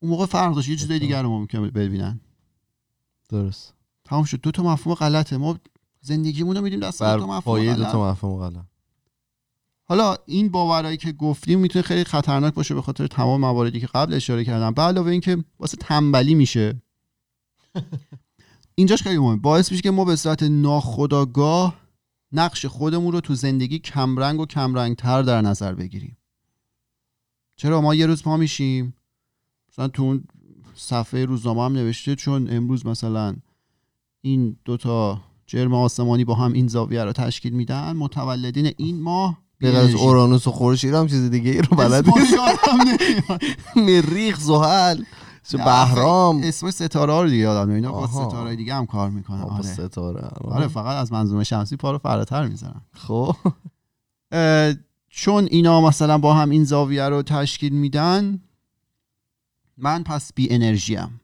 اون 0.00 0.10
موقع 0.10 0.26
فرق 0.26 0.54
داشت. 0.54 0.68
یه 0.68 0.76
چیزای 0.76 0.98
دیگر 0.98 1.22
رو 1.22 1.28
ممکن 1.28 1.68
ببینن. 1.68 2.20
درست. 3.28 3.74
تمام 4.12 4.24
شد. 4.24 4.40
دو 4.40 4.50
تا 4.50 4.62
مفهوم 4.62 4.94
غلطه. 4.94 5.36
ما 5.36 5.58
زندگیمون 6.00 6.56
رو 6.56 6.62
میدیم 6.62 6.80
دست 6.80 7.02
دو 7.02 7.18
تا 7.18 7.26
مفهوم 7.26 7.40
پایه 7.40 7.74
دو 7.74 7.82
غلط. 7.82 7.92
تا 7.92 8.10
مفهوم 8.10 8.38
غلط. 8.38 8.64
حالا 9.84 10.16
این 10.26 10.48
باورایی 10.48 10.96
که 10.96 11.12
گفتیم 11.12 11.58
می‌تونه 11.58 11.82
خیلی 11.82 12.04
خطرناک 12.04 12.54
باشه 12.54 12.74
به 12.74 12.82
خاطر 12.82 13.06
تمام 13.06 13.40
مواردی 13.40 13.80
که 13.80 13.86
قبل 13.86 14.14
اشاره 14.14 14.44
کردم. 14.44 14.74
به 14.74 14.82
علاوه 14.82 15.10
اینکه 15.10 15.44
واسه 15.58 15.76
تنبلی 15.76 16.34
میشه. 16.34 16.82
اینجاش 18.74 19.02
خیلی 19.02 19.18
مهمه. 19.18 19.36
باعث 19.36 19.70
میشه 19.70 19.82
که 19.82 19.90
ما 19.90 20.04
به 20.04 20.16
صورت 20.16 20.42
ناخودآگاه 20.42 21.74
نقش 22.32 22.66
خودمون 22.66 23.12
رو 23.12 23.20
تو 23.20 23.34
زندگی 23.34 23.78
کمرنگ 23.78 24.40
و 24.40 24.46
کمرنگتر 24.46 25.22
در 25.22 25.40
نظر 25.40 25.74
بگیریم. 25.74 26.16
چرا؟ 27.56 27.80
ما 27.80 27.94
یه 27.94 28.06
روز 28.06 28.22
پا 28.22 28.36
میشیم. 28.36 28.94
مثلا 29.68 29.88
تو 29.88 30.02
اون 30.02 30.24
صفحه 30.74 31.24
روزنامه 31.24 31.64
هم 31.64 31.72
نوشته 31.72 32.16
چون 32.16 32.48
امروز 32.50 32.86
مثلا 32.86 33.36
این 34.24 34.56
دوتا 34.64 35.20
جرم 35.46 35.74
آسمانی 35.74 36.24
با 36.24 36.34
هم 36.34 36.52
این 36.52 36.68
زاویه 36.68 37.04
رو 37.04 37.12
تشکیل 37.12 37.52
میدن. 37.52 37.92
متولدین 37.92 38.72
این 38.76 39.02
ماه 39.02 39.38
به 39.58 39.78
از. 39.78 39.94
اورانوس 39.94 40.46
و 40.46 40.50
خورشید 40.50 40.94
هم 40.94 41.06
چیز 41.06 41.30
دیگه 41.30 41.50
ای 41.50 41.62
رو 41.62 41.76
بلد. 41.76 42.06
مریخ 43.86 44.40
زحل 44.40 45.02
بهرام. 45.52 46.40
اسم 46.44 46.70
ستاره 46.70 47.20
رو 47.20 47.28
دیگه 47.28 47.42
یادم 47.42 47.70
اینا 47.70 47.92
با. 47.92 48.06
ستاره 48.06 48.56
دیگه 48.56 48.74
هم 48.74 48.86
کار 48.86 49.10
می‌کنن. 49.10 49.40
آره. 49.40 49.62
ستاره. 49.62 50.28
آره 50.44 50.68
فقط 50.68 50.96
از 50.96 51.12
منظومه 51.12 51.44
شمسی 51.44 51.76
پا 51.76 51.90
رو 51.90 51.98
فراتر 51.98 52.48
می‌زنن 52.48 52.80
خب. 52.92 53.36
چون 55.08 55.48
اینا 55.50 55.80
مثلا 55.80 56.18
با 56.18 56.34
هم 56.34 56.50
این 56.50 56.64
زاویه 56.64 57.08
رو 57.08 57.22
تشکیل 57.22 57.72
میدن 57.72 58.40
من 59.76 60.02
پس 60.02 60.32
بی 60.32 60.48
انرژی 60.50 60.96
ام 60.96 61.20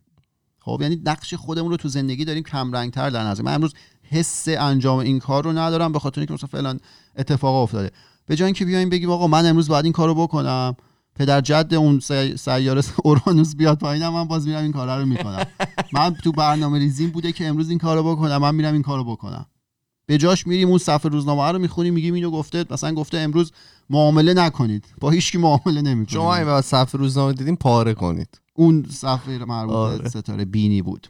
خب 0.69 0.83
یعنی 0.83 1.03
نقش 1.05 1.35
خودمون 1.35 1.71
رو 1.71 1.77
تو 1.77 1.89
زندگی 1.89 2.25
داریم 2.25 2.43
کم 2.43 2.73
رنگ 2.73 2.93
تر 2.93 3.11
در 3.11 3.25
نظر. 3.25 3.43
من 3.43 3.55
امروز 3.55 3.75
حس 4.11 4.49
انجام 4.49 4.99
این 4.99 5.19
کار 5.19 5.45
رو 5.45 5.53
ندارم 5.53 5.93
به 5.93 5.99
خاطر 5.99 6.21
اینکه 6.21 6.35
مثلا 6.35 6.49
فعلا 6.53 6.79
اتفاق 7.17 7.55
افتاده. 7.55 7.91
به 8.27 8.37
جای 8.37 8.47
اینکه 8.47 8.65
بیایم 8.65 8.89
بگیم 8.89 9.11
آقا 9.11 9.27
من 9.27 9.47
امروز 9.47 9.69
باید 9.69 9.85
این 9.85 9.93
کارو 9.93 10.15
بکنم 10.15 10.77
پدر 11.15 11.41
جد 11.41 11.75
اون 11.75 12.01
سی- 12.01 12.37
سیاره 12.37 12.83
اورانوس 13.05 13.57
بیاد 13.57 13.79
پایینم 13.79 14.13
من 14.13 14.25
باز 14.25 14.47
میرم 14.47 14.63
این 14.63 14.73
کارا 14.73 14.99
رو 15.01 15.07
می‌کنم. 15.07 15.47
من 15.93 16.15
تو 16.15 16.33
برنامه 16.33 16.79
ریزیم 16.79 17.11
بوده 17.11 17.33
که 17.33 17.47
امروز 17.47 17.69
این 17.71 17.79
کارو 17.79 18.03
بکنم 18.03 18.37
من 18.37 18.55
میرم 18.55 18.73
این 18.73 18.83
کارو 18.83 19.05
بکنم. 19.05 19.47
به 20.07 20.19
جاش 20.19 20.47
میریم 20.47 20.69
اون 20.69 20.79
صفحه 20.79 21.11
روزنامه 21.11 21.53
رو 21.53 21.59
می‌خونیم 21.59 21.95
میگیم 21.95 22.15
اینو 22.15 22.31
گفته 22.31 22.65
مثلا 22.71 22.95
گفته 22.95 23.19
امروز 23.19 23.53
معامله 23.91 24.35
نکنید. 24.35 24.85
با 25.01 25.11
هیچ 25.11 25.33
کی 25.33 25.39
معامله 25.39 25.83
نمی‌کنید 25.83 26.09
شما 26.09 26.37
این 26.37 26.61
صفحه 26.61 26.99
روزنامه 27.01 27.33
دیدین 27.33 27.57
پاره 27.57 27.95
کنید. 27.95 28.41
اون 28.59 28.87
صفحه 28.91 29.45
مربوط 29.45 29.75
آره. 29.75 30.09
ستاره 30.09 30.45
بینی 30.45 30.83
بود. 30.83 31.09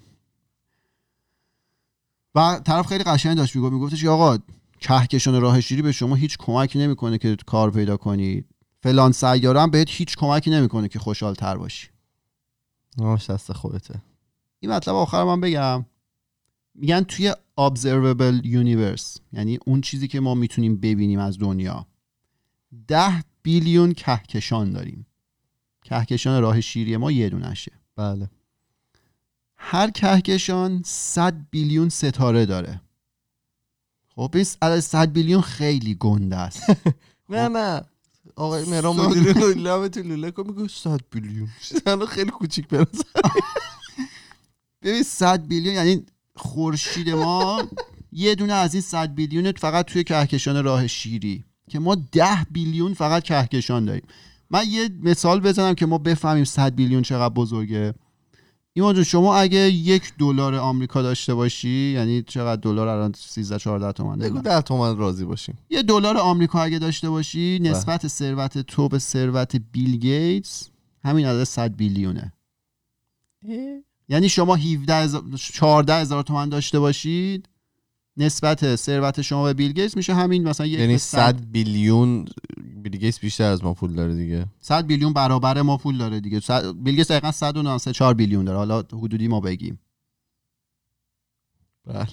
و 2.34 2.60
طرف 2.64 2.86
خیلی 2.86 3.04
قشنگ 3.04 3.36
داشت 3.36 3.56
می‌گفت 3.56 3.72
میگفتش 3.72 4.04
آقا 4.04 4.38
کهکشان 4.80 5.40
راه 5.40 5.60
شیری 5.60 5.82
به 5.82 5.92
شما 5.92 6.14
هیچ 6.14 6.38
کمکی 6.38 6.78
نمی‌کنه 6.78 7.18
که 7.18 7.36
کار 7.46 7.70
پیدا 7.70 7.96
کنید 7.96 8.46
فلان 8.82 9.12
سیاره 9.12 9.60
هم 9.60 9.70
بهت 9.70 9.90
هیچ 9.90 10.16
کمکی 10.16 10.50
نمی‌کنه 10.50 10.88
که 10.88 10.98
خوشحال 10.98 11.34
تر 11.34 11.56
باشی. 11.56 11.88
نامش 12.98 13.30
دست 13.30 13.52
خودته. 13.52 14.02
این 14.60 14.72
مطلب 14.72 14.94
آخر 14.94 15.24
من 15.24 15.40
بگم. 15.40 15.86
میگن 16.74 17.00
توی 17.00 17.32
observable 17.60 18.44
universe 18.44 19.20
یعنی 19.32 19.58
اون 19.66 19.80
چیزی 19.80 20.08
که 20.08 20.20
ما 20.20 20.34
می‌تونیم 20.34 20.76
ببینیم 20.76 21.18
از 21.18 21.38
دنیا 21.38 21.86
ده 22.88 23.24
بیلیون 23.42 23.92
کهکشان 23.92 24.72
داریم. 24.72 25.06
کهکشان 25.88 26.42
راه 26.42 26.60
شیری 26.60 26.96
ما 26.96 27.12
یه 27.12 27.28
دونشه 27.28 27.72
بله. 27.96 28.30
هر 29.56 29.90
کهکشان 29.90 30.82
100 30.86 31.34
بیلیون 31.50 31.88
ستاره 31.88 32.46
داره. 32.46 32.80
خب 34.08 34.30
این 34.34 34.46
عدد 34.62 34.80
100 34.80 35.12
بیلیون 35.12 35.40
خیلی 35.40 35.94
گنده 35.94 36.36
است. 36.36 36.62
نه 37.30 37.48
نه. 37.48 37.82
آقای 38.36 38.64
مهران 38.64 38.96
مدیری 38.96 39.54
لبه 39.54 39.88
تو 39.88 40.02
لوله 40.02 40.30
کن 40.30 40.46
میگه 40.46 40.68
100 40.68 41.00
بیلیون. 41.10 41.48
الان 41.86 42.06
خیلی 42.06 42.30
کوچیک 42.30 42.68
برسه 42.68 43.04
ببین 44.82 45.02
100 45.02 45.46
بیلیون 45.46 45.74
یعنی 45.74 46.06
خورشید 46.36 47.10
ما 47.10 47.68
یه 48.12 48.34
دونه 48.34 48.52
از 48.52 48.74
این 48.74 48.82
100 48.82 49.14
بیلیون 49.14 49.52
فقط 49.52 49.86
توی 49.86 50.04
کهکشان 50.04 50.64
راه 50.64 50.86
شیری 50.86 51.44
که 51.70 51.78
ما 51.78 51.94
10 51.94 52.46
بیلیون 52.50 52.94
فقط 52.94 53.22
کهکشان 53.22 53.84
داریم. 53.84 54.06
من 54.50 54.64
یه 54.68 54.88
مثال 55.02 55.40
بزنم 55.40 55.74
که 55.74 55.86
ما 55.86 55.98
بفهمیم 55.98 56.44
100 56.44 56.74
بیلیون 56.74 57.02
چقدر 57.02 57.34
بزرگه. 57.34 57.94
ایمان 58.72 58.94
جون 58.94 59.04
شما 59.04 59.36
اگه 59.36 59.58
یک 59.58 60.12
دلار 60.18 60.54
آمریکا 60.54 61.02
داشته 61.02 61.34
باشی 61.34 61.92
یعنی 61.94 62.22
چقدر 62.22 62.60
دلار 62.60 62.88
الان 62.88 63.12
13 63.16 63.58
14 63.58 63.92
تومن 63.92 64.18
بگو 64.18 64.38
ده 64.38 64.60
تومن 64.60 64.96
راضی 64.96 65.24
باشیم. 65.24 65.58
یه 65.70 65.82
دلار 65.82 66.16
آمریکا 66.16 66.62
اگه 66.62 66.78
داشته 66.78 67.10
باشی 67.10 67.58
نسبت 67.62 68.08
ثروت 68.08 68.58
تو 68.58 68.88
به 68.88 68.98
ثروت 68.98 69.56
بیل 69.72 69.96
گیتس 69.96 70.70
همین 71.04 71.26
عدد 71.26 71.44
100 71.44 71.76
بیلیونه. 71.76 72.32
یعنی 74.08 74.28
شما 74.28 74.54
17 74.54 74.94
هزار 74.94 75.22
14 75.36 75.94
هزار 75.94 76.22
تومن 76.22 76.48
داشته 76.48 76.78
باشید 76.78 77.48
نسبت 78.18 78.76
ثروت 78.76 79.22
شما 79.22 79.44
به 79.44 79.54
بیل 79.54 79.72
گیتس 79.72 79.96
میشه 79.96 80.14
همین 80.14 80.48
مثلا 80.48 80.66
یعنی 80.66 80.92
به 80.92 80.98
100 80.98 81.40
بیلیون 81.40 82.24
بیلگیس 82.82 83.18
بیشتر 83.18 83.44
از 83.44 83.64
ما 83.64 83.74
پول 83.74 83.94
داره 83.94 84.14
دیگه. 84.14 84.46
100 84.60 84.86
بیلیون 84.86 85.12
برابر 85.12 85.62
ما 85.62 85.76
پول 85.76 85.98
داره 85.98 86.20
دیگه. 86.20 86.40
بیل 86.72 86.94
گیتس 86.94 87.10
دقیقاً 87.10 87.32
194 87.32 88.14
بیلیون 88.14 88.44
داره. 88.44 88.58
حالا 88.58 88.78
حدودی 88.78 89.28
ما 89.28 89.40
بگیم. 89.40 89.78
بله. 91.86 92.06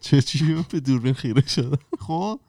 چه 0.00 0.22
چی 0.22 0.64
به 0.70 0.80
دوربین 0.80 1.12
خیره 1.12 1.46
شده 1.48 1.78
خب 1.98 2.40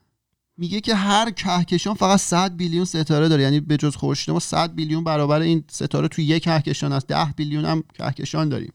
میگه 0.57 0.81
که 0.81 0.95
هر 0.95 1.31
کهکشان 1.31 1.93
فقط 1.93 2.19
100 2.19 2.55
بیلیون 2.57 2.85
ستاره 2.85 3.27
داره. 3.27 3.43
یعنی 3.43 3.59
به 3.59 3.77
جز 3.77 3.95
خورشید 3.95 4.33
ما 4.33 4.39
100 4.39 4.75
بیلیون 4.75 5.03
برابر 5.03 5.41
این 5.41 5.63
ستاره 5.71 6.07
توی 6.07 6.25
یک 6.25 6.43
کهکشان 6.43 6.91
است. 6.91 7.07
10 7.07 7.33
بیلیون 7.35 7.65
هم 7.65 7.83
کهکشان 7.93 8.49
داریم. 8.49 8.73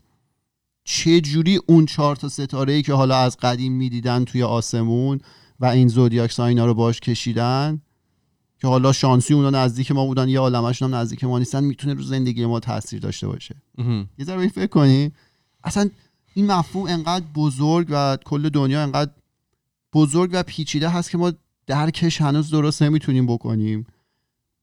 چه 0.85 1.21
جوری 1.21 1.61
اون 1.67 1.87
چهار 1.87 2.17
تا 2.17 2.29
ستاره 2.29 2.73
ای 2.73 2.83
که 2.83 2.93
حالا 2.93 3.17
از 3.17 3.37
قدیم 3.37 3.73
می‌دیدن 3.73 4.25
توی 4.25 4.43
آسمون 4.43 5.21
و 5.61 5.67
این 5.67 5.89
زودیاک 5.89 6.33
ساینا 6.33 6.67
رو 6.67 6.75
باش 6.75 7.01
کشیدن؟ 7.01 7.83
که 8.59 8.69
حالا 8.69 8.93
شانسی 8.93 9.35
اونا 9.35 9.51
نزدیک 9.51 9.93
ما 9.93 10.07
بودن 10.07 10.29
یه 10.29 10.39
عالمشون 10.39 10.95
هم 10.95 11.01
نزدیک 11.01 11.25
ما 11.25 11.39
نیستن 11.39 11.65
می‌تونه 11.65 11.95
رو 11.95 12.03
زندگی 12.03 12.47
ما 12.47 12.61
تاثیر 12.61 13.01
داشته 13.01 13.27
باشه. 13.27 13.55
یه 14.19 14.25
ذره 14.25 14.49
فکر 14.49 14.67
کنی. 14.67 15.13
اصلا 15.65 15.91
این 16.35 16.47
مفهوم 16.47 16.87
انقدر 16.87 17.25
بزرگ 17.35 17.87
و 17.91 18.19
کل 18.25 18.49
دنیا 18.49 18.83
انقدر 18.83 19.11
بزرگ 19.95 20.31
و 20.33 20.43
پیچیده 20.43 20.89
هست 20.89 21.11
که 21.11 21.19
ما 21.19 21.33
درکش 21.67 22.21
هنوز 22.21 22.51
درست 22.51 22.83
نمی‌تونیم 22.83 23.27
بکنیم. 23.27 23.87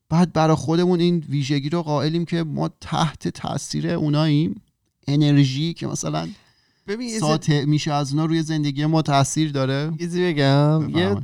بعد 0.10 0.34
برای 0.34 0.56
خودمون 0.56 1.00
این 1.00 1.26
ویژگی 1.30 1.70
رو 1.70 1.82
قائلیم 1.82 2.26
که 2.26 2.44
ما 2.44 2.70
تحت 2.82 3.28
تاثیر 3.28 3.90
اوناییم. 3.90 4.62
انرژی 5.14 5.74
که 5.74 5.88
مثلا 5.88 6.30
ببین 6.88 7.20
ساطع 7.20 7.66
میشه 7.66 7.94
از 7.94 8.12
اونا 8.12 8.26
روی 8.26 8.42
زندگی 8.42 8.86
ما 8.86 9.02
تاثیر 9.02 9.52
داره 9.52 9.92
چیزی 10.00 10.34
بگم 10.34 10.90
یه. 10.90 11.16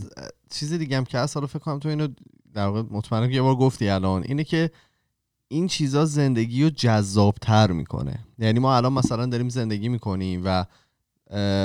چیز 0.49 0.73
دیگه 0.73 0.97
هم 0.97 1.05
که 1.05 1.17
هست 1.17 1.37
حالا 1.37 1.47
فکر 1.47 1.59
کنم 1.59 1.79
تو 1.79 1.89
اینو 1.89 2.07
در 2.53 2.67
واقع 2.67 2.83
مطمئنم 2.91 3.31
یه 3.31 3.41
بار 3.41 3.55
گفتی 3.55 3.89
الان 3.89 4.23
اینه 4.23 4.43
که 4.43 4.71
این 5.47 5.67
چیزا 5.67 6.05
زندگی 6.05 6.63
رو 6.63 6.69
جذابتر 6.69 7.71
می‌کنه 7.71 8.19
یعنی 8.39 8.59
ما 8.59 8.77
الان 8.77 8.93
مثلا 8.93 9.25
داریم 9.25 9.49
زندگی 9.49 9.89
می‌کنیم 9.89 10.41
و 10.45 10.65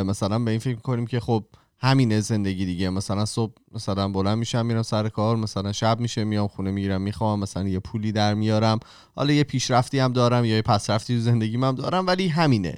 مثلا 0.04 0.38
به 0.38 0.50
این 0.50 0.60
فکر 0.60 0.74
می‌کنیم 0.74 1.06
که 1.06 1.20
خب 1.20 1.44
همینه 1.80 2.20
زندگی 2.20 2.66
دیگه. 2.66 2.90
مثلا 2.90 3.24
صبح 3.24 3.52
مثلا 3.72 4.08
بلند 4.08 4.38
میشم 4.38 4.66
میرم 4.66 4.82
سر 4.82 5.08
کار 5.08 5.36
مثلا 5.36 5.72
شب 5.72 6.00
میشه 6.00 6.24
میام 6.24 6.48
خونه 6.48 6.70
می‌گیرم 6.70 7.02
می‌خوام 7.02 7.40
مثلا 7.40 7.68
یه 7.68 7.78
پولی 7.78 8.12
در 8.12 8.34
میارم. 8.34 8.78
حالا 9.16 9.32
یه 9.32 9.44
پیشرفتی 9.44 9.98
هم 9.98 10.12
دارم 10.12 10.44
یا 10.44 10.56
یه 10.56 10.62
پسرفتی 10.62 11.14
تو 11.14 11.20
زندگیم 11.20 11.64
هم 11.64 11.74
دارم 11.74 12.06
ولی 12.06 12.28
همینه. 12.28 12.76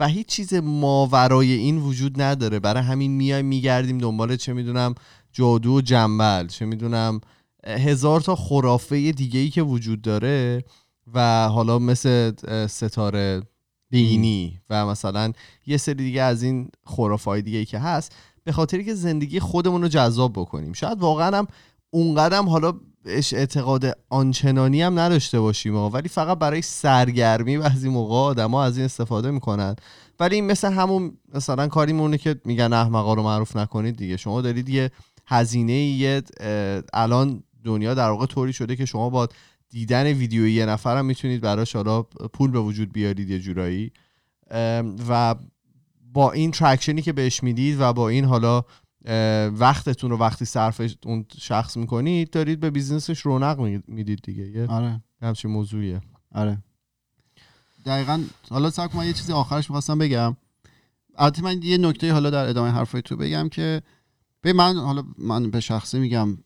و 0.00 0.08
هیچ 0.08 0.26
چیز 0.26 0.54
ماورای 0.54 1.52
این 1.52 1.78
وجود 1.78 2.22
نداره. 2.22 2.58
برای 2.58 2.82
همین 2.82 3.10
میایم 3.10 3.46
میگردیم 3.46 3.98
دنبال 3.98 4.36
چه 4.36 4.52
می‌دونم 4.52 4.94
جادو 5.32 5.74
و 5.74 5.80
جنبل 5.80 6.46
چه 6.46 6.66
می‌دونم 6.66 7.20
هزار 7.66 8.20
تا 8.20 8.36
خرافه 8.36 9.12
دیگه 9.12 9.40
ای 9.40 9.50
که 9.50 9.62
وجود 9.62 10.02
داره. 10.02 10.64
و 11.14 11.48
حالا 11.48 11.78
مثل 11.78 12.32
ستاره 12.66 13.42
بینی 13.90 14.60
و 14.70 14.86
مثلا 14.86 15.32
یه 15.66 15.76
سری 15.76 15.94
دیگه 15.94 16.22
از 16.22 16.42
این 16.42 16.68
خرافای 16.84 17.42
دیگه 17.42 17.58
ای 17.58 17.64
که 17.64 17.78
هست. 17.78 18.16
به 18.48 18.52
خاطری 18.52 18.84
که 18.84 18.94
زندگی 18.94 19.40
خودمون 19.40 19.82
رو 19.82 19.88
جذاب 19.88 20.32
بکنیم. 20.32 20.72
شاید 20.72 20.98
واقعا 20.98 21.38
هم 21.38 21.46
اونقدرم 21.90 22.48
حالا 22.48 22.72
بهش 23.04 23.34
اعتقاد 23.34 23.98
آنچنانی 24.08 24.82
هم 24.82 24.98
نداشته 24.98 25.40
باشیم 25.40 25.74
ها. 25.74 25.90
ولی 25.90 26.08
فقط 26.08 26.38
برای 26.38 26.62
سرگرمی 26.62 27.58
بعضی 27.58 27.88
موقع 27.88 28.14
آدما 28.14 28.64
از 28.64 28.76
این 28.76 28.84
استفاده 28.84 29.30
می‌کنن. 29.30 29.76
ولی 30.20 30.34
این 30.34 30.46
مثل 30.46 30.72
همون 30.72 31.18
مثلا 31.34 31.68
کاری 31.68 31.92
مونه 31.92 32.18
که 32.18 32.40
میگن 32.44 32.72
احمقا 32.72 33.14
رو 33.14 33.22
معروف 33.22 33.56
نکنید 33.56 33.96
دیگه. 33.96 34.16
شما 34.16 34.40
دارید 34.40 34.68
یه 34.68 34.90
هزینه 35.26 35.72
یه 35.72 36.22
الان 36.92 37.42
دنیا 37.64 37.94
در 37.94 38.10
واقع 38.10 38.26
طوری 38.26 38.52
شده 38.52 38.76
که 38.76 38.84
شما 38.84 39.10
با 39.10 39.28
دیدن 39.70 40.06
ویدیوی 40.06 40.52
یه 40.52 40.66
نفرم 40.66 41.04
می‌تونید 41.04 41.40
براش 41.40 41.76
حالا 41.76 42.02
پول 42.02 42.50
به 42.50 42.60
وجود 42.60 42.92
بیارید 42.92 43.30
یه 43.30 43.38
جورایی. 43.38 43.92
و 45.08 45.34
با 46.12 46.32
این 46.32 46.50
ترکشنی 46.50 47.02
که 47.02 47.12
بهش 47.12 47.42
می‌دید 47.42 47.80
و 47.80 47.92
با 47.92 48.08
این 48.08 48.24
حالا 48.24 48.62
وقتتون 49.48 50.10
رو 50.10 50.16
وقتی 50.18 50.44
صرف 50.44 50.80
اون 51.06 51.24
شخص 51.38 51.76
می‌کنید 51.76 52.30
دارید 52.30 52.60
به 52.60 52.70
business 52.70 53.10
ش 53.10 53.20
رونق 53.20 53.60
می- 53.60 53.82
می‌دید 53.88 54.20
دیگه. 54.22 54.42
یه 54.46 54.66
آره. 54.66 55.02
همچین 55.22 55.50
موضوعیه. 55.50 56.00
آره. 56.34 56.58
دقیقا 57.86 58.24
حالا 58.50 58.70
ساک 58.70 58.96
من 58.96 59.06
یه 59.06 59.12
چیزی 59.12 59.32
آخرش 59.32 59.70
می‌خواستم 59.70 59.98
بگم. 59.98 60.36
البته 61.18 61.42
من 61.42 61.62
یه 61.62 61.78
نکته 61.78 62.12
حالا 62.12 62.30
در 62.30 62.48
ادامه 62.48 62.70
حرفای 62.70 63.02
تو 63.02 63.16
بگم 63.16 63.48
که 63.48 63.82
به 64.40 64.52
من 64.52 64.76
حالا 64.76 65.04
من 65.18 65.50
به 65.50 65.60
شخصی 65.60 65.98
میگم 65.98 66.38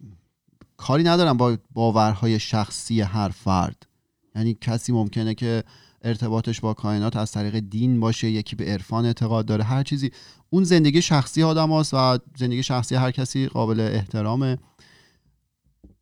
کاری 0.76 1.04
ندارم 1.04 1.36
با 1.36 1.58
باورهای 1.70 2.38
شخصی 2.38 3.00
هر 3.00 3.28
فرد. 3.28 3.86
یعنی 4.34 4.56
کسی 4.60 4.92
ممکنه 4.92 5.34
که 5.34 5.64
ارتباطش 6.02 6.60
با 6.60 6.74
کائنات 6.74 7.16
از 7.16 7.32
طریق 7.32 7.58
دین 7.58 8.00
باشه 8.00 8.30
یکی 8.30 8.56
به 8.56 8.64
عرفان 8.64 9.06
اعتقاد 9.06 9.46
داره 9.46 9.64
هر 9.64 9.82
چیزی. 9.82 10.10
اون 10.50 10.64
زندگی 10.64 11.02
شخصی 11.02 11.42
آدم 11.42 11.72
هست 11.72 11.94
و 11.94 12.18
زندگی 12.36 12.62
شخصی 12.62 12.94
هر 12.94 13.10
کسی 13.10 13.46
قابل 13.46 13.80
احترامه. 13.80 14.58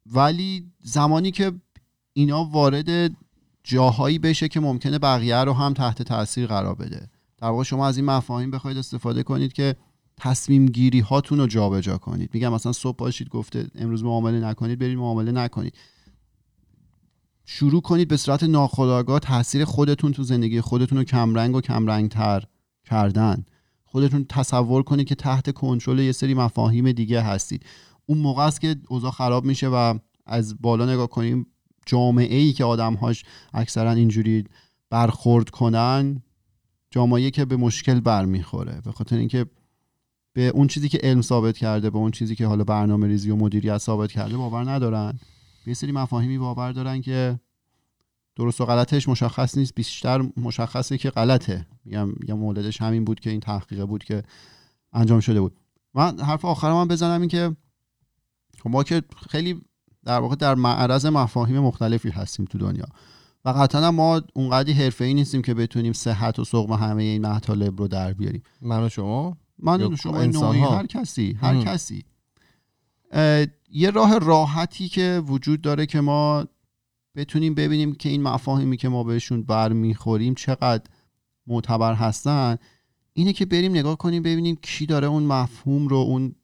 ولی 0.07 0.65
زمانی 0.83 1.31
که 1.31 1.53
اینا 2.13 2.45
وارد 2.45 3.17
جاهایی 3.65 4.19
بشه 4.19 4.49
که 4.49 4.61
ممکنه 4.61 4.99
بقیه 4.99 5.37
رو 5.37 5.53
هم 5.53 5.75
تحت 5.75 6.03
تاثیر 6.03 6.47
قرار 6.47 6.75
بده. 6.75 7.09
در 7.39 7.49
واقع 7.49 7.63
شما 7.63 7.87
از 7.87 7.97
این 7.97 8.07
مفاهیم 8.07 8.51
بخواید 8.51 8.79
استفاده 8.79 9.23
کنید 9.23 9.53
که 9.53 9.77
تصمیم 10.17 10.67
گیری 10.67 11.01
هاتون 11.01 11.39
رو 11.39 11.47
جابجا 11.47 11.99
کنید. 11.99 12.31
میگم 12.35 12.53
مثلا 12.53 12.73
صبح 12.73 12.97
باشید 12.97 13.29
گفته 13.29 13.67
امروز 13.75 14.05
معامله 14.05 14.41
نکنید 14.41 14.79
برید 14.79 14.99
معامله 14.99 15.33
نکنید. 15.33 15.75
شروع 17.53 17.81
کنید 17.81 18.09
به 18.09 18.17
صورت 18.17 18.43
ناخودآگاه 18.43 19.19
تاثیر 19.19 19.65
خودتون 19.65 20.13
تو 20.13 20.23
زندگی 20.23 20.61
خودتون 20.61 20.99
رو 20.99 21.05
کمرنگ 21.05 21.57
و 21.57 21.61
کمرنگتر 21.61 22.45
کردن. 22.85 23.45
خودتون 23.85 24.25
تصور 24.29 24.83
کنید 24.83 25.07
که 25.07 25.15
تحت 25.15 25.51
کنترل 25.51 25.99
یه 25.99 26.13
سری 26.13 26.35
مفاهیم 26.35 26.93
دیگه 26.93 27.23
هستید. 27.23 27.67
اون 28.07 28.19
موقع 28.19 28.43
است 28.43 28.61
که 28.61 28.77
اوضاع 28.89 29.11
خراب 29.11 29.45
میشه 29.45 29.69
و 29.69 29.99
از 30.27 30.63
بالا 30.63 30.93
نگاه 30.93 31.07
کنیم 31.07 31.47
جامعه 31.87 32.37
ای 32.37 32.53
که 32.53 32.65
آدمهاش 32.65 33.25
اکثرا 33.55 33.93
اینجوری 33.93 34.45
برخورد 34.91 35.51
کنن 35.51 36.23
جامعه 36.91 37.31
که 37.31 37.45
به 37.45 37.57
مشکل 37.57 38.01
برمیخوره. 38.01 38.81
به 38.85 38.93
خاطر 38.93 39.17
اینکه 39.17 39.47
به 40.33 40.49
اون 40.49 40.67
چیزی 40.67 40.89
که 40.89 40.99
علم 41.03 41.23
ثابت 41.23 41.59
کرده 41.59 41.91
به 41.91 41.99
اون 41.99 42.11
چیزی 42.11 42.35
که 42.37 42.47
حالا 42.47 42.65
برنامه 42.65 43.07
ریزی 43.07 43.31
و 43.31 43.37
مدیریت 43.37 43.79
ثابت 43.79 44.13
کرده 44.13 44.37
باور 44.37 44.71
ندارن. 44.71 45.19
یه 45.71 45.75
سری 45.75 45.93
مفاهیمی 45.93 46.39
باور 46.39 46.73
دارن 46.73 47.01
که 47.01 47.41
درست 48.37 48.61
و 48.61 48.65
غلطش 48.67 49.09
مشخص 49.09 49.59
نیست 49.59 49.75
بیشتر 49.75 50.29
مشخصه 50.37 50.99
که 50.99 51.11
غلطه. 51.11 51.67
میگم 51.85 52.13
یا 52.29 52.37
مولدش 52.37 52.83
همین 52.83 53.05
بود 53.05 53.21
که 53.21 53.31
این 53.31 53.41
تحقیق 53.41 53.85
بود 53.85 54.05
که 54.05 54.23
انجام 54.93 55.21
شده 55.21 55.41
بود. 55.41 55.57
من 55.95 56.21
حرف 56.21 56.45
آخرم 56.45 56.77
هم 56.77 56.89
بزنم 56.89 57.21
این 57.21 57.31
که 57.31 57.57
خب 58.59 58.71
ما 58.71 58.83
که 58.83 59.03
خیلی 59.31 59.61
در 60.05 60.21
واقع 60.21 60.37
در 60.37 60.55
معرض 60.55 61.07
مفاهیم 61.07 61.59
مختلفی 61.59 62.11
هستیم 62.11 62.47
تو 62.47 62.59
دنیا. 62.59 62.87
و 63.45 63.51
قطعا 63.51 63.91
ما 63.91 64.23
اونقدی 64.35 64.73
حرفه‌ای 64.73 65.15
نیستیم 65.15 65.43
که 65.43 65.55
بتونیم 65.55 65.93
صحت 65.93 66.39
و 66.39 66.45
سقم 66.45 66.73
همه 66.73 67.03
این 67.03 67.27
مطالب 67.27 67.79
رو 67.79 67.89
در 67.89 68.13
بیاریم. 68.13 68.43
من 68.61 68.85
و 68.85 68.89
شما؟ 68.89 69.37
من 69.59 69.83
و 69.83 69.97
شما 69.97 70.19
انسان‌ها؟ 70.19 70.53
نوعی 70.53 70.77
هر 70.77 70.87
کسی 70.87 71.39
هر 71.41 71.53
مم. 71.53 71.65
کسی. 71.65 72.05
یه 73.73 73.91
راه 73.91 74.19
راحتی 74.19 74.89
که 74.89 75.23
وجود 75.27 75.61
داره 75.61 75.87
که 75.87 76.01
ما 76.01 76.45
بتونیم 77.17 77.55
ببینیم 77.55 77.95
که 77.95 78.09
این 78.09 78.23
مفاهیمی 78.23 78.77
که 78.77 78.89
ما 78.89 79.05
بهشون 79.05 79.43
برمیخوریم 79.43 80.35
چقدر 80.35 80.85
معتبر 81.47 81.95
هستن 81.95 82.57
اینه 83.13 83.33
که 83.33 83.47
بریم 83.47 83.73
نگاه 83.73 83.99
کنیم 83.99 84.23
ببینیم 84.23 84.59
کی 84.63 84.87
داره 84.87 85.07
اون 85.07 85.23
مفهوم 85.23 85.89
رو 85.89 85.97
اون 85.97 86.35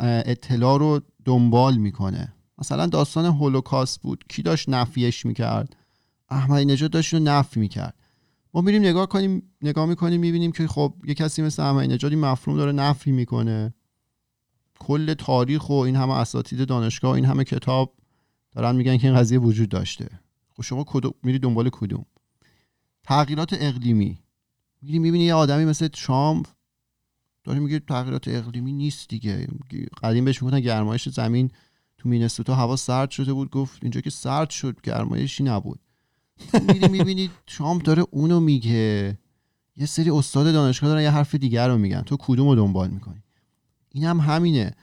اطلاع 0.00 0.78
رو 0.78 1.00
دنبال 1.24 1.76
می‌کنه. 1.76 2.32
مثلا 2.58 2.86
داستان 2.86 3.24
هولوکاست 3.24 4.00
بود 4.00 4.24
کی 4.28 4.42
داشت 4.42 4.68
نفیش 4.68 5.26
می‌کرد؟ 5.26 5.76
احمدی 6.28 6.64
نژاد 6.64 6.90
داشت 6.90 7.14
رو 7.14 7.20
نفی 7.20 7.60
می‌کرد. 7.60 7.94
ما 8.54 8.60
میریم 8.60 8.82
نگاه 8.82 9.06
کنیم 9.06 9.42
نگاه 9.62 9.86
می‌کنیم 9.86 10.20
می‌بینیم 10.20 10.52
که 10.52 10.66
خب 10.66 10.94
یه 11.04 11.14
کسی 11.14 11.42
مثل 11.42 11.62
احمدی 11.62 11.88
نژاد 11.88 12.12
این 12.12 12.20
مفهوم 12.20 12.56
داره 12.56 12.72
نفی 12.72 13.12
می‌کنه. 13.12 13.74
کل 14.80 15.14
تاریخ 15.14 15.70
و 15.70 15.72
این 15.72 15.96
همه 15.96 16.12
اساتید 16.12 16.64
دانشگاه 16.64 17.10
و 17.10 17.14
این 17.14 17.24
همه 17.24 17.44
کتاب 17.44 17.94
دارن 18.52 18.76
میگن 18.76 18.96
که 18.96 19.06
این 19.06 19.16
قضیه 19.16 19.38
وجود 19.38 19.68
داشته. 19.68 20.08
خب 20.56 20.62
شما 20.62 20.84
کدوم 20.86 21.14
میری 21.22 21.38
دنبال 21.38 21.70
کدوم؟ 21.72 22.04
تغییرات 23.02 23.52
اقلیمی. 23.52 24.18
میری 24.82 24.98
می‌بینی 24.98 25.24
یه 25.24 25.34
آدمی 25.34 25.64
مثل 25.64 25.88
ترامپ 25.88 26.46
داره 27.44 27.58
میگه 27.58 27.78
تغییرات 27.78 28.28
اقلیمی 28.28 28.72
نیست 28.72 29.08
دیگه. 29.08 29.46
قدیم 30.02 30.24
بهش 30.24 30.42
می‌گفتن 30.42 30.60
گرمایش 30.60 31.08
زمین. 31.08 31.50
تو 31.98 32.08
مینسوتا 32.08 32.54
هوا 32.54 32.76
سرد 32.76 33.10
شده 33.10 33.32
بود. 33.32 33.50
گفت 33.50 33.78
اینجا 33.82 34.00
که 34.00 34.10
سرد 34.10 34.50
شد 34.50 34.80
گرمایشی 34.82 35.44
نبود. 35.44 35.80
میری 36.68 36.88
می‌بینی 36.88 37.30
ترامپ 37.46 37.82
داره 37.82 38.04
اونو 38.10 38.40
میگه. 38.40 39.18
یه 39.76 39.86
سری 39.86 40.10
استاد 40.10 40.52
دانشگاه 40.52 40.90
دارن 40.90 41.02
یه 41.02 41.10
حرف 41.10 41.34
دیگر 41.34 41.68
رو 41.68 41.78
میگن. 41.78 42.02
تو 42.02 42.16
کدوم 42.20 42.48
رو 42.48 42.54
دنبال 42.54 42.90
می‌کنی؟ 42.90 43.22
این 43.92 44.04
هم 44.04 44.20
همینه. 44.20 44.74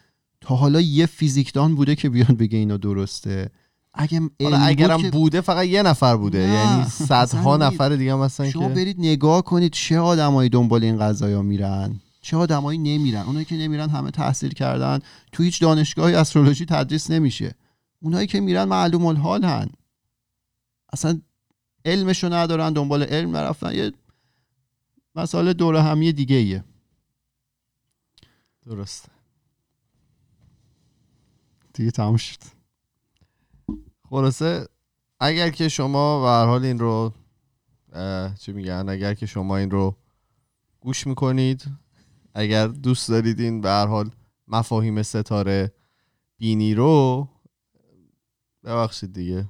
تا 0.42 0.56
حالا 0.56 0.82
یه 0.82 1.06
فیزیکدان 1.06 1.76
بوده 1.76 1.96
که 1.96 2.10
بیاد 2.10 2.38
بگه 2.38 2.58
اینا 2.58 2.78
درسته. 2.78 3.50
اگه 3.94 4.20
حالا 4.20 4.58
بود 4.58 4.68
اگرم 4.68 5.02
که 5.02 5.10
بوده 5.10 5.42
فقط 5.42 5.66
یه 5.66 5.82
نفر 5.82 6.18
بوده. 6.18 6.48
نه، 6.48 6.54
یعنی 6.54 6.84
صدها 6.84 7.58
نفر 7.58 7.90
دیگه 7.90 8.14
هم 8.14 8.22
هستن 8.22 8.50
شما 8.50 8.68
که 8.68 8.74
برید 8.74 9.00
نگاه 9.00 9.42
کنید 9.42 9.72
چه 9.72 10.00
آدمایی 10.00 10.50
دنبال 10.50 10.84
این 10.84 11.00
قضايا 11.00 11.42
میرن. 11.42 12.00
چه 12.22 12.38
آدمایی 12.38 12.80
نمیرن. 12.80 13.22
اونایی 13.22 13.46
که 13.46 13.56
نمیرن 13.56 13.90
همه 13.90 14.12
تحصیل 14.12 14.54
کردن. 14.54 15.00
تو 15.32 15.44
هیچ 15.44 15.62
دانشگاهی 15.62 16.16
استرولوژی 16.16 16.66
تدریس 16.66 17.12
نمیشه. 17.12 17.56
اونایی 18.02 18.28
که 18.28 18.40
میرن 18.40 18.64
معلوم 18.64 19.06
الحال 19.06 19.44
هن. 19.44 19.70
اصلا 20.94 21.22
علمشو 21.86 22.34
ندارن 22.34 22.74
دنبال 22.74 23.04
علم 23.04 23.38
نرفتن. 23.38 23.76
یه 23.76 23.92
مسئله 25.16 25.54
دوره 25.54 25.82
همی 25.82 26.14
دیگه 26.14 26.36
ایه 26.36 26.64
درسته. 28.68 29.10
دیگه 31.74 31.92
تموم 31.92 32.18
شد. 32.18 32.40
خلاصه 34.10 34.68
اگر 35.20 35.50
که 35.50 35.70
شما 35.70 36.22
به 36.22 36.28
هر 36.28 36.46
حال 36.46 36.66
این 36.66 36.80
رو 36.80 37.14
چی 38.40 38.54
میگن 38.54 38.86
اگر 38.90 39.14
که 39.14 39.26
شما 39.26 39.58
این 39.58 39.72
رو 39.72 39.98
گوش 40.80 41.08
می‌کنید 41.08 41.66
اگر 42.36 42.68
دوست 42.68 43.10
دارید 43.10 43.40
این 43.40 43.62
به 43.62 43.70
هر 43.70 43.88
حال 43.88 44.12
مفاهیم 44.48 45.04
ستاره 45.04 45.74
بینی 46.38 46.74
رو 46.74 47.28
ببخشید 48.64 49.14
دیگه. 49.14 49.50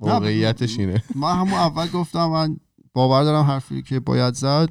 واقعیتش 0.00 0.78
اینه. 0.78 1.04
من 1.14 1.36
همون 1.36 1.54
اول 1.54 1.88
گفتم 1.88 2.26
من 2.26 2.56
باور 2.92 3.24
دارم 3.24 3.44
حرفی 3.44 3.82
که 3.82 4.00
باید 4.00 4.34
زد 4.34 4.68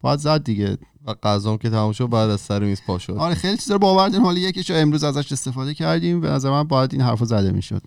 باید 0.00 0.18
زد 0.18 0.44
دیگه. 0.44 0.78
و 1.06 1.14
غذام 1.14 1.58
که 1.58 1.70
تمام 1.70 1.92
شد 1.92 2.08
بعد 2.08 2.30
از 2.30 2.40
سر 2.40 2.58
میز 2.64 2.82
پا 2.86 2.98
شد. 2.98 3.12
آره 3.12 3.34
خیلی 3.34 3.56
چیزا 3.56 3.78
باور 3.78 4.08
داریم. 4.08 4.24
حالا 4.24 4.38
یکیش 4.38 4.70
رو 4.70 4.76
امروز 4.76 5.04
ازش 5.04 5.32
استفاده 5.32 5.74
کردیم 5.74 6.20
به 6.20 6.30
نظر 6.30 6.50
من 6.50 6.62
باید 6.62 6.92
این 6.92 7.02
حرفو 7.02 7.24
زده 7.24 7.52
می‌شد. 7.52 7.82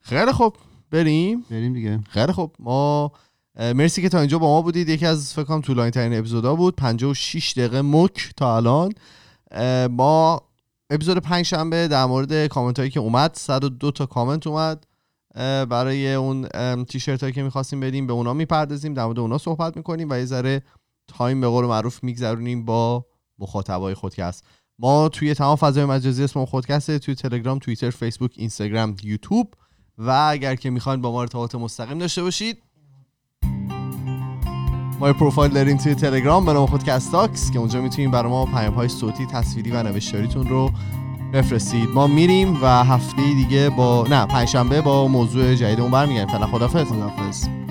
خیلی 0.00 0.32
خوب. 0.32 0.56
بریم. 0.90 1.44
بریم 1.50 1.72
دیگه. 1.72 2.00
خیلی 2.08 2.32
خوب. 2.32 2.54
ما 2.58 3.12
مرسی 3.58 4.02
که 4.02 4.08
تا 4.08 4.18
اینجا 4.18 4.38
با 4.38 4.46
ما 4.46 4.62
بودید. 4.62 4.88
یکی 4.88 5.06
از 5.06 5.34
فکر 5.34 5.44
کنم 5.44 5.60
طولانی 5.60 5.90
ترین 5.90 6.18
اپیزودا 6.18 6.54
بود. 6.54 6.76
56 6.76 7.52
دقیقه 7.56 7.82
مک 7.82 8.32
تا 8.36 8.56
الان. 8.56 8.92
ما 9.90 10.42
اپیزود 10.90 11.18
پنج 11.18 11.44
شنبه 11.44 11.88
در 11.88 12.04
مورد 12.04 12.46
کامنت 12.46 12.78
هایی 12.78 12.90
که 12.90 13.00
اومد 13.00 13.30
102 13.34 13.90
تا 13.90 14.06
کامنت 14.06 14.46
اومد. 14.46 14.86
برای 15.68 16.14
اون 16.14 16.48
تیشرت 16.84 17.20
هایی 17.20 17.32
که 17.32 17.42
می‌خواستیم 17.42 17.80
بدیم 17.80 18.06
به 18.06 18.12
اونا 18.12 18.34
می‌پردازیم. 18.34 18.94
در 18.94 19.04
مورد 19.04 19.18
اونا 19.18 19.38
صحبت 19.38 19.76
می‌کنیم 19.76 20.10
و 20.10 20.14
یه 20.14 20.24
ذره 20.24 20.62
time 21.08 21.40
به 21.40 21.48
قول 21.48 21.66
معروف 21.66 22.04
میگذرونیم 22.04 22.64
با 22.64 23.04
مخاطبای 23.38 23.94
خودکست. 23.94 24.44
ما 24.78 25.08
توی 25.08 25.34
تمام 25.34 25.56
فضای 25.56 25.84
مجازی 25.84 26.24
اسم 26.24 26.44
خودکسته 26.44 26.98
توی 26.98 27.14
تلگرام 27.14 27.58
توییتر 27.58 27.90
فیسبوک 27.90 28.34
اینستاگرام 28.36 28.96
یوتیوب. 29.02 29.54
و 29.98 30.10
اگر 30.10 30.54
که 30.54 30.70
می‌خواین 30.70 31.00
با 31.00 31.12
ما 31.12 31.20
ارتباط 31.20 31.54
مستقیم 31.54 31.98
داشته 31.98 32.22
باشید 32.22 32.62
ما 35.00 35.12
پروفایل 35.12 35.52
داریم 35.52 35.76
توی 35.76 35.94
تلگرام 35.94 36.46
به 36.46 36.52
نام 36.52 36.66
خودکست 36.66 37.12
Talks 37.12 37.50
که 37.50 37.58
اونجا 37.58 37.82
می‌تونید 37.82 38.10
برای 38.10 38.30
ما 38.30 38.46
پیام 38.46 38.74
های 38.74 38.88
صوتی 38.88 39.26
تصویری 39.26 39.70
و 39.70 39.82
نوشتاریتون 39.82 40.48
رو 40.48 40.70
بفرستید. 41.32 41.88
ما 41.88 42.06
میریم 42.06 42.62
و 42.62 42.84
هفته 42.84 43.22
دیگه 43.34 43.70
با 43.70 44.06
نه 44.10 44.26
پنجشنبه 44.26 44.80
با 44.80 45.08
موضوع 45.08 45.54
جدیدمون 45.54 45.90
برمیگردیم. 45.90 46.32
فعلا 46.34 46.46
خدافظ 46.46 46.86
خداحافظ. 46.86 47.67